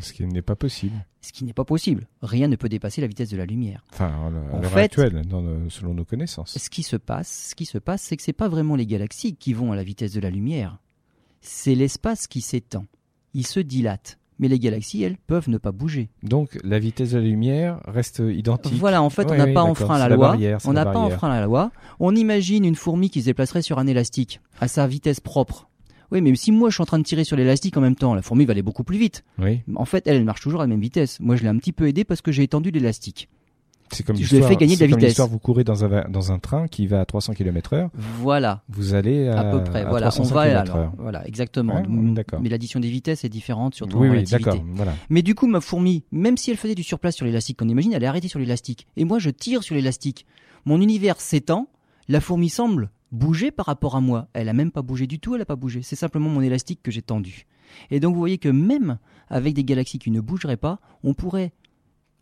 Ce 0.00 0.12
qui 0.12 0.26
n'est 0.26 0.42
pas 0.42 0.56
possible. 0.56 1.04
Ce 1.20 1.32
qui 1.32 1.44
n'est 1.44 1.52
pas 1.52 1.64
possible. 1.64 2.06
Rien 2.22 2.48
ne 2.48 2.56
peut 2.56 2.68
dépasser 2.68 3.00
la 3.00 3.06
vitesse 3.06 3.28
de 3.28 3.36
la 3.36 3.44
lumière. 3.44 3.84
Enfin, 3.92 4.06
à 4.06 4.60
l'heure 4.60 4.76
actuelle, 4.76 5.22
selon 5.68 5.94
nos 5.94 6.04
connaissances. 6.04 6.56
Ce 6.58 6.70
qui 6.70 6.82
se 6.82 6.96
passe, 6.96 7.48
ce 7.50 7.54
qui 7.54 7.66
se 7.66 7.78
passe, 7.78 8.02
c'est 8.02 8.16
que 8.16 8.22
c'est 8.22 8.32
pas 8.32 8.48
vraiment 8.48 8.74
les 8.74 8.86
galaxies 8.86 9.36
qui 9.36 9.52
vont 9.52 9.72
à 9.72 9.76
la 9.76 9.84
vitesse 9.84 10.12
de 10.12 10.20
la 10.20 10.30
lumière. 10.30 10.78
C'est 11.40 11.74
l'espace 11.74 12.26
qui 12.26 12.40
s'étend. 12.40 12.86
Il 13.34 13.46
se 13.46 13.60
dilate. 13.60 14.18
Mais 14.38 14.48
les 14.48 14.58
galaxies, 14.58 15.02
elles, 15.02 15.18
peuvent 15.18 15.48
ne 15.48 15.58
pas 15.58 15.72
bouger. 15.72 16.08
Donc 16.22 16.58
la 16.64 16.78
vitesse 16.78 17.10
de 17.10 17.18
la 17.18 17.24
lumière 17.24 17.80
reste 17.86 18.20
identique. 18.26 18.74
Voilà, 18.74 19.02
en 19.02 19.10
fait, 19.10 19.30
on 19.30 19.36
n'a 19.36 19.46
pas 19.46 19.62
enfreint 19.62 19.98
la, 19.98 20.08
loi. 20.08 20.36
on 20.64 20.72
n'a 20.72 20.84
pas 20.84 20.98
enfreint 20.98 21.28
la 21.28 21.44
loi. 21.44 21.70
On 22.00 22.16
imagine 22.16 22.64
une 22.64 22.74
fourmi 22.74 23.10
qui 23.10 23.20
se 23.20 23.26
déplacerait 23.26 23.62
sur 23.62 23.78
un 23.78 23.86
élastique 23.86 24.40
à 24.58 24.68
sa 24.68 24.86
vitesse 24.86 25.20
propre. 25.20 25.68
Oui, 26.12 26.20
mais 26.20 26.34
si 26.36 26.52
moi 26.52 26.68
je 26.68 26.74
suis 26.74 26.82
en 26.82 26.86
train 26.86 26.98
de 26.98 27.04
tirer 27.04 27.24
sur 27.24 27.36
l'élastique 27.36 27.76
en 27.76 27.80
même 27.80 27.96
temps, 27.96 28.14
la 28.14 28.20
fourmi 28.20 28.44
va 28.44 28.52
aller 28.52 28.62
beaucoup 28.62 28.84
plus 28.84 28.98
vite. 28.98 29.24
Oui. 29.38 29.62
En 29.74 29.86
fait, 29.86 30.06
elle, 30.06 30.16
elle 30.16 30.24
marche 30.24 30.42
toujours 30.42 30.60
à 30.60 30.64
la 30.64 30.68
même 30.68 30.80
vitesse. 30.80 31.18
Moi, 31.20 31.36
je 31.36 31.42
l'ai 31.42 31.48
un 31.48 31.56
petit 31.56 31.72
peu 31.72 31.88
aidé 31.88 32.04
parce 32.04 32.20
que 32.20 32.30
j'ai 32.30 32.42
étendu 32.42 32.70
l'élastique. 32.70 33.30
C'est 33.90 34.04
comme 34.04 34.16
je 34.16 34.36
l'ai 34.36 34.42
fait 34.42 34.56
gagner 34.56 34.76
de 34.76 34.80
la 34.80 34.86
vitesse. 34.86 35.18
Vous 35.20 35.38
courez 35.38 35.64
dans 35.64 35.84
un 35.84 36.08
dans 36.08 36.32
un 36.32 36.38
train 36.38 36.66
qui 36.66 36.86
va 36.86 37.00
à 37.00 37.04
300 37.04 37.34
km 37.34 37.74
heure. 37.74 37.90
Voilà. 37.94 38.62
Vous 38.68 38.94
allez 38.94 39.28
à, 39.28 39.40
à 39.40 39.44
peu 39.50 39.64
près. 39.64 39.84
voilà, 39.84 40.10
on 40.18 40.22
va 40.22 40.40
alors. 40.42 40.92
Voilà, 40.98 41.26
exactement. 41.26 41.82
d'accord. 41.88 42.40
Mais 42.40 42.48
l'addition 42.48 42.80
des 42.80 42.88
vitesses 42.88 43.24
est 43.24 43.28
différente 43.30 43.74
surtout 43.74 43.98
oui, 43.98 44.08
en 44.08 44.12
oui, 44.12 44.24
d'accord. 44.24 44.56
Voilà. 44.74 44.94
Mais 45.10 45.22
du 45.22 45.34
coup, 45.34 45.46
ma 45.46 45.60
fourmi, 45.60 46.04
même 46.10 46.36
si 46.36 46.50
elle 46.50 46.56
faisait 46.56 46.74
du 46.74 46.82
surplace 46.82 47.16
sur 47.16 47.26
l'élastique, 47.26 47.60
on 47.62 47.68
imagine, 47.68 47.92
elle 47.92 48.02
est 48.02 48.06
arrêtée 48.06 48.28
sur 48.28 48.38
l'élastique. 48.38 48.86
Et 48.96 49.04
moi, 49.04 49.18
je 49.18 49.30
tire 49.30 49.62
sur 49.62 49.74
l'élastique. 49.74 50.26
Mon 50.64 50.80
univers 50.80 51.20
s'étend. 51.20 51.68
La 52.08 52.20
fourmi 52.20 52.48
semble 52.48 52.90
bouger 53.12 53.50
par 53.50 53.66
rapport 53.66 53.94
à 53.94 54.00
moi. 54.00 54.28
Elle 54.32 54.48
a 54.48 54.52
même 54.52 54.72
pas 54.72 54.82
bougé 54.82 55.06
du 55.06 55.20
tout, 55.20 55.34
elle 55.34 55.42
a 55.42 55.46
pas 55.46 55.56
bougé. 55.56 55.82
C'est 55.82 55.96
simplement 55.96 56.28
mon 56.28 56.40
élastique 56.40 56.82
que 56.82 56.90
j'ai 56.90 57.02
tendu. 57.02 57.46
Et 57.90 58.00
donc 58.00 58.14
vous 58.14 58.20
voyez 58.20 58.38
que 58.38 58.48
même 58.48 58.98
avec 59.28 59.54
des 59.54 59.64
galaxies 59.64 59.98
qui 59.98 60.10
ne 60.10 60.20
bougeraient 60.20 60.56
pas, 60.56 60.80
on 61.04 61.14
pourrait 61.14 61.52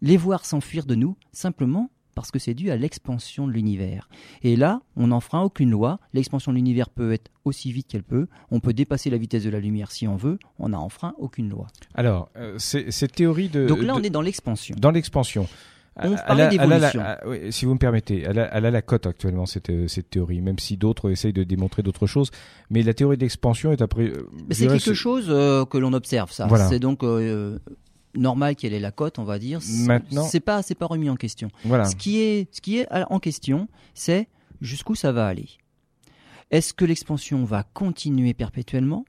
les 0.03 0.16
voir 0.16 0.44
s'enfuir 0.44 0.87
de 0.87 0.94
nous 0.94 1.16
simplement 1.33 1.90
parce 2.14 2.31
que 2.31 2.38
c'est 2.38 2.55
dû 2.55 2.70
à 2.70 2.76
l'expansion 2.76 3.46
de 3.46 3.53
l'univers. 3.53 4.09
Et 4.42 4.57
là, 4.57 4.83
on 4.96 5.07
n'enfreint 5.07 5.42
aucune 5.42 5.70
loi. 5.70 6.00
L'expansion 6.12 6.53
de 6.53 6.57
l'univers 6.57 6.90
peut 6.90 7.12
être 7.12 7.31
aussi 7.44 7.72
vite 7.72 7.87
qu'elle 7.87 8.03
peut. 8.03 8.26
On 8.50 8.61
peut 8.61 8.72
dépasser 8.72 9.11
la 9.11 9.16
vitesse 9.16 9.44
de 9.44 9.50
la 9.50 9.61
lumière 9.61 9.90
si 9.90 10.07
on 10.07 10.16
veut. 10.16 10.38
On 10.59 10.70
n'a 10.70 10.79
enfreint 10.79 11.14
aucune 11.18 11.48
loi. 11.48 11.68
Alors, 11.94 12.29
euh, 12.37 12.59
cette 12.59 13.12
théorie 13.12 13.48
de... 13.48 13.66
Donc 13.66 13.83
là, 13.83 13.94
on 13.94 14.03
est 14.03 14.11
dans 14.11 14.22
l'expansion. 14.22 14.76
Dans 14.79 14.90
l'expansion. 14.90 15.48
On 15.96 16.14
parlait 16.14 16.48
d'évolution. 16.48 17.03
si 17.50 17.64
vous 17.64 17.74
me 17.74 17.79
permettez, 17.79 18.22
elle 18.22 18.38
a, 18.38 18.61
la 18.61 18.83
cote 18.83 19.07
actuellement 19.07 19.46
cette, 19.46 19.70
euh, 19.70 19.88
cette 19.88 20.11
théorie, 20.11 20.40
même 20.40 20.59
si 20.59 20.76
d'autres 20.76 21.11
essayent 21.11 21.33
de 21.33 21.44
démontrer 21.44 21.83
d'autres 21.83 22.07
choses. 22.07 22.31
Mais 22.70 22.83
la 22.83 22.94
théorie 22.94 23.16
d'expansion 23.16 23.72
est 23.72 23.83
après. 23.83 24.05
Euh, 24.05 24.29
c'est 24.50 24.66
quelque 24.66 24.94
chose 24.94 25.26
euh, 25.29 25.64
que 25.64 25.79
l'on 25.79 25.92
observe, 25.92 26.31
ça. 26.31 26.48
C'est 26.68 26.79
donc 26.79 27.03
normal 28.14 28.57
qu'elle 28.57 28.72
ait 28.72 28.81
la 28.81 28.90
cote, 28.90 29.18
on 29.18 29.24
va 29.24 29.38
dire. 29.38 29.61
Maintenant, 29.87 30.24
c'est 30.24 30.40
pas 30.40 30.62
c'est 30.62 30.74
pas 30.74 30.87
remis 30.87 31.11
en 31.11 31.16
question. 31.16 31.50
Voilà. 31.64 31.85
Ce 31.85 31.96
qui 31.96 32.20
est 32.20 32.48
ce 32.55 32.61
qui 32.61 32.79
est 32.79 32.88
en 33.09 33.18
question, 33.18 33.68
c'est 33.94 34.29
jusqu'où 34.61 34.94
ça 34.94 35.12
va 35.12 35.26
aller. 35.26 35.48
Est-ce 36.50 36.72
que 36.74 36.85
l'expansion 36.85 37.44
va 37.44 37.62
continuer 37.62 38.35
perpétuellement? 38.35 39.05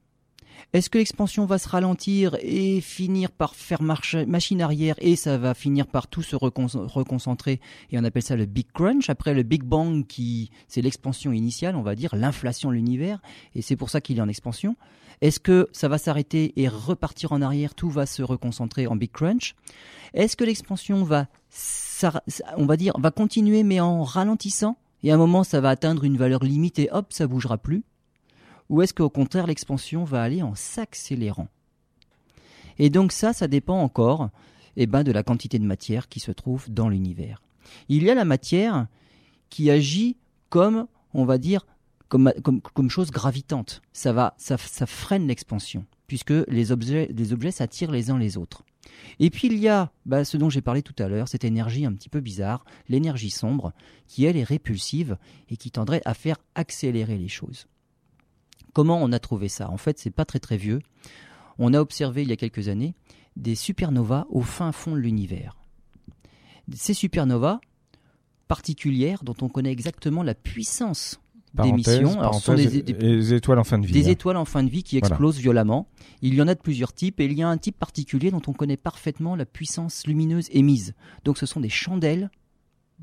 Est-ce 0.74 0.90
que 0.90 0.98
l'expansion 0.98 1.46
va 1.46 1.58
se 1.58 1.68
ralentir 1.68 2.38
et 2.42 2.82
finir 2.82 3.32
par 3.32 3.56
faire 3.56 3.82
marche, 3.82 4.16
machine 4.16 4.62
arrière 4.62 4.96
et 5.00 5.16
ça 5.16 5.38
va 5.38 5.54
finir 5.54 5.88
par 5.88 6.08
tout 6.08 6.22
se 6.22 6.36
reconcentrer 6.36 7.60
et 7.92 8.00
on 8.00 8.04
appelle 8.04 8.24
ça 8.24 8.36
le 8.36 8.46
Big 8.46 8.68
Crunch? 8.74 9.10
Après 9.10 9.34
le 9.34 9.44
Big 9.44 9.64
Bang 9.64 10.06
qui 10.08 10.50
c'est 10.68 10.82
l'expansion 10.82 11.32
initiale, 11.32 11.76
on 11.76 11.82
va 11.82 11.96
dire 11.96 12.16
l'inflation 12.16 12.70
de 12.70 12.76
l'univers 12.76 13.22
et 13.56 13.62
c'est 13.62 13.76
pour 13.76 13.90
ça 13.90 14.02
qu'il 14.02 14.18
est 14.18 14.22
en 14.22 14.30
expansion. 14.30 14.76
Est-ce 15.22 15.40
que 15.40 15.68
ça 15.72 15.88
va 15.88 15.98
s'arrêter 15.98 16.54
et 16.56 16.68
repartir 16.68 17.32
en 17.32 17.42
arrière, 17.42 17.76
tout 17.76 17.90
va 17.90 18.06
se 18.06 18.24
reconcentrer 18.24 18.88
en 18.88 18.96
Big 18.96 19.12
Crunch? 19.12 19.56
Est-ce 20.14 20.36
que 20.36 20.44
l'expansion 20.44 21.04
va 21.04 21.28
on 22.58 22.66
va 22.66 22.78
dire 22.78 22.94
va 22.98 23.12
continuer 23.12 23.64
mais 23.64 23.80
en 23.80 24.04
ralentissant 24.04 24.78
et 25.04 25.12
à 25.12 25.16
un 25.16 25.18
moment 25.18 25.44
ça 25.44 25.62
va 25.62 25.70
atteindre 25.70 26.06
une 26.06 26.18
valeur 26.18 26.44
limite 26.44 26.80
et 26.80 26.90
hop, 26.92 27.08
ça 27.10 27.28
bougera 27.28 27.58
plus? 27.58 27.84
Ou 28.72 28.82
est-ce 28.82 28.94
qu'au 28.94 29.10
contraire 29.10 29.46
l'expansion 29.46 30.06
va 30.06 30.24
aller 30.24 30.42
en 30.42 30.56
s'accélérant? 30.56 31.50
Et 32.80 32.90
donc 32.90 33.12
ça, 33.12 33.34
ça 33.34 33.48
dépend 33.48 33.80
encore 33.80 34.30
eh 34.78 34.88
ben, 34.88 35.04
de 35.04 35.12
la 35.12 35.24
quantité 35.24 35.60
de 35.60 35.66
matière 35.66 36.08
qui 36.08 36.22
se 36.22 36.32
trouve 36.32 36.72
dans 36.72 36.88
l'univers. 36.88 37.44
Il 37.90 38.04
y 38.04 38.10
a 38.10 38.16
la 38.16 38.26
matière 38.26 38.88
qui 39.50 39.70
agit 39.70 40.16
comme, 40.50 40.88
on 41.14 41.26
va 41.26 41.38
dire, 41.38 41.66
comme, 42.08 42.90
chose 42.90 43.12
gravitante. 43.12 43.82
Ça, 43.92 44.14
va, 44.14 44.36
ça, 44.38 44.58
freine 44.58 45.28
l'expansion, 45.28 45.86
puisque 46.08 46.34
les 46.48 46.72
objets, 46.72 47.10
les 47.14 47.34
objets 47.34 47.52
s'attirent 47.52 47.92
les 47.92 48.10
uns 48.10 48.18
les 48.18 48.38
autres. 48.38 48.64
Et 49.20 49.30
puis 49.30 49.48
il 49.48 49.58
y 49.58 49.68
a 49.68 49.92
bah, 50.06 50.26
ce 50.26 50.38
dont 50.38 50.50
j'ai 50.50 50.62
parlé 50.62 50.82
tout 50.82 50.96
à 50.98 51.08
l'heure, 51.08 51.28
cette 51.28 51.44
énergie 51.44 51.86
un 51.86 51.94
petit 51.94 52.10
peu 52.10 52.22
bizarre, 52.22 52.66
l'énergie 52.88 53.30
sombre, 53.30 53.74
qui 54.08 54.26
elle 54.26 54.38
est 54.38 54.44
répulsive 54.44 55.18
et 55.50 55.58
qui 55.58 55.72
tendrait 55.72 56.02
à 56.06 56.14
faire 56.14 56.38
accélérer 56.56 57.18
les 57.18 57.28
choses. 57.28 57.68
Comment 58.74 59.00
on 59.02 59.12
a 59.12 59.20
trouvé 59.20 59.50
ça? 59.50 59.70
En 59.70 59.78
fait, 59.78 60.00
c'est 60.00 60.12
pas 60.12 60.26
très 60.26 60.40
très 60.40 60.58
vieux. 60.58 60.82
On 61.60 61.74
a 61.74 61.80
observé 61.80 62.24
il 62.24 62.30
y 62.30 62.34
a 62.34 62.38
quelques 62.38 62.68
années 62.68 62.94
des 63.36 63.56
supernovas 63.56 64.26
au 64.30 64.42
fin 64.42 64.72
fond 64.72 64.92
de 64.92 65.00
l'univers. 65.00 65.58
Ces 66.74 66.94
supernovas 66.94 67.60
particulières 68.48 69.24
dont 69.24 69.36
on 69.42 69.50
connaît 69.50 69.72
exactement 69.72 70.24
la 70.24 70.36
puissance 70.36 71.22
d'émissions. 71.54 72.20
Alors, 72.20 72.36
ce 72.36 72.42
sont 72.42 72.54
des, 72.56 73.34
étoiles 73.34 73.60
en 73.60 73.64
fin 73.64 73.78
de 73.78 73.86
vie. 73.86 73.94
Des 73.94 74.08
hein. 74.08 74.12
étoiles 74.12 74.38
en 74.38 74.46
fin 74.46 74.64
de 74.64 74.70
vie 74.70 74.84
qui 74.84 74.98
explosent 74.98 75.40
violemment. 75.40 75.88
Il 76.22 76.34
y 76.34 76.42
en 76.42 76.48
a 76.48 76.56
de 76.56 76.60
plusieurs 76.60 76.94
types 76.94 77.20
et 77.20 77.26
il 77.26 77.34
y 77.34 77.44
a 77.44 77.50
un 77.50 77.58
type 77.58 77.78
particulier 77.78 78.32
dont 78.32 78.42
on 78.48 78.54
connaît 78.54 78.78
parfaitement 78.78 79.36
la 79.36 79.46
puissance 79.46 80.06
lumineuse 80.08 80.48
émise. 80.52 80.94
Donc 81.26 81.38
ce 81.38 81.46
sont 81.46 81.60
des 81.60 81.70
chandelles 81.70 82.30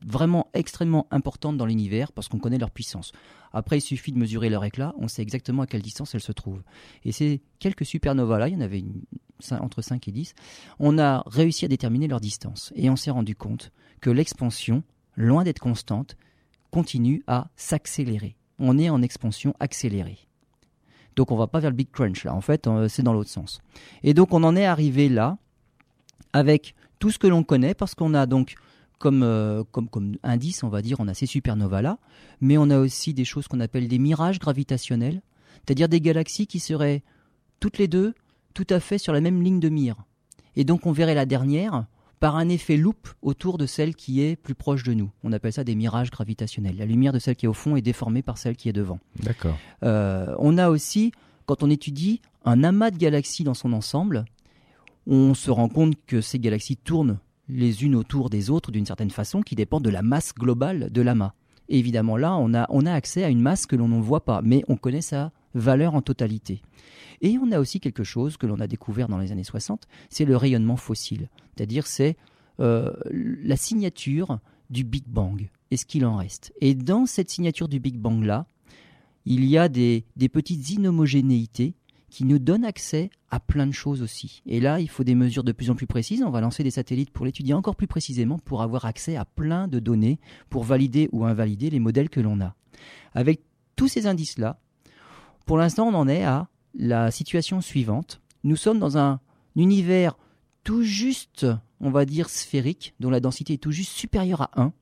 vraiment 0.06 0.48
extrêmement 0.54 1.06
importantes 1.10 1.56
dans 1.56 1.66
l'univers 1.66 2.12
parce 2.12 2.28
qu'on 2.28 2.38
connaît 2.38 2.58
leur 2.58 2.70
puissance. 2.70 3.12
Après, 3.52 3.78
il 3.78 3.80
suffit 3.80 4.12
de 4.12 4.18
mesurer 4.18 4.48
leur 4.50 4.64
éclat, 4.64 4.94
on 4.98 5.08
sait 5.08 5.22
exactement 5.22 5.62
à 5.62 5.66
quelle 5.66 5.82
distance 5.82 6.14
elles 6.14 6.20
se 6.20 6.32
trouvent. 6.32 6.62
Et 7.04 7.12
ces 7.12 7.42
quelques 7.58 7.86
supernovas-là, 7.86 8.48
il 8.48 8.54
y 8.54 8.56
en 8.56 8.60
avait 8.60 8.84
entre 9.60 9.82
5 9.82 10.06
et 10.08 10.12
10, 10.12 10.34
on 10.78 10.98
a 10.98 11.22
réussi 11.26 11.64
à 11.64 11.68
déterminer 11.68 12.08
leur 12.08 12.20
distance. 12.20 12.72
Et 12.74 12.90
on 12.90 12.96
s'est 12.96 13.10
rendu 13.10 13.34
compte 13.34 13.72
que 14.00 14.10
l'expansion, 14.10 14.82
loin 15.16 15.44
d'être 15.44 15.60
constante, 15.60 16.16
continue 16.70 17.22
à 17.26 17.48
s'accélérer. 17.56 18.36
On 18.58 18.78
est 18.78 18.90
en 18.90 19.02
expansion 19.02 19.54
accélérée. 19.60 20.18
Donc 21.16 21.32
on 21.32 21.36
va 21.36 21.46
pas 21.46 21.60
vers 21.60 21.70
le 21.70 21.76
big 21.76 21.90
crunch 21.90 22.24
là, 22.24 22.34
en 22.34 22.40
fait, 22.40 22.66
euh, 22.66 22.88
c'est 22.88 23.02
dans 23.02 23.12
l'autre 23.12 23.30
sens. 23.30 23.60
Et 24.02 24.14
donc 24.14 24.32
on 24.32 24.44
en 24.44 24.54
est 24.54 24.66
arrivé 24.66 25.08
là 25.08 25.38
avec 26.32 26.74
tout 26.98 27.10
ce 27.10 27.18
que 27.18 27.26
l'on 27.26 27.42
connaît 27.42 27.74
parce 27.74 27.94
qu'on 27.94 28.14
a 28.14 28.26
donc 28.26 28.54
comme, 28.98 29.22
euh, 29.22 29.64
comme, 29.70 29.88
comme 29.88 30.16
indice, 30.22 30.62
on 30.62 30.68
va 30.68 30.82
dire, 30.82 30.98
on 31.00 31.08
a 31.08 31.14
ces 31.14 31.26
supernovas 31.26 31.82
là, 31.82 31.98
mais 32.40 32.58
on 32.58 32.70
a 32.70 32.78
aussi 32.78 33.14
des 33.14 33.24
choses 33.24 33.48
qu'on 33.48 33.60
appelle 33.60 33.88
des 33.88 33.98
mirages 33.98 34.38
gravitationnels, 34.38 35.22
c'est-à-dire 35.56 35.88
des 35.88 36.00
galaxies 36.00 36.46
qui 36.46 36.60
seraient 36.60 37.02
toutes 37.60 37.78
les 37.78 37.88
deux 37.88 38.14
tout 38.54 38.66
à 38.70 38.80
fait 38.80 38.98
sur 38.98 39.12
la 39.12 39.20
même 39.20 39.42
ligne 39.42 39.60
de 39.60 39.68
mire. 39.68 39.96
Et 40.56 40.64
donc 40.64 40.86
on 40.86 40.92
verrait 40.92 41.14
la 41.14 41.26
dernière 41.26 41.86
par 42.18 42.36
un 42.36 42.48
effet 42.48 42.76
loupe 42.76 43.08
autour 43.22 43.58
de 43.58 43.66
celle 43.66 43.94
qui 43.94 44.20
est 44.22 44.34
plus 44.34 44.56
proche 44.56 44.82
de 44.82 44.92
nous. 44.92 45.10
On 45.22 45.32
appelle 45.32 45.52
ça 45.52 45.62
des 45.62 45.76
mirages 45.76 46.10
gravitationnels. 46.10 46.76
La 46.76 46.86
lumière 46.86 47.12
de 47.12 47.20
celle 47.20 47.36
qui 47.36 47.46
est 47.46 47.48
au 47.48 47.54
fond 47.54 47.76
est 47.76 47.82
déformée 47.82 48.22
par 48.22 48.38
celle 48.38 48.56
qui 48.56 48.68
est 48.68 48.72
devant. 48.72 48.98
D'accord. 49.22 49.56
Euh, 49.84 50.34
on 50.38 50.58
a 50.58 50.68
aussi, 50.68 51.12
quand 51.46 51.62
on 51.62 51.70
étudie 51.70 52.20
un 52.44 52.64
amas 52.64 52.90
de 52.90 52.98
galaxies 52.98 53.44
dans 53.44 53.54
son 53.54 53.72
ensemble, 53.72 54.24
on 55.06 55.34
se 55.34 55.50
rend 55.50 55.68
compte 55.68 55.94
que 56.06 56.20
ces 56.20 56.38
galaxies 56.40 56.76
tournent 56.76 57.18
les 57.48 57.84
unes 57.84 57.94
autour 57.94 58.30
des 58.30 58.50
autres 58.50 58.70
d'une 58.70 58.86
certaine 58.86 59.10
façon 59.10 59.42
qui 59.42 59.54
dépend 59.54 59.80
de 59.80 59.90
la 59.90 60.02
masse 60.02 60.34
globale 60.34 60.90
de 60.90 61.02
l'amas. 61.02 61.32
Et 61.68 61.78
évidemment 61.78 62.16
là, 62.16 62.36
on 62.36 62.54
a, 62.54 62.66
on 62.70 62.86
a 62.86 62.92
accès 62.92 63.24
à 63.24 63.28
une 63.28 63.40
masse 63.40 63.66
que 63.66 63.76
l'on 63.76 63.88
ne 63.88 64.00
voit 64.00 64.24
pas, 64.24 64.40
mais 64.42 64.64
on 64.68 64.76
connaît 64.76 65.02
sa 65.02 65.32
valeur 65.54 65.94
en 65.94 66.02
totalité. 66.02 66.62
Et 67.20 67.36
on 67.38 67.50
a 67.52 67.58
aussi 67.58 67.80
quelque 67.80 68.04
chose 68.04 68.36
que 68.36 68.46
l'on 68.46 68.60
a 68.60 68.66
découvert 68.66 69.08
dans 69.08 69.18
les 69.18 69.32
années 69.32 69.44
60, 69.44 69.88
c'est 70.08 70.24
le 70.24 70.36
rayonnement 70.36 70.76
fossile. 70.76 71.28
C'est-à-dire 71.56 71.86
c'est 71.86 72.16
euh, 72.60 72.92
la 73.10 73.56
signature 73.56 74.38
du 74.70 74.84
Big 74.84 75.04
Bang 75.06 75.48
et 75.70 75.76
ce 75.76 75.86
qu'il 75.86 76.04
en 76.06 76.16
reste. 76.16 76.52
Et 76.60 76.74
dans 76.74 77.06
cette 77.06 77.30
signature 77.30 77.68
du 77.68 77.80
Big 77.80 77.96
Bang-là, 77.96 78.46
il 79.24 79.44
y 79.44 79.58
a 79.58 79.68
des, 79.68 80.04
des 80.16 80.28
petites 80.28 80.70
inhomogénéités 80.70 81.74
qui 82.10 82.24
nous 82.24 82.38
donnent 82.38 82.64
accès 82.64 83.10
à 83.30 83.40
plein 83.40 83.66
de 83.66 83.72
choses 83.72 84.02
aussi. 84.02 84.42
Et 84.46 84.60
là, 84.60 84.80
il 84.80 84.88
faut 84.88 85.04
des 85.04 85.14
mesures 85.14 85.44
de 85.44 85.52
plus 85.52 85.70
en 85.70 85.74
plus 85.74 85.86
précises. 85.86 86.22
On 86.22 86.30
va 86.30 86.40
lancer 86.40 86.62
des 86.62 86.70
satellites 86.70 87.10
pour 87.10 87.26
l'étudier 87.26 87.54
encore 87.54 87.76
plus 87.76 87.86
précisément, 87.86 88.38
pour 88.38 88.62
avoir 88.62 88.86
accès 88.86 89.16
à 89.16 89.24
plein 89.24 89.68
de 89.68 89.78
données, 89.78 90.18
pour 90.48 90.64
valider 90.64 91.08
ou 91.12 91.24
invalider 91.24 91.70
les 91.70 91.80
modèles 91.80 92.08
que 92.08 92.20
l'on 92.20 92.40
a. 92.40 92.54
Avec 93.14 93.42
tous 93.76 93.88
ces 93.88 94.06
indices-là, 94.06 94.58
pour 95.44 95.58
l'instant, 95.58 95.86
on 95.88 95.94
en 95.94 96.08
est 96.08 96.24
à 96.24 96.48
la 96.74 97.10
situation 97.10 97.60
suivante. 97.60 98.20
Nous 98.44 98.56
sommes 98.56 98.78
dans 98.78 98.98
un 98.98 99.20
univers 99.56 100.16
tout 100.64 100.82
juste, 100.82 101.46
on 101.80 101.90
va 101.90 102.04
dire, 102.04 102.28
sphérique, 102.28 102.94
dont 103.00 103.10
la 103.10 103.20
densité 103.20 103.54
est 103.54 103.58
tout 103.62 103.72
juste 103.72 103.92
supérieure 103.92 104.42
à 104.42 104.50
1. 104.60 104.72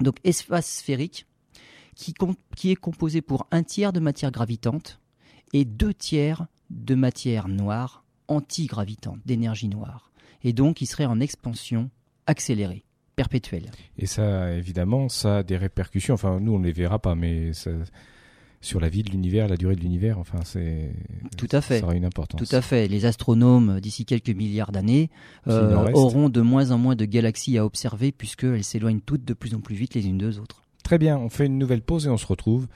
Donc 0.00 0.16
espace 0.24 0.66
sphérique, 0.66 1.26
qui, 1.94 2.14
qui 2.56 2.70
est 2.70 2.76
composé 2.76 3.20
pour 3.20 3.46
un 3.50 3.62
tiers 3.62 3.92
de 3.92 4.00
matière 4.00 4.30
gravitante 4.30 4.99
et 5.52 5.64
deux 5.64 5.94
tiers 5.94 6.46
de 6.70 6.94
matière 6.94 7.48
noire 7.48 8.04
antigravitante, 8.28 9.18
d'énergie 9.26 9.68
noire. 9.68 10.10
Et 10.44 10.52
donc 10.52 10.80
il 10.80 10.86
serait 10.86 11.04
en 11.04 11.20
expansion 11.20 11.90
accélérée, 12.26 12.84
perpétuelle. 13.16 13.70
Et 13.98 14.06
ça, 14.06 14.52
évidemment, 14.52 15.08
ça 15.08 15.38
a 15.38 15.42
des 15.42 15.56
répercussions. 15.56 16.14
Enfin, 16.14 16.40
nous, 16.40 16.54
on 16.54 16.58
ne 16.58 16.64
les 16.64 16.72
verra 16.72 16.98
pas, 16.98 17.14
mais 17.14 17.52
ça, 17.52 17.70
sur 18.60 18.78
la 18.78 18.88
vie 18.88 19.02
de 19.02 19.10
l'univers, 19.10 19.48
la 19.48 19.56
durée 19.56 19.74
de 19.74 19.80
l'univers. 19.80 20.18
Enfin, 20.18 20.40
c'est 20.44 20.92
tout 21.36 21.48
à 21.50 21.60
fait. 21.60 21.80
Ça 21.80 21.84
aura 21.84 21.94
une 21.94 22.04
importance. 22.04 22.46
Tout 22.46 22.54
à 22.54 22.60
fait. 22.60 22.88
Les 22.88 23.06
astronomes, 23.06 23.80
d'ici 23.80 24.04
quelques 24.04 24.30
milliards 24.30 24.72
d'années, 24.72 25.10
euh, 25.48 25.90
auront 25.92 26.28
de 26.28 26.40
moins 26.40 26.70
en 26.70 26.78
moins 26.78 26.94
de 26.94 27.04
galaxies 27.04 27.58
à 27.58 27.64
observer 27.64 28.12
puisqu'elles 28.12 28.64
s'éloignent 28.64 29.00
toutes 29.00 29.24
de 29.24 29.34
plus 29.34 29.54
en 29.54 29.60
plus 29.60 29.74
vite 29.74 29.94
les 29.94 30.06
unes 30.06 30.18
des 30.18 30.38
autres. 30.38 30.62
Très 30.84 30.98
bien. 30.98 31.16
On 31.18 31.28
fait 31.28 31.46
une 31.46 31.58
nouvelle 31.58 31.82
pause 31.82 32.06
et 32.06 32.10
on 32.10 32.16
se 32.16 32.26
retrouve 32.26 32.68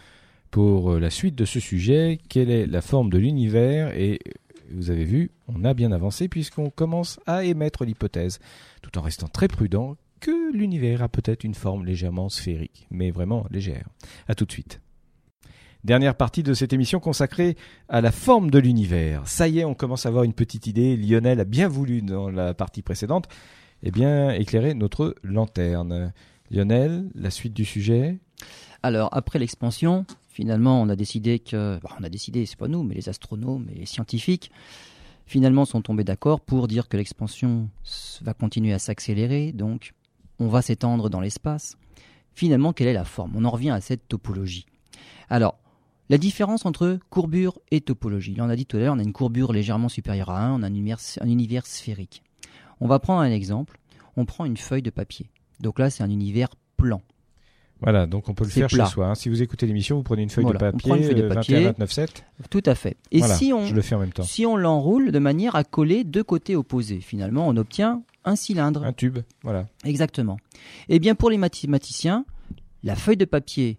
pour 0.54 0.92
euh, 0.92 1.00
la 1.00 1.10
suite 1.10 1.34
de 1.34 1.44
ce 1.44 1.58
sujet. 1.58 2.20
Quelle 2.28 2.48
est 2.48 2.66
la 2.66 2.80
forme 2.80 3.10
de 3.10 3.18
l'univers? 3.18 3.92
Et 3.98 4.20
vous 4.70 4.90
avez 4.90 5.02
vu, 5.02 5.32
on 5.48 5.64
a 5.64 5.74
bien 5.74 5.90
avancé 5.90 6.28
puisqu'on 6.28 6.70
commence 6.70 7.18
à 7.26 7.42
émettre 7.42 7.84
l'hypothèse, 7.84 8.38
tout 8.80 8.96
en 8.96 9.02
restant 9.02 9.26
très 9.26 9.48
prudent, 9.48 9.96
que 10.20 10.52
l'univers 10.56 11.02
a 11.02 11.08
peut-être 11.08 11.42
une 11.42 11.56
forme 11.56 11.84
légèrement 11.84 12.28
sphérique, 12.28 12.86
mais 12.92 13.10
vraiment 13.10 13.46
légère. 13.50 13.88
À 14.28 14.36
tout 14.36 14.44
de 14.44 14.52
suite. 14.52 14.80
Dernière 15.82 16.14
partie 16.14 16.44
de 16.44 16.54
cette 16.54 16.72
émission 16.72 17.00
consacrée 17.00 17.56
à 17.88 18.00
la 18.00 18.12
forme 18.12 18.52
de 18.52 18.60
l'univers. 18.60 19.26
Ça 19.26 19.48
y 19.48 19.58
est, 19.58 19.64
on 19.64 19.74
commence 19.74 20.06
à 20.06 20.10
avoir 20.10 20.22
une 20.22 20.34
petite 20.34 20.68
idée. 20.68 20.96
Lionel 20.96 21.40
a 21.40 21.44
bien 21.44 21.66
voulu, 21.66 22.00
dans 22.00 22.30
la 22.30 22.54
partie 22.54 22.82
précédente, 22.82 23.26
eh 23.82 23.90
bien, 23.90 24.30
éclairer 24.30 24.74
notre 24.74 25.16
lanterne. 25.24 26.12
Lionel, 26.48 27.10
la 27.16 27.30
suite 27.30 27.54
du 27.54 27.64
sujet? 27.64 28.20
Alors, 28.84 29.08
après 29.12 29.38
l'expansion, 29.38 30.04
finalement, 30.34 30.82
on 30.82 30.88
a 30.88 30.96
décidé 30.96 31.38
que. 31.38 31.78
on 31.98 32.04
a 32.04 32.08
décidé, 32.08 32.44
c'est 32.44 32.58
pas 32.58 32.68
nous, 32.68 32.82
mais 32.82 32.94
les 32.94 33.08
astronomes 33.08 33.68
et 33.70 33.78
les 33.78 33.86
scientifiques, 33.86 34.50
finalement, 35.26 35.64
sont 35.64 35.80
tombés 35.80 36.04
d'accord 36.04 36.40
pour 36.40 36.66
dire 36.66 36.88
que 36.88 36.96
l'expansion 36.96 37.70
va 38.20 38.34
continuer 38.34 38.72
à 38.72 38.80
s'accélérer, 38.80 39.52
donc 39.52 39.94
on 40.40 40.48
va 40.48 40.60
s'étendre 40.60 41.08
dans 41.08 41.20
l'espace. 41.20 41.76
Finalement, 42.34 42.72
quelle 42.72 42.88
est 42.88 42.94
la 42.94 43.04
forme? 43.04 43.32
On 43.36 43.44
en 43.44 43.50
revient 43.50 43.70
à 43.70 43.80
cette 43.80 44.08
topologie. 44.08 44.66
Alors, 45.30 45.56
la 46.10 46.18
différence 46.18 46.66
entre 46.66 46.98
courbure 47.10 47.60
et 47.70 47.80
topologie. 47.80 48.36
on 48.40 48.50
a 48.50 48.56
dit 48.56 48.66
tout 48.66 48.76
à 48.76 48.80
l'heure, 48.80 48.94
on 48.94 48.98
a 48.98 49.04
une 49.04 49.12
courbure 49.12 49.52
légèrement 49.52 49.88
supérieure 49.88 50.30
à 50.30 50.44
1, 50.44 50.52
on 50.52 50.62
a 50.62 50.66
un 50.66 50.74
univers, 50.74 50.98
un 51.20 51.28
univers 51.28 51.64
sphérique. 51.64 52.24
On 52.80 52.88
va 52.88 52.98
prendre 52.98 53.20
un 53.20 53.30
exemple. 53.30 53.78
On 54.16 54.26
prend 54.26 54.44
une 54.44 54.56
feuille 54.56 54.82
de 54.82 54.90
papier. 54.90 55.30
Donc 55.60 55.78
là, 55.78 55.90
c'est 55.90 56.02
un 56.02 56.10
univers 56.10 56.48
plan. 56.76 57.02
Voilà, 57.80 58.06
donc 58.06 58.28
on 58.28 58.34
peut 58.34 58.44
le 58.44 58.50
faire 58.50 58.70
chez 58.70 58.84
soi. 58.86 59.08
Hein. 59.08 59.14
Si 59.14 59.28
vous 59.28 59.42
écoutez 59.42 59.66
l'émission, 59.66 59.96
vous 59.96 60.02
prenez 60.02 60.22
une 60.22 60.30
feuille 60.30 60.46
de 60.46 60.52
papier, 60.52 60.92
on 60.92 60.96
une 60.96 61.02
feuille 61.02 61.14
de 61.14 61.22
euh, 61.24 61.34
papier 61.34 61.64
29 61.64 61.92
7. 61.92 62.24
Tout 62.50 62.62
à 62.64 62.74
fait. 62.74 62.96
Et 63.10 63.20
si 63.22 63.52
on, 63.52 63.66
je 63.66 63.74
le 63.74 63.82
fais 63.82 63.94
en 63.94 64.00
même 64.00 64.12
temps. 64.12 64.22
Si 64.22 64.46
on 64.46 64.56
l'enroule 64.56 65.12
de 65.12 65.18
manière 65.18 65.54
à 65.54 65.64
coller 65.64 66.04
deux 66.04 66.24
côtés 66.24 66.56
opposés, 66.56 67.00
finalement, 67.00 67.46
on 67.46 67.56
obtient 67.56 68.02
un 68.24 68.36
cylindre. 68.36 68.84
Un 68.84 68.92
tube, 68.92 69.18
voilà. 69.42 69.66
Exactement. 69.84 70.38
Eh 70.88 70.98
bien, 70.98 71.14
pour 71.14 71.30
les 71.30 71.36
mathématiciens, 71.36 72.24
la 72.82 72.96
feuille 72.96 73.16
de 73.16 73.24
papier 73.24 73.78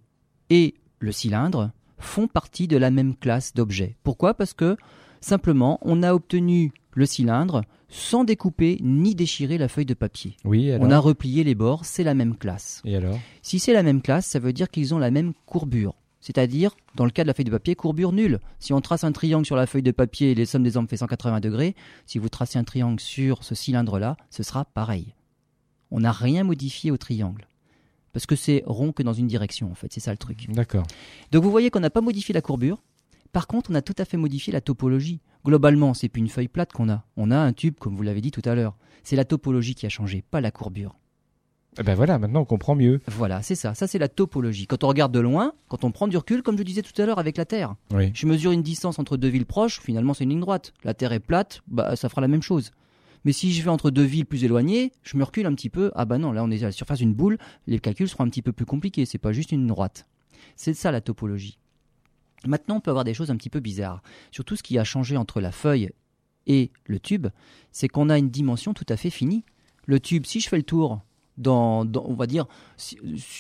et 0.49 0.75
le 0.99 1.12
cylindre 1.12 1.71
font 1.97 2.27
partie 2.27 2.67
de 2.67 2.77
la 2.77 2.91
même 2.91 3.15
classe 3.15 3.53
d'objets. 3.53 3.95
Pourquoi? 4.03 4.34
Parce 4.34 4.53
que 4.53 4.77
simplement, 5.21 5.79
on 5.81 6.03
a 6.03 6.13
obtenu 6.13 6.71
le 6.93 7.05
cylindre 7.05 7.63
sans 7.95 8.23
découper 8.23 8.77
ni 8.81 9.15
déchirer 9.15 9.58
la 9.58 9.67
feuille 9.67 9.86
de 9.86 9.93
papier. 9.93 10.36
Oui, 10.43 10.71
On 10.79 10.91
a 10.91 10.99
replié 10.99 11.43
les 11.43 11.55
bords, 11.55 11.86
c'est 11.86 12.03
la 12.03 12.13
même 12.13 12.36
classe. 12.36 12.81
Et 12.86 12.95
alors 12.95 13.17
Si 13.41 13.58
c'est 13.58 13.73
la 13.73 13.84
même 13.84 14.01
classe, 14.01 14.25
ça 14.25 14.39
veut 14.39 14.53
dire 14.53 14.69
qu'ils 14.69 14.93
ont 14.93 14.99
la 14.99 15.12
même 15.12 15.34
courbure. 15.45 15.95
C'est-à-dire, 16.19 16.75
dans 16.95 17.05
le 17.05 17.12
cas 17.12 17.23
de 17.23 17.27
la 17.27 17.34
feuille 17.34 17.45
de 17.45 17.51
papier, 17.51 17.75
courbure 17.75 18.12
nulle. 18.12 18.39
Si 18.60 18.73
on 18.73 18.81
trace 18.81 19.03
un 19.03 19.12
triangle 19.12 19.45
sur 19.45 19.55
la 19.55 19.67
feuille 19.67 19.84
de 19.84 19.91
papier 19.91 20.31
et 20.31 20.36
les 20.36 20.45
sommes 20.45 20.63
des 20.63 20.75
angles 20.75 20.89
fait 20.89 20.97
180 20.97 21.39
degrés, 21.39 21.75
si 22.05 22.17
vous 22.17 22.29
tracez 22.29 22.58
un 22.58 22.63
triangle 22.63 22.99
sur 22.99 23.43
ce 23.43 23.55
cylindre-là, 23.55 24.17
ce 24.29 24.43
sera 24.43 24.65
pareil. 24.65 25.13
On 25.91 25.99
n'a 25.99 26.12
rien 26.12 26.43
modifié 26.43 26.91
au 26.91 26.97
triangle 26.97 27.47
parce 28.12 28.25
que 28.25 28.36
c'est 28.36 28.63
rond 28.65 28.91
que 28.91 29.03
dans 29.03 29.13
une 29.13 29.27
direction, 29.27 29.69
en 29.69 29.75
fait. 29.75 29.91
C'est 29.91 29.99
ça 29.99 30.12
le 30.12 30.17
truc. 30.17 30.47
D'accord. 30.49 30.88
Donc 31.31 31.43
vous 31.43 31.51
voyez 31.51 31.69
qu'on 31.69 31.81
n'a 31.81 31.89
pas 31.89 31.99
modifié 32.01 32.34
la 32.34 32.41
courbure. 32.41 32.81
Par 33.34 33.45
contre, 33.45 33.71
on 33.71 33.75
a 33.75 33.81
tout 33.81 33.95
à 33.97 34.05
fait 34.05 34.15
modifié 34.15 34.53
la 34.53 34.62
topologie. 34.62 35.19
Globalement, 35.45 35.93
c'est 35.93 36.10
plus 36.10 36.21
une 36.21 36.27
feuille 36.27 36.47
plate 36.47 36.73
qu'on 36.73 36.89
a. 36.89 37.03
On 37.17 37.29
a 37.29 37.38
un 37.38 37.53
tube, 37.53 37.75
comme 37.79 37.95
vous 37.95 38.01
l'avez 38.01 38.19
dit 38.19 38.31
tout 38.31 38.41
à 38.45 38.55
l'heure. 38.55 38.75
C'est 39.03 39.15
la 39.15 39.25
topologie 39.25 39.75
qui 39.75 39.86
a 39.86 39.89
changé, 39.89 40.23
pas 40.31 40.41
la 40.41 40.49
courbure. 40.49 40.95
Eh 41.77 41.84
ben 41.84 41.93
voilà, 41.93 42.17
maintenant 42.17 42.41
on 42.41 42.45
comprend 42.45 42.73
mieux. 42.73 42.99
Voilà, 43.08 43.43
c'est 43.43 43.53
ça. 43.53 43.75
Ça, 43.75 43.86
c'est 43.86 43.99
la 43.99 44.08
topologie. 44.08 44.65
Quand 44.65 44.84
on 44.84 44.88
regarde 44.88 45.12
de 45.12 45.19
loin, 45.19 45.53
quand 45.67 45.84
on 45.84 45.91
prend 45.91 46.08
du 46.08 46.17
recul, 46.17 46.41
comme 46.41 46.58
je 46.58 46.63
disais 46.63 46.81
tout 46.81 46.99
à 46.99 47.05
l'heure 47.05 47.19
avec 47.19 47.38
la 47.38 47.45
Terre, 47.45 47.75
oui. 47.93 48.10
je 48.15 48.25
mesure 48.25 48.53
une 48.53 48.63
distance 48.63 48.97
entre 48.97 49.17
deux 49.17 49.27
villes 49.27 49.45
proches, 49.45 49.79
finalement 49.81 50.15
c'est 50.15 50.23
une 50.23 50.31
ligne 50.31 50.39
droite. 50.39 50.73
La 50.84 50.95
Terre 50.95 51.12
est 51.12 51.19
plate, 51.19 51.62
bah, 51.67 51.95
ça 51.95 52.10
fera 52.10 52.21
la 52.21 52.27
même 52.27 52.41
chose. 52.41 52.71
Mais 53.23 53.31
si 53.31 53.53
je 53.53 53.62
vais 53.62 53.69
entre 53.69 53.91
deux 53.91 54.03
villes 54.03 54.25
plus 54.25 54.45
éloignées, 54.45 54.93
je 55.03 55.15
me 55.15 55.23
recule 55.23 55.45
un 55.45 55.53
petit 55.53 55.69
peu. 55.69 55.91
Ah 55.93 56.05
bah 56.05 56.17
non, 56.17 56.31
là 56.31 56.43
on 56.43 56.49
est 56.49 56.63
à 56.63 56.67
la 56.67 56.71
surface 56.71 56.99
d'une 56.99 57.13
boule, 57.13 57.38
les 57.67 57.77
calculs 57.77 58.10
seront 58.10 58.23
un 58.23 58.29
petit 58.29 58.41
peu 58.41 58.51
plus 58.51 58.65
compliqués, 58.65 59.05
c'est 59.05 59.19
pas 59.19 59.31
juste 59.31 59.51
une 59.51 59.67
droite. 59.67 60.08
C'est 60.55 60.73
ça 60.73 60.91
la 60.91 61.01
topologie. 61.01 61.60
Maintenant, 62.45 62.78
on 62.78 62.80
peut 62.80 62.91
avoir 62.91 63.04
des 63.06 63.13
choses 63.13 63.32
un 63.32 63.38
petit 63.38 63.50
peu 63.50 63.60
bizarres. 63.60 64.02
Surtout 64.32 64.56
ce 64.56 64.63
qui 64.63 64.78
a 64.78 64.84
changé 64.84 65.17
entre 65.17 65.41
la 65.41 65.52
feuille 65.52 65.89
et 66.48 66.71
le 66.86 67.00
tube, 67.00 67.28
c'est 67.71 67.88
qu'on 67.88 68.10
a 68.10 68.17
une 68.17 68.30
dimension 68.30 68.74
tout 68.74 68.86
à 68.89 68.98
fait 68.98 69.10
finie. 69.10 69.43
Le 69.86 70.00
tube, 70.00 70.26
si 70.26 70.39
je 70.39 70.50
fais 70.50 70.58
le 70.58 70.63
tour 70.63 71.02
dans, 71.38 71.86
on 71.95 72.13
va 72.13 72.28
dire, 72.28 72.45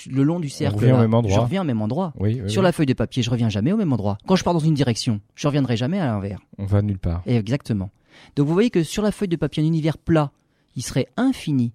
le 0.09 0.23
long 0.23 0.39
du 0.39 0.49
cercle. 0.49 0.85
On 0.85 0.95
au 0.95 0.99
même 0.99 1.13
endroit. 1.13 1.35
Je 1.35 1.39
reviens 1.39 1.61
au 1.61 1.65
même 1.65 1.81
endroit. 1.81 2.13
Sur 2.47 2.61
la 2.61 2.71
feuille 2.71 2.85
de 2.85 2.93
papier, 2.93 3.23
je 3.23 3.29
reviens 3.29 3.49
jamais 3.49 3.71
au 3.71 3.77
même 3.77 3.93
endroit. 3.93 4.17
Quand 4.27 4.35
je 4.35 4.43
pars 4.43 4.53
dans 4.53 4.59
une 4.59 4.73
direction, 4.73 5.21
je 5.35 5.47
reviendrai 5.47 5.77
jamais 5.77 5.99
à 5.99 6.11
l'envers. 6.11 6.39
On 6.57 6.65
va 6.65 6.81
nulle 6.81 6.99
part. 6.99 7.21
exactement. 7.25 7.89
Donc 8.35 8.47
vous 8.47 8.53
voyez 8.53 8.69
que 8.69 8.83
sur 8.83 9.03
la 9.03 9.11
feuille 9.11 9.27
de 9.27 9.35
papier, 9.35 9.61
un 9.61 9.65
univers 9.65 9.97
plat, 9.97 10.31
il 10.75 10.83
serait 10.83 11.07
infini. 11.17 11.73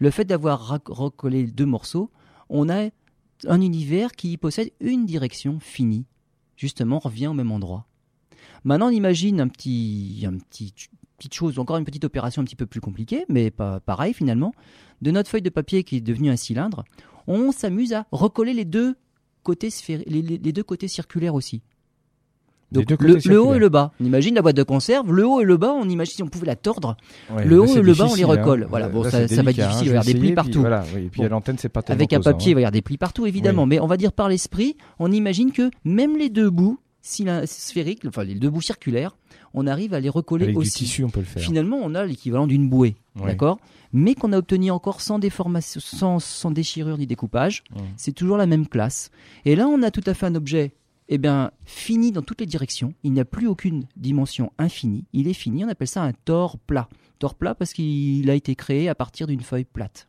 Le 0.00 0.10
fait 0.10 0.24
d'avoir 0.24 0.80
recollé 0.86 1.46
deux 1.46 1.66
morceaux, 1.66 2.10
on 2.48 2.68
a 2.68 2.88
un 3.46 3.60
univers 3.60 4.12
qui 4.12 4.36
possède 4.36 4.70
une 4.80 5.06
direction 5.06 5.60
finie. 5.60 6.06
Justement, 6.56 6.98
revient 6.98 7.26
au 7.26 7.32
même 7.32 7.50
endroit. 7.50 7.86
Maintenant, 8.64 8.86
on 8.86 8.90
imagine 8.90 9.40
un 9.40 9.48
petit, 9.48 10.24
un 10.26 10.38
petit, 10.38 10.72
petite 11.18 11.34
chose, 11.34 11.58
encore 11.58 11.76
une 11.76 11.84
petite 11.84 12.04
opération 12.04 12.42
un 12.42 12.44
petit 12.44 12.56
peu 12.56 12.66
plus 12.66 12.80
compliquée, 12.80 13.24
mais 13.28 13.50
pas 13.50 13.80
pareil 13.80 14.14
finalement. 14.14 14.54
De 15.02 15.10
notre 15.10 15.30
feuille 15.30 15.42
de 15.42 15.50
papier 15.50 15.84
qui 15.84 15.96
est 15.96 16.00
devenue 16.00 16.30
un 16.30 16.36
cylindre, 16.36 16.84
on 17.26 17.52
s'amuse 17.52 17.92
à 17.92 18.06
recoller 18.12 18.52
les 18.52 18.64
deux 18.64 18.96
côtés, 19.42 19.68
les, 20.06 20.38
deux 20.38 20.62
côtés 20.62 20.88
circulaires 20.88 21.34
aussi. 21.34 21.62
Donc 22.74 23.00
le, 23.00 23.40
haut 23.40 23.54
et 23.54 23.58
le 23.58 23.68
bas. 23.68 23.92
On 24.00 24.04
imagine 24.04 24.34
la 24.34 24.42
boîte 24.42 24.56
de 24.56 24.62
conserve, 24.62 25.12
le 25.12 25.26
haut 25.26 25.40
et 25.40 25.44
le 25.44 25.56
bas, 25.56 25.72
on 25.72 25.88
imagine 25.88 26.14
si 26.14 26.22
on 26.22 26.28
pouvait 26.28 26.46
la 26.46 26.56
tordre. 26.56 26.96
le 27.44 27.60
haut 27.60 27.66
et 27.66 27.82
le 27.82 27.94
bas, 27.94 28.08
on 28.10 28.14
les 28.14 28.24
recolle. 28.24 28.64
Hein. 28.64 28.68
Voilà, 28.68 28.88
bon, 28.88 29.04
ça, 29.04 29.18
va 29.18 29.24
être 29.24 29.28
difficile, 29.28 29.52
il 29.52 29.60
va 29.60 29.84
y 29.84 29.88
avoir 29.90 30.04
des 30.04 30.14
plis 30.14 30.32
partout. 30.32 30.64
et 30.96 31.08
puis 31.10 31.22
à 31.22 31.28
l'antenne, 31.28 31.56
c'est 31.58 31.68
pas 31.68 31.82
Avec 31.88 32.12
un 32.12 32.20
papier, 32.20 32.52
il 32.52 32.54
va 32.54 32.60
y 32.60 32.64
avoir 32.64 32.72
des 32.72 32.82
plis 32.82 32.98
partout, 32.98 33.26
évidemment. 33.26 33.66
Mais 33.66 33.80
on 33.80 33.86
va 33.86 33.96
dire 33.96 34.12
par 34.12 34.28
l'esprit, 34.28 34.76
on 34.98 35.12
imagine 35.12 35.52
que 35.52 35.70
même 35.84 36.16
les 36.16 36.28
deux 36.28 36.50
bouts 36.50 36.78
sphériques, 37.00 38.04
enfin 38.06 38.24
les 38.24 38.34
deux 38.34 38.50
bouts 38.50 38.62
circulaires, 38.62 39.16
on 39.52 39.66
arrive 39.66 39.94
à 39.94 40.00
les 40.00 40.08
recoller 40.08 40.44
Avec 40.44 40.56
aussi. 40.56 40.70
Du 40.70 40.76
tissu, 40.86 41.04
on 41.04 41.10
peut 41.10 41.20
le 41.20 41.26
faire. 41.26 41.42
Finalement, 41.42 41.78
on 41.80 41.94
a 41.94 42.04
l'équivalent 42.04 42.46
d'une 42.46 42.68
bouée, 42.68 42.96
d'accord? 43.16 43.58
Mais 43.92 44.14
qu'on 44.14 44.32
a 44.32 44.38
obtenu 44.38 44.70
encore 44.72 45.00
sans 45.00 45.20
déformation, 45.20 45.80
sans, 45.80 46.18
sans 46.18 46.50
déchirure 46.50 46.98
ni 46.98 47.06
découpage. 47.06 47.62
C'est 47.96 48.12
toujours 48.12 48.36
la 48.36 48.46
même 48.46 48.66
classe. 48.66 49.10
Et 49.44 49.54
là, 49.54 49.68
on 49.68 49.82
a 49.82 49.90
tout 49.90 50.02
à 50.06 50.14
fait 50.14 50.26
un 50.26 50.34
objet 50.34 50.72
eh 51.08 51.18
bien, 51.18 51.50
fini 51.64 52.12
dans 52.12 52.22
toutes 52.22 52.40
les 52.40 52.46
directions. 52.46 52.94
Il 53.02 53.12
n'y 53.12 53.20
a 53.20 53.24
plus 53.24 53.46
aucune 53.46 53.86
dimension 53.96 54.52
infinie. 54.58 55.04
Il 55.12 55.28
est 55.28 55.34
fini. 55.34 55.64
On 55.64 55.68
appelle 55.68 55.88
ça 55.88 56.02
un 56.02 56.12
tore 56.12 56.58
plat. 56.58 56.88
Tore 57.18 57.34
plat 57.34 57.54
parce 57.54 57.72
qu'il 57.72 58.28
a 58.30 58.34
été 58.34 58.54
créé 58.54 58.88
à 58.88 58.94
partir 58.94 59.26
d'une 59.26 59.42
feuille 59.42 59.64
plate. 59.64 60.08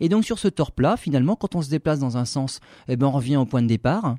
Et 0.00 0.08
donc 0.08 0.24
sur 0.24 0.38
ce 0.38 0.48
tore 0.48 0.72
plat, 0.72 0.96
finalement, 0.96 1.36
quand 1.36 1.54
on 1.54 1.62
se 1.62 1.70
déplace 1.70 2.00
dans 2.00 2.16
un 2.16 2.24
sens, 2.24 2.60
eh 2.88 2.96
ben, 2.96 3.06
on 3.06 3.12
revient 3.12 3.36
au 3.36 3.46
point 3.46 3.62
de 3.62 3.68
départ. 3.68 4.16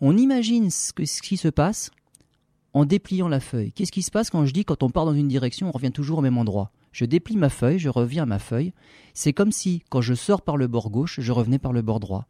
On 0.00 0.16
imagine 0.16 0.70
ce, 0.70 0.92
ce 1.04 1.22
qui 1.22 1.36
se 1.36 1.48
passe 1.48 1.90
en 2.74 2.84
dépliant 2.84 3.28
la 3.28 3.40
feuille. 3.40 3.72
Qu'est-ce 3.72 3.90
qui 3.90 4.02
se 4.02 4.10
passe 4.10 4.30
quand 4.30 4.44
je 4.44 4.52
dis 4.52 4.64
quand 4.64 4.82
on 4.82 4.90
part 4.90 5.06
dans 5.06 5.14
une 5.14 5.28
direction, 5.28 5.68
on 5.68 5.72
revient 5.72 5.90
toujours 5.90 6.18
au 6.18 6.22
même 6.22 6.38
endroit? 6.38 6.70
Je 6.92 7.04
déplie 7.04 7.36
ma 7.36 7.48
feuille, 7.48 7.78
je 7.78 7.88
reviens 7.88 8.22
à 8.22 8.26
ma 8.26 8.38
feuille. 8.38 8.72
C'est 9.14 9.32
comme 9.32 9.52
si, 9.52 9.82
quand 9.90 10.00
je 10.00 10.14
sors 10.14 10.42
par 10.42 10.56
le 10.56 10.68
bord 10.68 10.90
gauche, 10.90 11.20
je 11.20 11.32
revenais 11.32 11.58
par 11.58 11.72
le 11.72 11.82
bord 11.82 12.00
droit. 12.00 12.26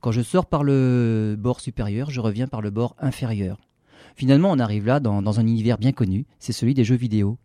Quand 0.00 0.12
je 0.12 0.22
sors 0.22 0.46
par 0.46 0.64
le 0.64 1.36
bord 1.38 1.60
supérieur, 1.60 2.10
je 2.10 2.20
reviens 2.20 2.46
par 2.46 2.62
le 2.62 2.70
bord 2.70 2.96
inférieur. 2.98 3.58
Finalement, 4.16 4.50
on 4.50 4.58
arrive 4.58 4.86
là 4.86 5.00
dans, 5.00 5.40
un 5.40 5.46
univers 5.46 5.78
bien 5.78 5.92
connu, 5.92 6.26
c'est 6.38 6.52
celui 6.52 6.74
des 6.74 6.84
jeux 6.84 6.96
vidéo. 6.96 7.38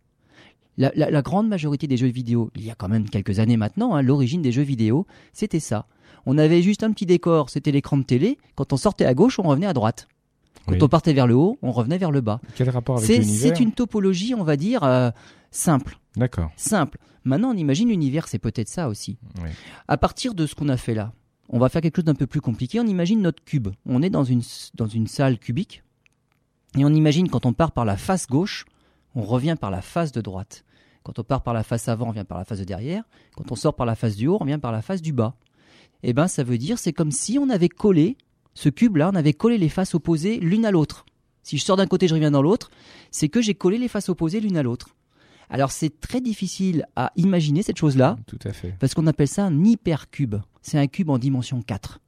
La, 0.78 1.22
grande 1.22 1.48
majorité 1.48 1.86
des 1.86 1.96
jeux 1.96 2.08
vidéo, 2.08 2.50
il 2.54 2.64
y 2.64 2.70
a 2.70 2.74
quand 2.74 2.88
même 2.88 3.08
quelques 3.08 3.38
années 3.38 3.56
maintenant, 3.56 3.94
hein, 3.94 4.02
l'origine 4.02 4.42
des 4.42 4.52
jeux 4.52 4.62
vidéo, 4.62 5.06
c'était 5.32 5.60
ça. 5.60 5.86
On 6.26 6.36
avait 6.36 6.60
juste 6.60 6.82
un 6.82 6.92
petit 6.92 7.06
décor, 7.06 7.48
c'était 7.50 7.70
l'écran 7.70 7.96
de 7.96 8.02
télé. 8.02 8.36
Quand 8.56 8.72
on 8.72 8.76
sortait 8.76 9.06
à 9.06 9.14
gauche, 9.14 9.38
on 9.38 9.44
revenait 9.44 9.66
à 9.66 9.72
droite. 9.72 10.08
Quand 10.66 10.82
on 10.82 10.88
partait 10.88 11.12
vers 11.12 11.26
le 11.26 11.34
haut, 11.34 11.58
on 11.62 11.70
revenait 11.70 11.98
vers 11.98 12.10
le 12.10 12.20
bas. 12.20 12.40
Quel 12.56 12.68
rapport 12.70 12.98
avec 12.98 13.08
l'univers 13.08 13.56
C'est 13.56 13.62
une 13.62 13.72
topologie, 13.72 14.34
on 14.34 14.42
va 14.42 14.56
dire, 14.56 14.82
euh, 14.82 15.10
simple. 15.50 15.98
D'accord. 16.16 16.50
Simple. 16.56 16.98
Maintenant, 17.24 17.50
on 17.50 17.56
imagine 17.56 17.88
l'univers, 17.88 18.28
c'est 18.28 18.38
peut-être 18.38 18.68
ça 18.68 18.88
aussi. 18.88 19.18
À 19.88 19.96
partir 19.96 20.34
de 20.34 20.46
ce 20.46 20.54
qu'on 20.54 20.68
a 20.68 20.76
fait 20.76 20.94
là, 20.94 21.12
on 21.48 21.58
va 21.58 21.68
faire 21.68 21.82
quelque 21.82 21.96
chose 21.96 22.04
d'un 22.04 22.14
peu 22.14 22.26
plus 22.26 22.40
compliqué. 22.40 22.80
On 22.80 22.86
imagine 22.86 23.20
notre 23.20 23.42
cube. 23.44 23.68
On 23.86 24.02
est 24.02 24.10
dans 24.10 24.24
une, 24.24 24.42
salle 25.06 25.38
cubique. 25.38 25.82
Et 26.76 26.84
on 26.84 26.90
imagine 26.90 27.28
quand 27.28 27.46
on 27.46 27.52
part 27.52 27.72
par 27.72 27.84
la 27.84 27.96
face 27.96 28.26
gauche, 28.26 28.64
on 29.14 29.22
revient 29.22 29.56
par 29.58 29.70
la 29.70 29.80
face 29.80 30.12
de 30.12 30.20
droite. 30.20 30.64
Quand 31.02 31.18
on 31.18 31.24
part 31.24 31.42
par 31.42 31.54
la 31.54 31.62
face 31.62 31.88
avant, 31.88 32.08
on 32.08 32.12
vient 32.12 32.24
par 32.24 32.38
la 32.38 32.44
face 32.44 32.58
de 32.58 32.64
derrière. 32.64 33.04
Quand 33.36 33.52
on 33.52 33.54
sort 33.54 33.76
par 33.76 33.86
la 33.86 33.94
face 33.94 34.16
du 34.16 34.26
haut, 34.26 34.38
on 34.40 34.44
vient 34.44 34.58
par 34.58 34.72
la 34.72 34.82
face 34.82 35.00
du 35.00 35.12
bas. 35.12 35.36
Eh 36.02 36.12
ben, 36.12 36.26
ça 36.28 36.42
veut 36.42 36.58
dire, 36.58 36.78
c'est 36.78 36.92
comme 36.92 37.12
si 37.12 37.38
on 37.38 37.48
avait 37.48 37.68
collé 37.68 38.16
ce 38.54 38.68
cube-là, 38.68 39.10
on 39.12 39.16
avait 39.16 39.32
collé 39.32 39.58
les 39.58 39.68
faces 39.68 39.94
opposées 39.94 40.38
l'une 40.38 40.64
à 40.64 40.70
l'autre. 40.70 41.06
Si 41.42 41.58
je 41.58 41.64
sors 41.64 41.76
d'un 41.76 41.86
côté, 41.86 42.08
je 42.08 42.14
reviens 42.14 42.32
dans 42.32 42.42
l'autre, 42.42 42.70
c'est 43.12 43.28
que 43.28 43.40
j'ai 43.40 43.54
collé 43.54 43.78
les 43.78 43.86
faces 43.86 44.08
opposées 44.08 44.40
l'une 44.40 44.56
à 44.56 44.64
l'autre. 44.64 44.95
Alors 45.50 45.70
c'est 45.70 46.00
très 46.00 46.20
difficile 46.20 46.86
à 46.96 47.12
imaginer 47.16 47.62
cette 47.62 47.78
chose-là. 47.78 48.16
Tout 48.26 48.38
à 48.44 48.52
fait. 48.52 48.74
Parce 48.78 48.94
qu'on 48.94 49.06
appelle 49.06 49.28
ça 49.28 49.44
un 49.44 49.64
hypercube. 49.64 50.36
C'est 50.62 50.78
un 50.78 50.86
cube 50.86 51.10
en 51.10 51.18
dimension 51.18 51.62
4. 51.62 52.00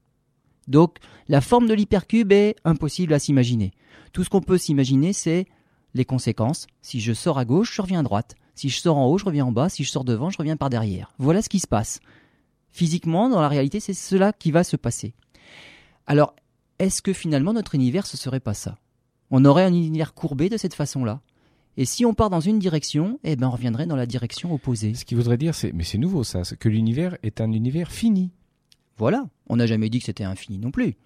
Donc 0.66 0.98
la 1.28 1.40
forme 1.40 1.66
de 1.66 1.74
l'hypercube 1.74 2.32
est 2.32 2.56
impossible 2.64 3.14
à 3.14 3.18
s'imaginer. 3.18 3.72
Tout 4.12 4.24
ce 4.24 4.30
qu'on 4.30 4.40
peut 4.40 4.58
s'imaginer, 4.58 5.12
c'est 5.12 5.46
les 5.94 6.04
conséquences. 6.04 6.66
Si 6.82 7.00
je 7.00 7.12
sors 7.12 7.38
à 7.38 7.44
gauche, 7.44 7.74
je 7.74 7.82
reviens 7.82 8.00
à 8.00 8.02
droite. 8.02 8.34
Si 8.54 8.68
je 8.68 8.80
sors 8.80 8.96
en 8.96 9.06
haut, 9.06 9.18
je 9.18 9.24
reviens 9.24 9.46
en 9.46 9.52
bas. 9.52 9.68
Si 9.68 9.84
je 9.84 9.90
sors 9.90 10.04
devant, 10.04 10.30
je 10.30 10.38
reviens 10.38 10.56
par 10.56 10.70
derrière. 10.70 11.12
Voilà 11.18 11.42
ce 11.42 11.48
qui 11.48 11.60
se 11.60 11.66
passe. 11.66 12.00
Physiquement, 12.70 13.28
dans 13.28 13.40
la 13.40 13.48
réalité, 13.48 13.80
c'est 13.80 13.94
cela 13.94 14.32
qui 14.32 14.50
va 14.50 14.64
se 14.64 14.76
passer. 14.76 15.14
Alors, 16.06 16.34
est-ce 16.78 17.02
que 17.02 17.12
finalement 17.12 17.52
notre 17.52 17.74
univers, 17.74 18.06
ce 18.06 18.16
serait 18.16 18.40
pas 18.40 18.54
ça? 18.54 18.78
On 19.30 19.44
aurait 19.44 19.64
un 19.64 19.72
univers 19.72 20.14
courbé 20.14 20.48
de 20.48 20.56
cette 20.56 20.74
façon-là? 20.74 21.20
Et 21.80 21.84
si 21.84 22.04
on 22.04 22.12
part 22.12 22.28
dans 22.28 22.40
une 22.40 22.58
direction, 22.58 23.20
eh 23.22 23.36
ben 23.36 23.46
on 23.46 23.52
reviendrait 23.52 23.86
dans 23.86 23.94
la 23.94 24.04
direction 24.04 24.52
opposée. 24.52 24.94
Ce 24.94 25.04
qui 25.04 25.14
voudrait 25.14 25.36
dire, 25.38 25.54
c'est, 25.54 25.72
mais 25.72 25.84
c'est 25.84 25.96
nouveau 25.96 26.24
ça, 26.24 26.42
que 26.58 26.68
l'univers 26.68 27.16
est 27.22 27.40
un 27.40 27.52
univers 27.52 27.92
fini. 27.92 28.32
Voilà. 28.96 29.28
On 29.48 29.54
n'a 29.54 29.66
jamais 29.66 29.88
dit 29.88 30.00
que 30.00 30.06
c'était 30.06 30.24
infini 30.24 30.58
non 30.58 30.72
plus. 30.72 30.96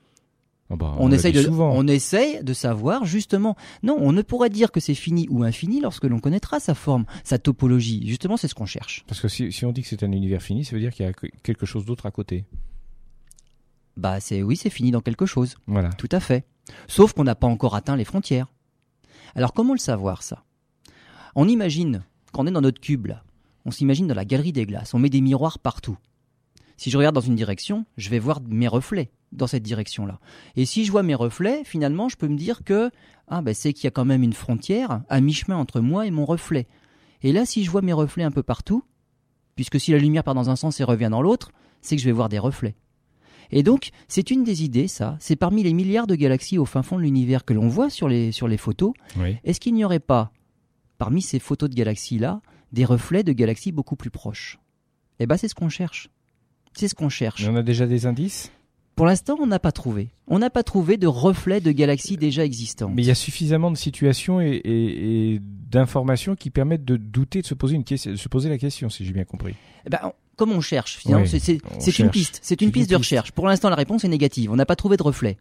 Ah 0.71 0.77
bah, 0.77 0.97
on, 0.99 1.13
essaye 1.13 1.35
de, 1.35 1.47
on 1.51 1.87
essaye 1.87 2.43
de 2.43 2.55
savoir 2.55 3.05
justement. 3.05 3.55
Non, 3.83 3.99
on 4.01 4.13
ne 4.13 4.23
pourrait 4.23 4.49
dire 4.49 4.73
que 4.73 4.81
c'est 4.81 4.95
fini 4.95 5.29
ou 5.29 5.43
infini 5.43 5.79
lorsque 5.79 6.05
l'on 6.05 6.21
connaîtra 6.21 6.59
sa 6.59 6.75
forme, 6.75 7.05
sa 7.23 7.39
topologie. 7.39 8.09
Justement, 8.09 8.39
c'est 8.39 8.49
ce 8.49 8.55
qu'on 8.55 8.65
cherche. 8.65 9.05
Parce 9.07 9.21
que 9.21 9.29
si, 9.29 9.53
si 9.53 9.67
on 9.67 9.73
dit 9.73 9.83
que 9.83 9.89
c'est 9.89 10.03
un 10.03 10.13
univers 10.13 10.41
fini, 10.41 10.65
ça 10.65 10.75
veut 10.75 10.81
dire 10.81 10.95
qu'il 10.95 11.05
y 11.05 11.09
a 11.11 11.13
quelque 11.43 11.67
chose 11.67 11.85
d'autre 11.85 12.07
à 12.07 12.11
côté. 12.11 12.47
Bah 13.99 14.21
c'est 14.21 14.43
oui, 14.43 14.57
c'est 14.57 14.71
fini 14.71 14.91
dans 14.91 15.03
quelque 15.03 15.27
chose. 15.27 15.57
Voilà. 15.67 15.91
Tout 15.91 16.09
à 16.11 16.21
fait. 16.21 16.47
Sauf 16.89 17.13
qu'on 17.13 17.25
n'a 17.25 17.35
pas 17.35 17.47
encore 17.47 17.75
atteint 17.75 17.97
les 17.97 18.07
frontières. 18.07 18.47
Alors 19.35 19.53
comment 19.53 19.75
le 19.75 19.79
savoir 19.79 20.23
ça? 20.23 20.45
On 21.35 21.49
imagine, 21.49 22.05
quand 22.33 22.45
on 22.45 22.47
est 22.47 22.53
dans 22.53 22.61
notre 22.61 22.81
cube 22.81 23.07
là, 23.07 23.23
on 23.65 23.71
s'imagine 23.71 24.07
dans 24.07 24.15
la 24.15 24.25
galerie 24.25 24.53
des 24.53 24.67
glaces, 24.67 24.95
on 24.95 24.99
met 24.99 25.11
des 25.11 25.21
miroirs 25.21 25.59
partout. 25.59 25.97
Si 26.77 26.91
je 26.91 26.99
regarde 26.99 27.15
dans 27.15 27.21
une 27.21 27.37
direction, 27.37 27.87
je 27.97 28.11
vais 28.11 28.19
voir 28.19 28.41
mes 28.49 28.67
reflets 28.67 29.11
dans 29.31 29.47
cette 29.47 29.63
direction-là. 29.63 30.19
Et 30.57 30.65
si 30.65 30.85
je 30.85 30.91
vois 30.91 31.03
mes 31.03 31.15
reflets, 31.15 31.63
finalement, 31.65 32.09
je 32.09 32.17
peux 32.17 32.29
me 32.29 32.37
dire 32.37 32.65
que 32.65 32.91
ah 33.29 33.41
ben 33.41 33.55
c'est 33.55 33.73
qu'il 33.73 33.85
y 33.85 33.89
a 33.89 33.93
quand 33.93 34.05
même 34.05 34.23
une 34.23 34.33
frontière 34.33 35.03
à 35.09 35.21
mi-chemin 35.21 35.57
entre 35.57 35.81
moi 35.81 36.07
et 36.07 36.11
mon 36.11 36.25
reflet. 36.25 36.67
Et 37.23 37.33
là, 37.33 37.47
si 37.47 37.65
je 37.65 37.71
vois 37.71 37.83
mes 37.83 37.93
reflets 37.93 38.25
un 38.25 38.31
peu 38.31 38.43
partout, 38.43 38.83
puisque 39.55 39.79
si 39.79 39.93
la 39.93 39.99
lumière 39.99 40.25
part 40.25 40.35
dans 40.35 40.51
un 40.51 40.57
sens 40.57 40.81
et 40.81 40.85
revient 40.85 41.09
dans 41.11 41.23
l'autre, 41.23 41.53
c'est 41.81 41.97
que 41.97 42.03
je 42.03 42.07
vais 42.07 42.13
voir 42.13 42.29
des 42.29 42.39
reflets. 42.39 42.75
Et 43.51 43.63
donc, 43.63 43.91
c'est 44.09 44.31
une 44.31 44.45
des 44.45 44.65
idées, 44.65 44.89
ça. 44.89 45.17
C'est 45.21 45.37
parmi 45.37 45.63
les 45.63 45.75
milliards 45.75 46.07
de 46.07 46.15
galaxies 46.15 46.59
au 46.59 46.65
fin 46.65 46.83
fond 46.83 46.97
de 46.97 47.03
l'univers 47.03 47.45
que 47.45 47.53
l'on 47.53 47.69
voit 47.69 47.91
sur 47.91 48.09
les, 48.09 48.33
sur 48.33 48.49
les 48.49 48.57
photos. 48.57 48.93
Est-ce 49.45 49.61
qu'il 49.61 49.75
n'y 49.75 49.85
aurait 49.85 50.01
pas 50.01 50.33
parmi 51.03 51.21
ces 51.21 51.41
photos 51.41 51.69
de 51.69 51.75
galaxies-là, 51.75 52.41
des 52.71 52.85
reflets 52.85 53.25
de 53.25 53.33
galaxies 53.33 53.73
beaucoup 53.73 53.97
plus 53.97 54.11
proches. 54.11 54.61
Eh 55.19 55.27
bien, 55.27 55.37
c'est 55.37 55.49
ce 55.49 55.55
qu'on 55.57 55.69
cherche. 55.69 56.11
C'est 56.75 56.87
ce 56.87 56.95
qu'on 56.95 57.09
cherche. 57.09 57.45
on 57.45 57.57
a 57.57 57.65
déjà 57.65 57.89
des 57.89 58.07
indices? 58.07 58.53
Pour 58.95 59.07
l'instant, 59.07 59.37
on 59.41 59.49
n'a 59.49 59.59
pas 59.59 59.73
trouvé. 59.73 60.11
On 60.29 60.39
n'a 60.39 60.49
pas 60.49 60.63
trouvé 60.63 60.99
de 60.99 61.09
reflets 61.09 61.61
de 61.61 61.73
galaxies 61.73 62.17
déjà 62.17 62.45
existantes. 62.45 62.93
Mais 62.95 63.03
il 63.03 63.07
y 63.07 63.11
a 63.11 63.17
suffisamment 63.17 63.73
de 63.73 63.77
situations 63.77 64.41
et, 64.41 65.41
d'informations 65.43 66.37
qui 66.37 66.51
permettent 66.51 66.85
de 66.85 66.97
douter, 66.97 67.43
de 67.43 67.47
se 67.49 67.55
poser, 67.55 67.75
une 67.75 67.83
question, 67.83 68.13
de 68.13 68.17
se 68.17 68.29
poser 68.29 68.49
la 68.49 68.59
question, 68.59 68.89
si 68.89 69.05
j'ai 69.05 69.13
bien 69.13 69.25
compris. 69.25 69.57
Eh 69.85 69.91
ben, 69.91 70.13
comme 70.37 70.53
on 70.53 70.61
cherche, 70.61 70.99
finalement, 70.99 71.27
c'est 71.27 71.99
une 71.99 72.11
piste. 72.11 72.39
C'est 72.43 72.63
une 72.63 72.71
piste 72.71 72.91
de 72.91 72.97
recherche. 72.97 73.33
Pour 73.33 73.49
l'instant, 73.49 73.71
la 73.71 73.77
réponse 73.77 74.05
est 74.05 74.09
négative. 74.09 74.53
On 74.53 74.57
n'a 74.57 74.67
pas 74.67 74.77
trouvé 74.77 74.97
de 74.97 75.03
reflets. 75.03 75.37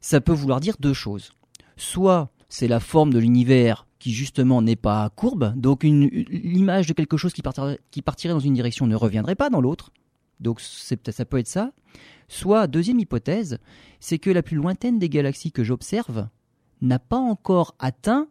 Ça 0.00 0.20
peut 0.20 0.30
vouloir 0.30 0.60
dire 0.60 0.76
deux 0.78 0.94
choses. 0.94 1.32
Soit 1.76 2.30
c'est 2.48 2.68
la 2.68 2.78
forme 2.78 3.12
de 3.12 3.18
l'univers 3.18 3.84
qui 4.02 4.10
justement 4.12 4.62
n'est 4.62 4.74
pas 4.74 5.08
courbe, 5.10 5.54
donc 5.54 5.84
l'image 5.84 6.88
de 6.88 6.92
quelque 6.92 7.16
chose 7.16 7.32
qui 7.32 7.40
partirait, 7.40 7.78
qui 7.92 8.02
partirait 8.02 8.34
dans 8.34 8.40
une 8.40 8.52
direction 8.52 8.88
ne 8.88 8.96
reviendrait 8.96 9.36
pas 9.36 9.48
dans 9.48 9.60
l'autre. 9.60 9.92
Donc 10.40 10.60
ça 10.60 11.24
peut 11.24 11.38
être 11.38 11.46
ça. 11.46 11.70
Soit, 12.26 12.66
deuxième 12.66 12.98
hypothèse, 12.98 13.58
c'est 14.00 14.18
que 14.18 14.28
la 14.28 14.42
plus 14.42 14.56
lointaine 14.56 14.98
des 14.98 15.08
galaxies 15.08 15.52
que 15.52 15.62
j'observe 15.62 16.26
n'a 16.80 16.98
pas 16.98 17.16
encore 17.16 17.76
atteint 17.78 18.26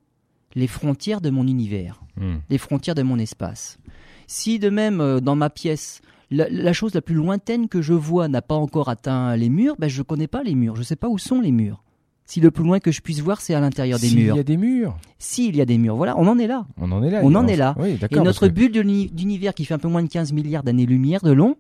les 0.56 0.68
frontières 0.68 1.22
de 1.22 1.30
mon 1.30 1.48
univers, 1.48 2.02
hmm. 2.18 2.40
les 2.50 2.58
frontières 2.58 2.96
de 2.96 3.04
mon 3.04 3.18
espace. 3.18 3.80
Si 4.28 4.60
de 4.60 4.70
même, 4.70 5.00
euh, 5.00 5.22
dans 5.22 5.38
ma 5.38 5.50
pièce, 5.50 6.02
la, 6.32 6.74
chose 6.74 6.94
la 6.94 7.02
plus 7.02 7.16
lointaine 7.16 7.70
que 7.70 7.82
je 7.82 7.94
vois 7.94 8.28
n'a 8.28 8.42
pas 8.42 8.56
encore 8.56 8.90
atteint 8.90 9.38
les 9.38 9.48
murs, 9.48 9.78
ben 9.80 9.88
je 9.88 10.00
ne 10.00 10.04
connais 10.04 10.28
pas 10.28 10.44
les 10.44 10.54
murs, 10.54 10.76
je 10.76 10.82
ne 10.82 10.86
sais 10.86 10.98
pas 10.98 11.08
où 11.08 11.18
sont 11.18 11.40
les 11.40 11.54
murs. 11.54 11.82
Si 12.32 12.40
le 12.40 12.50
plus 12.50 12.64
loin 12.64 12.80
que 12.80 12.94
je 12.94 13.02
puisse 13.02 13.20
voir, 13.20 13.42
c'est 13.42 13.54
à 13.56 13.60
l'intérieur 13.60 14.00
des 14.00 14.10
murs. 14.10 14.34
S'il 14.34 14.38
y 14.38 14.40
a 14.40 14.44
des 14.44 14.56
murs. 14.56 14.98
S'il 15.20 15.56
y 15.58 15.60
a 15.60 15.66
des 15.66 15.78
murs, 15.78 15.98
voilà, 15.98 16.18
on 16.18 16.26
en 16.28 16.40
est 16.40 16.48
là. 16.48 16.66
On 16.78 16.90
en 16.94 17.04
est 17.04 17.10
là. 17.10 17.20
On 17.24 17.36
en 17.36 17.46
est 17.46 17.58
là. 17.58 17.76
Oui, 17.78 18.00
Et 18.10 18.20
notre 18.22 18.48
bulle 18.48 18.72
d'univers 18.72 19.54
qui 19.54 19.66
fait 19.66 19.74
un 19.74 19.80
peu 19.80 19.90
moins 19.90 20.02
de 20.02 20.08
15 20.08 20.32
milliards 20.32 20.64
d'années-lumière 20.64 21.20
de 21.24 21.34
long, 21.34 21.58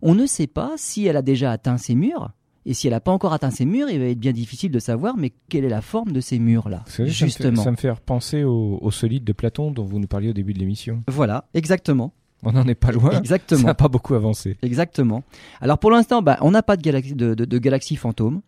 on 0.00 0.14
ne 0.14 0.24
sait 0.24 0.46
pas 0.46 0.72
si 0.76 1.06
elle 1.06 1.18
a 1.18 1.22
déjà 1.22 1.52
atteint 1.52 1.76
ces 1.76 1.94
murs. 1.94 2.30
Et 2.64 2.72
si 2.72 2.86
elle 2.86 2.94
n'a 2.94 3.00
pas 3.00 3.12
encore 3.12 3.34
atteint 3.34 3.50
ces 3.50 3.66
murs, 3.66 3.90
il 3.90 3.98
va 3.98 4.06
être 4.06 4.18
bien 4.18 4.32
difficile 4.32 4.72
de 4.72 4.78
savoir, 4.78 5.18
mais 5.18 5.34
quelle 5.50 5.66
est 5.66 5.68
la 5.68 5.82
forme 5.82 6.12
de 6.12 6.22
ces 6.22 6.38
murs-là 6.38 6.82
Justement. 7.04 7.62
Ça 7.62 7.70
me, 7.70 7.76
fait, 7.76 7.92
penser 8.00 8.42
au, 8.42 8.78
au 8.80 8.90
solide 8.90 9.22
de 9.22 9.34
Platon 9.34 9.70
dont 9.70 9.84
vous 9.84 10.00
nous 10.00 10.08
parliez 10.08 10.30
au 10.30 10.32
début 10.32 10.54
de 10.54 10.58
l'émission. 10.58 11.02
Voilà, 11.08 11.44
exactement. 11.52 12.14
On 12.42 12.52
n'en 12.52 12.66
est 12.66 12.74
pas 12.74 12.92
loin. 12.92 13.10
Exactement. 13.18 13.60
Ça 13.60 13.66
n'a 13.66 13.74
pas 13.74 13.88
beaucoup 13.88 14.14
avancé. 14.14 14.56
Exactement. 14.62 15.24
Alors 15.60 15.78
pour 15.78 15.90
l'instant, 15.90 16.22
bah, 16.22 16.38
on 16.40 16.52
n'a 16.52 16.62
pas 16.62 16.76
de, 16.76 16.82
galaxie, 16.82 17.14
de, 17.14 17.34
de, 17.34 17.58
galaxie 17.58 17.96
fantôme. 17.96 18.40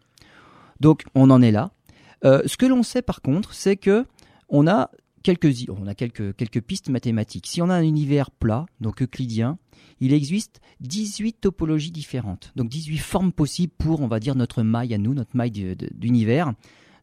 Donc 0.81 1.05
on 1.15 1.31
en 1.31 1.43
est 1.43 1.51
là. 1.51 1.71
Euh, 2.25 2.43
ce 2.47 2.57
que 2.57 2.67
l'on 2.67 2.83
sait 2.83 3.03
par 3.03 3.23
contre, 3.23 3.55
c'est 3.55 3.77
que 3.77 4.07
on 4.49 4.67
a 4.67 4.91
quelques, 5.23 5.69
on 5.69 5.87
a 5.87 5.95
quelques, 5.95 6.35
quelques 6.37 6.61
pistes 6.61 6.89
mathématiques. 6.89 7.47
Si 7.47 7.61
on 7.63 7.71
a 7.71 7.75
un 7.75 7.83
univers 7.83 8.31
plat, 8.31 8.67
donc 8.81 9.03
euclidien, 9.03 9.59
il 10.01 10.13
existe 10.13 10.61
18 10.81 11.41
topologies 11.41 11.91
différentes. 11.91 12.53
Donc 12.57 12.69
18 12.69 12.99
formes 12.99 13.33
possibles 13.33 13.73
pour, 13.77 14.01
on 14.01 14.09
va 14.09 14.21
dire, 14.21 14.35
notre 14.35 14.63
maille 14.63 14.95
à 14.95 14.99
nous, 14.99 15.15
notre 15.15 15.37
maille 15.37 15.51
d'univers, 15.51 16.53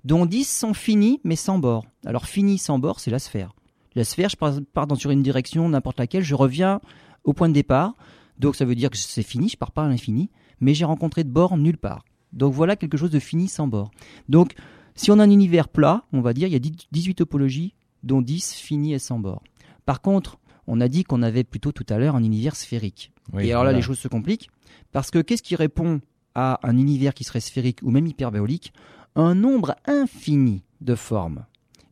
dont 0.04 0.26
10 0.26 0.46
sont 0.46 0.74
finies 0.74 1.20
mais 1.24 1.36
sans 1.36 1.60
bord. 1.60 1.86
Alors 2.06 2.26
fini 2.26 2.58
sans 2.58 2.80
bord, 2.80 3.00
c'est 3.00 3.12
la 3.12 3.20
sphère. 3.20 3.54
La 3.96 4.04
sphère, 4.04 4.30
je 4.30 4.36
pars, 4.36 4.88
dans 4.88 4.96
sur 4.96 5.12
une 5.12 5.24
direction, 5.24 5.70
n'importe 5.70 6.00
laquelle, 6.00 6.24
je 6.24 6.36
reviens 6.36 6.82
au 7.24 7.34
point 7.34 7.48
de 7.48 7.54
départ. 7.54 7.96
Donc 8.40 8.56
ça 8.56 8.66
veut 8.66 8.76
dire 8.76 8.90
que 8.90 8.98
c'est 8.98 9.24
fini, 9.24 9.48
je 9.48 9.58
pars 9.58 9.72
pas 9.72 9.86
à 9.86 9.88
l'infini, 9.88 10.30
mais 10.60 10.74
j'ai 10.74 10.84
rencontré 10.84 11.24
de 11.24 11.30
bord 11.30 11.58
nulle 11.58 11.78
part. 11.78 12.04
Donc 12.34 12.54
voilà 12.54 12.76
quelque 12.76 12.98
chose 12.98 13.12
de 13.12 13.20
fini 13.20 13.48
sans 13.48 13.68
bord. 13.68 13.92
Donc 14.30 14.56
si 14.96 15.12
on 15.12 15.20
a 15.20 15.24
un 15.24 15.30
univers 15.30 15.68
plat, 15.68 16.04
on 16.14 16.22
va 16.22 16.34
dire 16.34 16.48
il 16.48 16.54
y 16.54 16.56
a 16.56 16.86
18 16.92 17.16
topologies, 17.16 17.74
dont 18.04 18.22
10 18.22 18.54
finis 18.54 18.94
et 18.94 19.00
sans 19.00 19.20
bord. 19.20 19.44
Par 19.86 20.02
contre, 20.02 20.38
on 20.68 20.82
a 20.82 20.88
dit 20.88 21.04
qu'on 21.04 21.22
avait 21.22 21.44
plutôt 21.44 21.72
tout 21.72 21.86
à 21.90 21.98
l'heure 21.98 22.16
un 22.16 22.24
univers 22.24 22.56
sphérique. 22.56 23.12
et 23.38 23.52
alors 23.52 23.64
là, 23.64 23.72
les 23.72 23.82
choses 23.82 24.00
se 24.00 24.08
compliquent, 24.08 24.50
parce 24.92 25.12
que 25.12 25.20
qu'est-ce 25.20 25.44
qui 25.44 25.56
répond 25.56 26.02
à 26.34 26.60
un 26.68 26.78
univers 26.78 27.14
qui 27.14 27.24
serait 27.24 27.40
sphérique 27.40 27.80
ou 27.84 27.92
même 27.92 28.08
hyperbolique? 28.08 28.74
Un 29.16 29.36
nombre 29.36 29.76
infini 29.86 30.64
de 30.82 30.96
formes. 30.96 31.46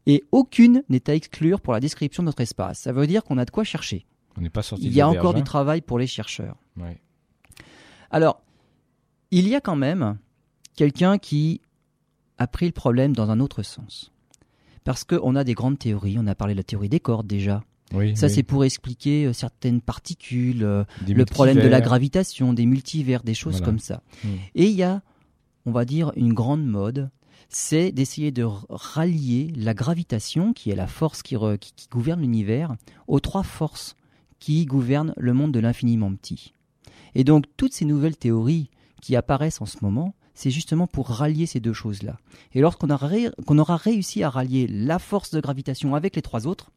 Et 0.06 0.24
aucune 0.32 0.84
n'est 0.90 1.10
à 1.10 1.16
exclure 1.16 1.62
pour 1.62 1.72
la 1.72 1.80
description 1.80 2.24
de 2.24 2.26
notre 2.26 2.42
espace. 2.42 2.80
Ça 2.80 2.92
veut 2.92 3.08
dire 3.08 3.24
qu'on 3.24 3.38
a 3.38 3.46
de 3.46 3.52
quoi 3.52 3.64
chercher. 3.64 4.06
On 4.38 4.42
n'est 4.42 4.50
pas 4.50 4.64
sorti 4.64 4.86
Il 4.86 4.94
y 4.94 5.02
a 5.02 5.08
encore 5.08 5.34
du 5.34 5.44
travail 5.44 5.82
pour 5.82 6.00
les 6.00 6.08
chercheurs. 6.08 6.58
Alors, 8.12 8.43
il 9.34 9.48
y 9.48 9.56
a 9.56 9.62
quand 9.62 9.76
même 9.76 10.18
quelqu'un 10.76 11.18
qui 11.18 11.60
a 12.38 12.46
pris 12.46 12.68
le 12.68 12.72
problème 12.72 13.16
dans 13.16 13.32
un 13.32 13.40
autre 13.40 13.64
sens. 13.64 14.12
Parce 14.84 15.04
qu'on 15.04 15.36
a 15.36 15.44
des 15.44 15.56
grandes 15.56 15.80
théories, 15.80 16.18
on 16.20 16.28
a 16.28 16.36
parlé 16.36 16.54
de 16.54 16.60
la 16.60 16.64
théorie 16.64 16.90
des 16.90 17.00
cordes 17.00 17.26
déjà. 17.26 17.64
ça, 18.16 18.30
c'est 18.30 18.44
pour 18.44 18.64
expliquer 18.64 19.26
euh, 19.26 19.34
certaines 19.34 19.82
particules, 19.82 20.64
euh, 20.64 20.84
le 21.08 21.26
problème 21.26 21.58
de 21.58 21.68
la 21.68 21.82
gravitation, 21.82 22.54
des 22.54 22.68
multivers, 22.68 23.24
des 23.24 23.34
choses 23.34 23.62
comme 23.62 23.80
ça. 23.80 24.04
Hmm. 24.24 24.36
Et 24.54 24.66
il 24.66 24.76
y 24.76 24.84
a, 24.84 25.02
on 25.66 25.72
va 25.72 25.86
dire, 25.86 26.12
une 26.16 26.34
grande 26.34 26.66
mode, 26.66 27.10
c'est 27.50 27.92
d'essayer 27.92 28.32
de 28.32 28.46
rallier 28.70 29.52
la 29.56 29.74
gravitation, 29.74 30.54
qui 30.54 30.70
est 30.70 30.76
la 30.76 30.88
force 30.88 31.24
qui, 31.24 31.36
qui 31.60 31.88
gouverne 31.90 32.22
l'univers, 32.22 32.76
aux 33.08 33.20
trois 33.20 33.44
forces 33.44 33.96
qui 34.40 34.66
gouvernent 34.66 35.14
le 35.18 35.34
monde 35.34 35.52
de 35.52 35.60
l'infiniment 35.60 36.14
petit. 36.14 36.54
Et 37.16 37.24
donc, 37.24 37.46
toutes 37.58 37.74
ces 37.74 37.86
nouvelles 37.86 38.18
théories 38.18 38.70
qui 39.04 39.18
apparaissent 39.18 39.62
en 39.62 39.66
ce 39.66 39.78
moment, 39.82 40.16
c'est 40.34 40.49
justement 40.49 40.88
pour 40.88 41.10
rallier 41.10 41.45
ces 41.45 41.60
deux 41.60 41.74
choses-là. 41.74 42.16
Et 42.54 42.62
lorsqu'on 42.62 42.89
aura 42.89 43.76
réussi 43.76 44.24
à 44.24 44.30
rallier 44.30 44.66
la 44.66 44.97
force 44.97 45.32
de 45.32 45.41
gravitation 45.41 45.93
avec 45.93 46.16
les 46.16 46.22
trois 46.22 46.47
autres, 46.47 46.72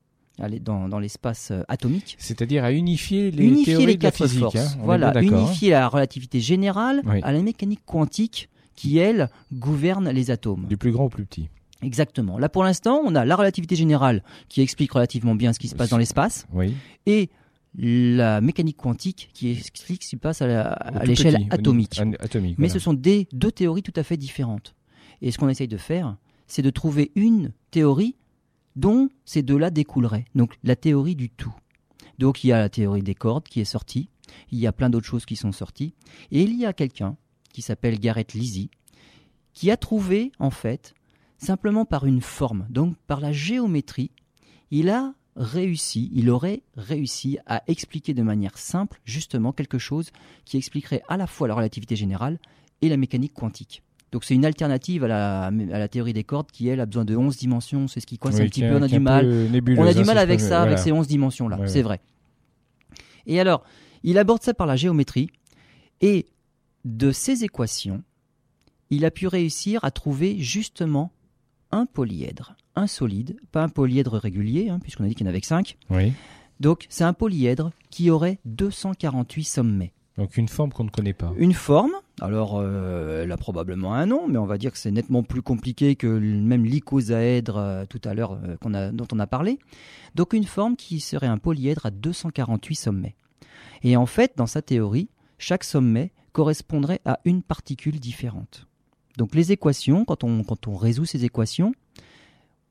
dans, 0.61 0.89
dans 0.89 0.99
l'espace 0.99 1.53
euh, 1.53 1.63
atomique. 1.69 2.17
C'est-à-dire 2.19 2.65
à 2.65 2.73
unifier 2.73 3.31
les 3.31 3.63
théories 3.63 3.97
de 3.97 4.11
physique. 4.11 4.57
Hein. 4.57 4.67
voilà, 4.83 5.19
unifier 5.23 5.71
la 5.71 5.89
relativité 5.89 6.41
générale 6.41 7.01
à 7.23 7.33
la 7.33 7.41
mécanique 7.41 7.83
quantique 7.87 8.51
qui, 8.75 8.99
elle, 8.99 9.31
gouverne 9.53 10.11
les 10.11 10.31
atomes. 10.33 10.67
Du 10.67 10.77
plus 10.77 10.91
grand 10.91 11.05
au 11.05 11.09
plus 11.09 11.25
petit. 11.25 11.49
Exactement. 11.81 12.39
Là, 12.39 12.49
pour 12.49 12.65
l'instant, 12.65 13.01
on 13.05 13.15
a 13.15 13.25
la 13.25 13.37
relativité 13.37 13.77
générale 13.77 14.23
qui 14.49 14.61
explique 14.63 14.93
relativement 14.93 15.37
bien 15.37 15.53
ce 15.53 15.61
qui 15.61 15.69
se 15.69 15.77
passe 15.77 15.91
dans 15.91 15.99
l'espace. 15.99 16.47
Oui. 16.53 16.75
Et 17.07 17.31
la 17.77 18.41
mécanique 18.41 18.79
quantique 18.79 19.31
qui 19.35 19.51
explique 19.51 20.03
ce 20.05 20.11
qui 20.11 20.17
se 20.17 20.21
passe 20.21 20.43
à 20.43 21.05
l'échelle 21.05 21.47
atomique. 21.51 22.01
Mais 22.59 22.69
ce 22.69 22.79
sont 22.79 22.95
des, 22.95 23.29
deux 23.33 23.53
théories 23.53 23.83
tout 23.83 23.93
à 23.97 24.03
fait 24.03 24.17
différentes. 24.17 24.75
Et 25.23 25.31
ce 25.31 25.39
qu'on 25.39 25.49
essaye 25.49 25.69
de 25.69 25.77
faire, 25.77 26.17
c'est 26.47 26.63
de 26.63 26.71
trouver 26.71 27.13
une 27.15 27.53
théorie 27.71 28.17
dont 28.77 29.09
ces 29.25 29.43
deux-là 29.43 29.71
découleraient. 29.71 30.27
Donc 30.35 30.57
la 30.63 30.77
théorie 30.77 31.17
du 31.17 31.31
tout. 31.31 31.55
Donc 32.19 32.45
il 32.45 32.49
y 32.49 32.53
a 32.53 32.59
la 32.59 32.69
théorie 32.69 33.03
des 33.03 33.15
cordes 33.15 33.45
qui 33.45 33.61
est 33.61 33.65
sortie, 33.65 34.09
il 34.51 34.59
y 34.59 34.67
a 34.67 34.73
plein 34.73 34.91
d'autres 34.91 35.07
choses 35.07 35.27
qui 35.27 35.37
sont 35.37 35.53
sorties, 35.53 35.95
et 36.31 36.43
il 36.43 36.55
y 36.57 36.65
a 36.65 36.73
quelqu'un 36.73 37.17
qui 37.53 37.63
s'appelle 37.63 37.99
Garrett 37.99 38.33
Lizzie, 38.33 38.71
qui 39.53 39.71
a 39.71 39.77
trouvé 39.77 40.33
en 40.39 40.51
fait, 40.51 40.95
simplement 41.39 41.85
par 41.85 42.07
une 42.07 42.21
forme, 42.21 42.67
donc 42.71 42.97
par 43.07 43.21
la 43.21 43.33
géométrie, 43.33 44.11
il 44.71 44.89
a 44.89 45.15
réussi, 45.37 46.11
il 46.15 46.31
aurait 46.31 46.63
réussi 46.77 47.39
à 47.47 47.63
expliquer 47.67 48.15
de 48.15 48.23
manière 48.23 48.59
simple 48.59 49.01
justement 49.05 49.53
quelque 49.53 49.79
chose 49.79 50.11
qui 50.45 50.57
expliquerait 50.57 51.03
à 51.09 51.17
la 51.17 51.27
fois 51.27 51.47
la 51.47 51.55
relativité 51.55 51.95
générale 51.95 52.39
et 52.83 52.89
la 52.89 52.97
mécanique 52.97 53.35
quantique. 53.35 53.83
Donc 54.13 54.25
c'est 54.25 54.35
une 54.35 54.45
alternative 54.45 55.05
à 55.05 55.09
la, 55.09 55.45
à 55.47 55.51
la, 55.51 55.89
théorie 55.89 56.13
des 56.13 56.25
cordes 56.25 56.51
qui 56.51 56.69
elle 56.69 56.81
a 56.81 56.87
besoin 56.87 57.05
de 57.05 57.17
11 57.17 57.37
dimensions, 57.37 57.89
c'est 57.89 58.01
ce 58.01 58.07
qui 58.07 58.19
coince 58.19 58.41
un 58.41 58.47
petit 58.47 58.63
peu, 58.63 58.77
on 58.77 58.83
a 58.83 58.89
du 58.89 59.01
mal. 59.01 59.51
on 59.77 59.87
a 59.87 59.93
du 59.93 60.05
mal 60.05 60.19
avec 60.19 60.41
ça, 60.41 60.63
avec 60.63 60.79
ces 60.79 60.93
11 60.93 61.07
dimensions 61.07 61.49
là, 61.49 61.59
c'est 61.67 61.83
vrai. 61.83 62.01
Et 63.27 63.41
alors, 63.41 63.65
il 64.05 64.19
aborde 64.19 64.43
ça 64.43 64.55
par 64.55 64.67
la 64.67 64.77
géométrie 64.77 65.29
et 66.01 66.27
de 66.85 67.11
ces 67.11 67.45
équations, 67.45 68.03
il 68.91 69.05
a 69.05 69.11
pu 69.11 69.27
réussir 69.27 69.85
à 69.85 69.91
trouver 69.91 70.39
justement 70.39 71.11
un 71.73 71.87
polyèdre, 71.87 72.57
un 72.77 72.87
solide, 72.87 73.37
pas 73.53 73.63
un 73.63 73.69
polyèdre 73.69 74.19
régulier, 74.19 74.69
hein, 74.69 74.79
puisqu'on 74.81 75.05
a 75.05 75.09
dit 75.09 75.15
qu'il 75.15 75.27
y 75.27 75.29
en 75.29 75.31
avait 75.31 75.41
que 75.41 75.47
5. 75.47 75.77
Oui. 75.91 76.13
Donc 76.61 76.87
c'est 76.89 77.05
un 77.05 77.13
polyèdre 77.13 77.73
qui 77.91 78.11
aurait 78.11 78.39
248 78.45 79.45
sommets. 79.45 79.93
Donc 80.17 80.39
une 80.39 80.49
forme 80.49 80.73
qu'on 80.73 80.85
ne 80.85 80.91
connaît 80.91 81.13
pas. 81.13 81.33
Une 81.37 81.53
forme, 81.53 81.93
alors 82.23 82.55
euh, 82.57 83.23
elle 83.23 83.33
a 83.33 83.37
probablement 83.37 83.95
un 83.95 84.07
nom, 84.07 84.27
mais 84.29 84.39
on 84.39 84.47
va 84.47 84.57
dire 84.57 84.73
que 84.73 84.79
c'est 84.79 84.91
nettement 84.91 85.23
plus 85.23 85.43
compliqué 85.43 85.95
que 85.95 86.07
même 86.07 86.65
l'icosaèdre 86.65 87.59
euh, 87.59 87.85
tout 87.85 88.01
à 88.05 88.15
l'heure 88.15 88.39
euh, 88.65 88.93
dont 88.93 89.09
on 89.13 89.19
a 89.19 89.27
parlé. 89.27 89.59
Donc 90.15 90.33
une 90.33 90.45
forme 90.45 90.77
qui 90.77 91.01
serait 91.01 91.27
un 91.27 91.37
polyèdre 91.37 91.85
à 91.85 91.91
248 91.91 92.75
sommets. 92.75 93.15
Et 93.83 93.97
en 93.97 94.07
fait, 94.07 94.33
dans 94.37 94.47
sa 94.47 94.63
théorie, 94.63 95.11
chaque 95.39 95.65
sommet 95.65 96.13
correspondrait 96.33 97.01
à 97.05 97.21
une 97.27 97.43
particule 97.43 98.01
différente. 98.01 98.67
Donc 99.19 99.35
les 99.35 99.53
équations, 99.53 100.07
quand 100.07 100.25
on, 100.25 100.45
quand 100.45 100.67
on 100.67 100.77
résout 100.77 101.05
ces 101.05 101.27
équations, 101.27 101.73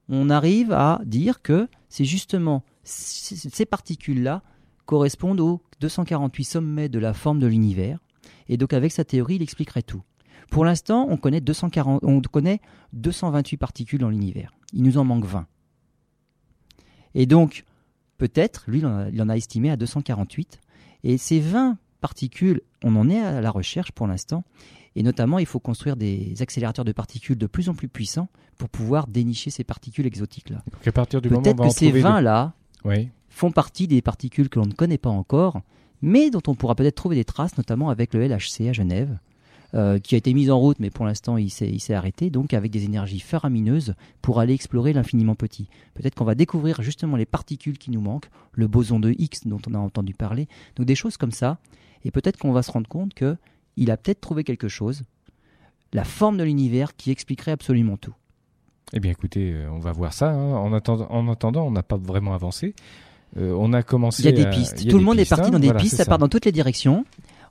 on 0.09 0.29
arrive 0.29 0.71
à 0.71 1.01
dire 1.05 1.41
que 1.41 1.67
c'est 1.89 2.05
justement 2.05 2.63
ces 2.83 3.65
particules-là 3.65 4.43
correspondent 4.85 5.39
aux 5.39 5.61
248 5.79 6.43
sommets 6.43 6.89
de 6.89 6.99
la 6.99 7.13
forme 7.13 7.39
de 7.39 7.47
l'univers. 7.47 7.99
Et 8.47 8.57
donc 8.57 8.73
avec 8.73 8.91
sa 8.91 9.03
théorie, 9.03 9.35
il 9.35 9.41
expliquerait 9.41 9.81
tout. 9.81 10.03
Pour 10.51 10.65
l'instant, 10.65 11.07
on 11.09 11.17
connaît, 11.17 11.41
240, 11.41 12.01
on 12.03 12.21
connaît 12.21 12.61
228 12.93 13.57
particules 13.57 13.99
dans 13.99 14.09
l'univers. 14.09 14.53
Il 14.73 14.83
nous 14.83 14.97
en 14.97 15.03
manque 15.03 15.25
20. 15.25 15.47
Et 17.15 17.25
donc, 17.25 17.63
peut-être, 18.17 18.65
lui, 18.67 18.79
il 18.79 18.85
en, 18.85 19.29
a, 19.29 19.37
estimé 19.37 19.71
à 19.71 19.77
248. 19.77 20.59
Et 21.03 21.17
ces 21.17 21.39
20 21.39 21.77
particules, 22.05 22.61
on 22.83 22.95
en 22.97 23.09
est 23.09 23.19
à 23.19 23.41
la 23.41 23.49
recherche 23.49 23.91
pour 23.91 24.05
l'instant. 24.05 24.43
Et 24.95 25.01
notamment, 25.01 25.39
il 25.39 25.47
faut 25.47 25.59
construire 25.59 25.95
des 25.95 26.35
accélérateurs 26.39 26.85
de 26.85 26.91
particules 26.91 27.37
de 27.37 27.47
plus 27.47 27.67
en 27.67 27.73
plus 27.73 27.87
puissants 27.87 28.29
pour 28.57 28.69
pouvoir 28.69 29.07
dénicher 29.07 29.49
ces 29.49 29.63
particules 29.63 30.05
exotiques-là. 30.05 30.63
Peut-être 31.43 31.57
que 31.63 31.73
ces 31.73 31.91
20-là 31.91 32.53
font 33.29 33.51
partie 33.51 33.87
des 33.87 34.03
particules 34.03 34.49
que 34.49 34.59
l'on 34.59 34.67
ne 34.67 34.73
connaît 34.73 34.99
pas 34.99 35.09
encore, 35.09 35.61
mais 36.03 36.29
dont 36.29 36.43
on 36.47 36.53
pourra 36.53 36.75
peut-être 36.75 36.95
trouver 36.95 37.15
des 37.15 37.25
traces, 37.25 37.57
notamment 37.57 37.89
avec 37.89 38.13
le 38.13 38.25
LHC 38.27 38.69
à 38.69 38.73
Genève, 38.73 39.17
euh, 39.75 39.99
qui 39.99 40.15
a 40.15 40.17
été 40.17 40.33
mis 40.33 40.49
en 40.49 40.57
route, 40.57 40.79
mais 40.79 40.89
pour 40.89 41.05
l'instant 41.05 41.37
il 41.37 41.49
s'est 41.49 41.93
arrêté, 41.93 42.29
donc 42.29 42.53
avec 42.53 42.71
des 42.71 42.85
énergies 42.85 43.19
faramineuses 43.19 43.93
pour 44.21 44.39
aller 44.39 44.53
explorer 44.53 44.93
l'infiniment 44.93 45.35
petit. 45.35 45.67
Peut-être 45.93 46.15
qu'on 46.15 46.25
va 46.25 46.35
découvrir 46.35 46.81
justement 46.81 47.17
les 47.17 47.25
particules 47.25 47.77
qui 47.77 47.91
nous 47.91 48.01
manquent, 48.01 48.29
le 48.53 48.67
boson 48.67 48.99
de 48.99 49.11
Higgs 49.11 49.39
dont 49.45 49.61
on 49.67 49.73
a 49.73 49.79
entendu 49.79 50.13
parler, 50.13 50.47
donc 50.75 50.85
des 50.85 50.95
choses 50.95 51.17
comme 51.17 51.31
ça, 51.31 51.57
et 52.03 52.11
peut-être 52.11 52.37
qu'on 52.37 52.51
va 52.51 52.63
se 52.63 52.71
rendre 52.71 52.87
compte 52.87 53.13
que 53.13 53.37
il 53.77 53.91
a 53.91 53.97
peut-être 53.97 54.21
trouvé 54.21 54.43
quelque 54.43 54.67
chose, 54.67 55.03
la 55.93 56.03
forme 56.03 56.37
de 56.37 56.43
l'univers 56.43 56.95
qui 56.95 57.11
expliquerait 57.11 57.51
absolument 57.51 57.97
tout. 57.97 58.13
Eh 58.93 58.99
bien 58.99 59.11
écoutez, 59.11 59.51
euh, 59.53 59.69
on 59.71 59.79
va 59.79 59.91
voir 59.91 60.13
ça. 60.13 60.31
Hein. 60.31 60.53
En, 60.53 60.71
attendant, 60.73 61.07
en 61.09 61.27
attendant, 61.27 61.65
on 61.65 61.71
n'a 61.71 61.83
pas 61.83 61.97
vraiment 61.97 62.33
avancé. 62.33 62.75
Euh, 63.37 63.53
on 63.57 63.73
a 63.73 63.83
commencé. 63.83 64.23
Il 64.23 64.25
y 64.25 64.29
a 64.29 64.31
des 64.31 64.49
pistes. 64.49 64.87
Tout 64.87 64.97
le 64.97 65.03
monde 65.03 65.19
est 65.19 65.29
parti 65.29 65.51
dans 65.51 65.59
des 65.59 65.73
pistes, 65.73 65.97
ça, 65.97 66.05
part 66.05 66.17
dans 66.17 66.29
toutes 66.29 66.45
les 66.45 66.51
directions. 66.51 67.05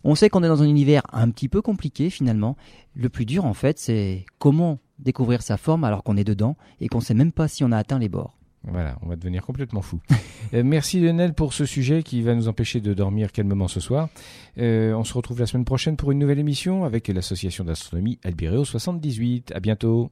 On 0.05 0.15
sait 0.15 0.29
qu'on 0.29 0.43
est 0.43 0.49
dans 0.49 0.63
un 0.63 0.69
univers 0.69 1.03
un 1.13 1.31
petit 1.31 1.49
peu 1.49 1.63
compliqué 1.63 2.11
finalement. 2.11 2.57
Le 2.95 3.09
plus 3.09 3.25
dur 3.25 3.47
en 3.47 3.55
fait, 3.55 3.79
c'est 3.79 4.27
comment 4.39 4.79
découvrir 4.99 5.43
sa 5.43 5.57
forme 5.57 5.85
alors 5.85 6.05
qu'on 6.05 6.17
est 6.17 6.25
dedans 6.25 6.57
et 6.81 6.89
qu'on 6.89 6.99
ne 6.99 7.05
sait 7.05 7.15
même 7.15 7.33
pas 7.33 7.49
si 7.49 7.65
on 7.65 7.73
a 7.73 7.79
atteint 7.79 7.99
les 7.99 8.09
bords. 8.09 8.37
Voilà, 8.67 8.97
on 9.03 9.09
va 9.09 9.17
devenir 9.17 9.45
complètement 9.45 9.83
fou. 9.83 10.01
Euh, 10.53 10.63
merci 10.63 11.01
Lionel 11.01 11.33
pour 11.33 11.55
ce 11.55 11.65
sujet 11.65 12.03
qui 12.03 12.21
va 12.21 12.35
nous 12.35 12.49
empêcher 12.49 12.81
de 12.83 12.93
dormir 12.93 13.33
calmement 13.33 13.67
ce 13.67 13.81
soir. 13.81 14.11
Euh, 14.59 14.93
on 14.93 15.03
se 15.03 15.15
retrouve 15.15 15.41
la 15.41 15.47
semaine 15.47 15.65
prochaine 15.65 15.97
pour 15.97 16.13
une 16.13 16.19
nouvelle 16.19 16.39
émission 16.39 16.85
avec 16.85 17.09
l'association 17.09 17.65
d'astronomie 17.65 18.21
Albireo 18.23 18.65
78. 18.65 19.53
À 19.53 19.61
bientôt. 19.61 20.11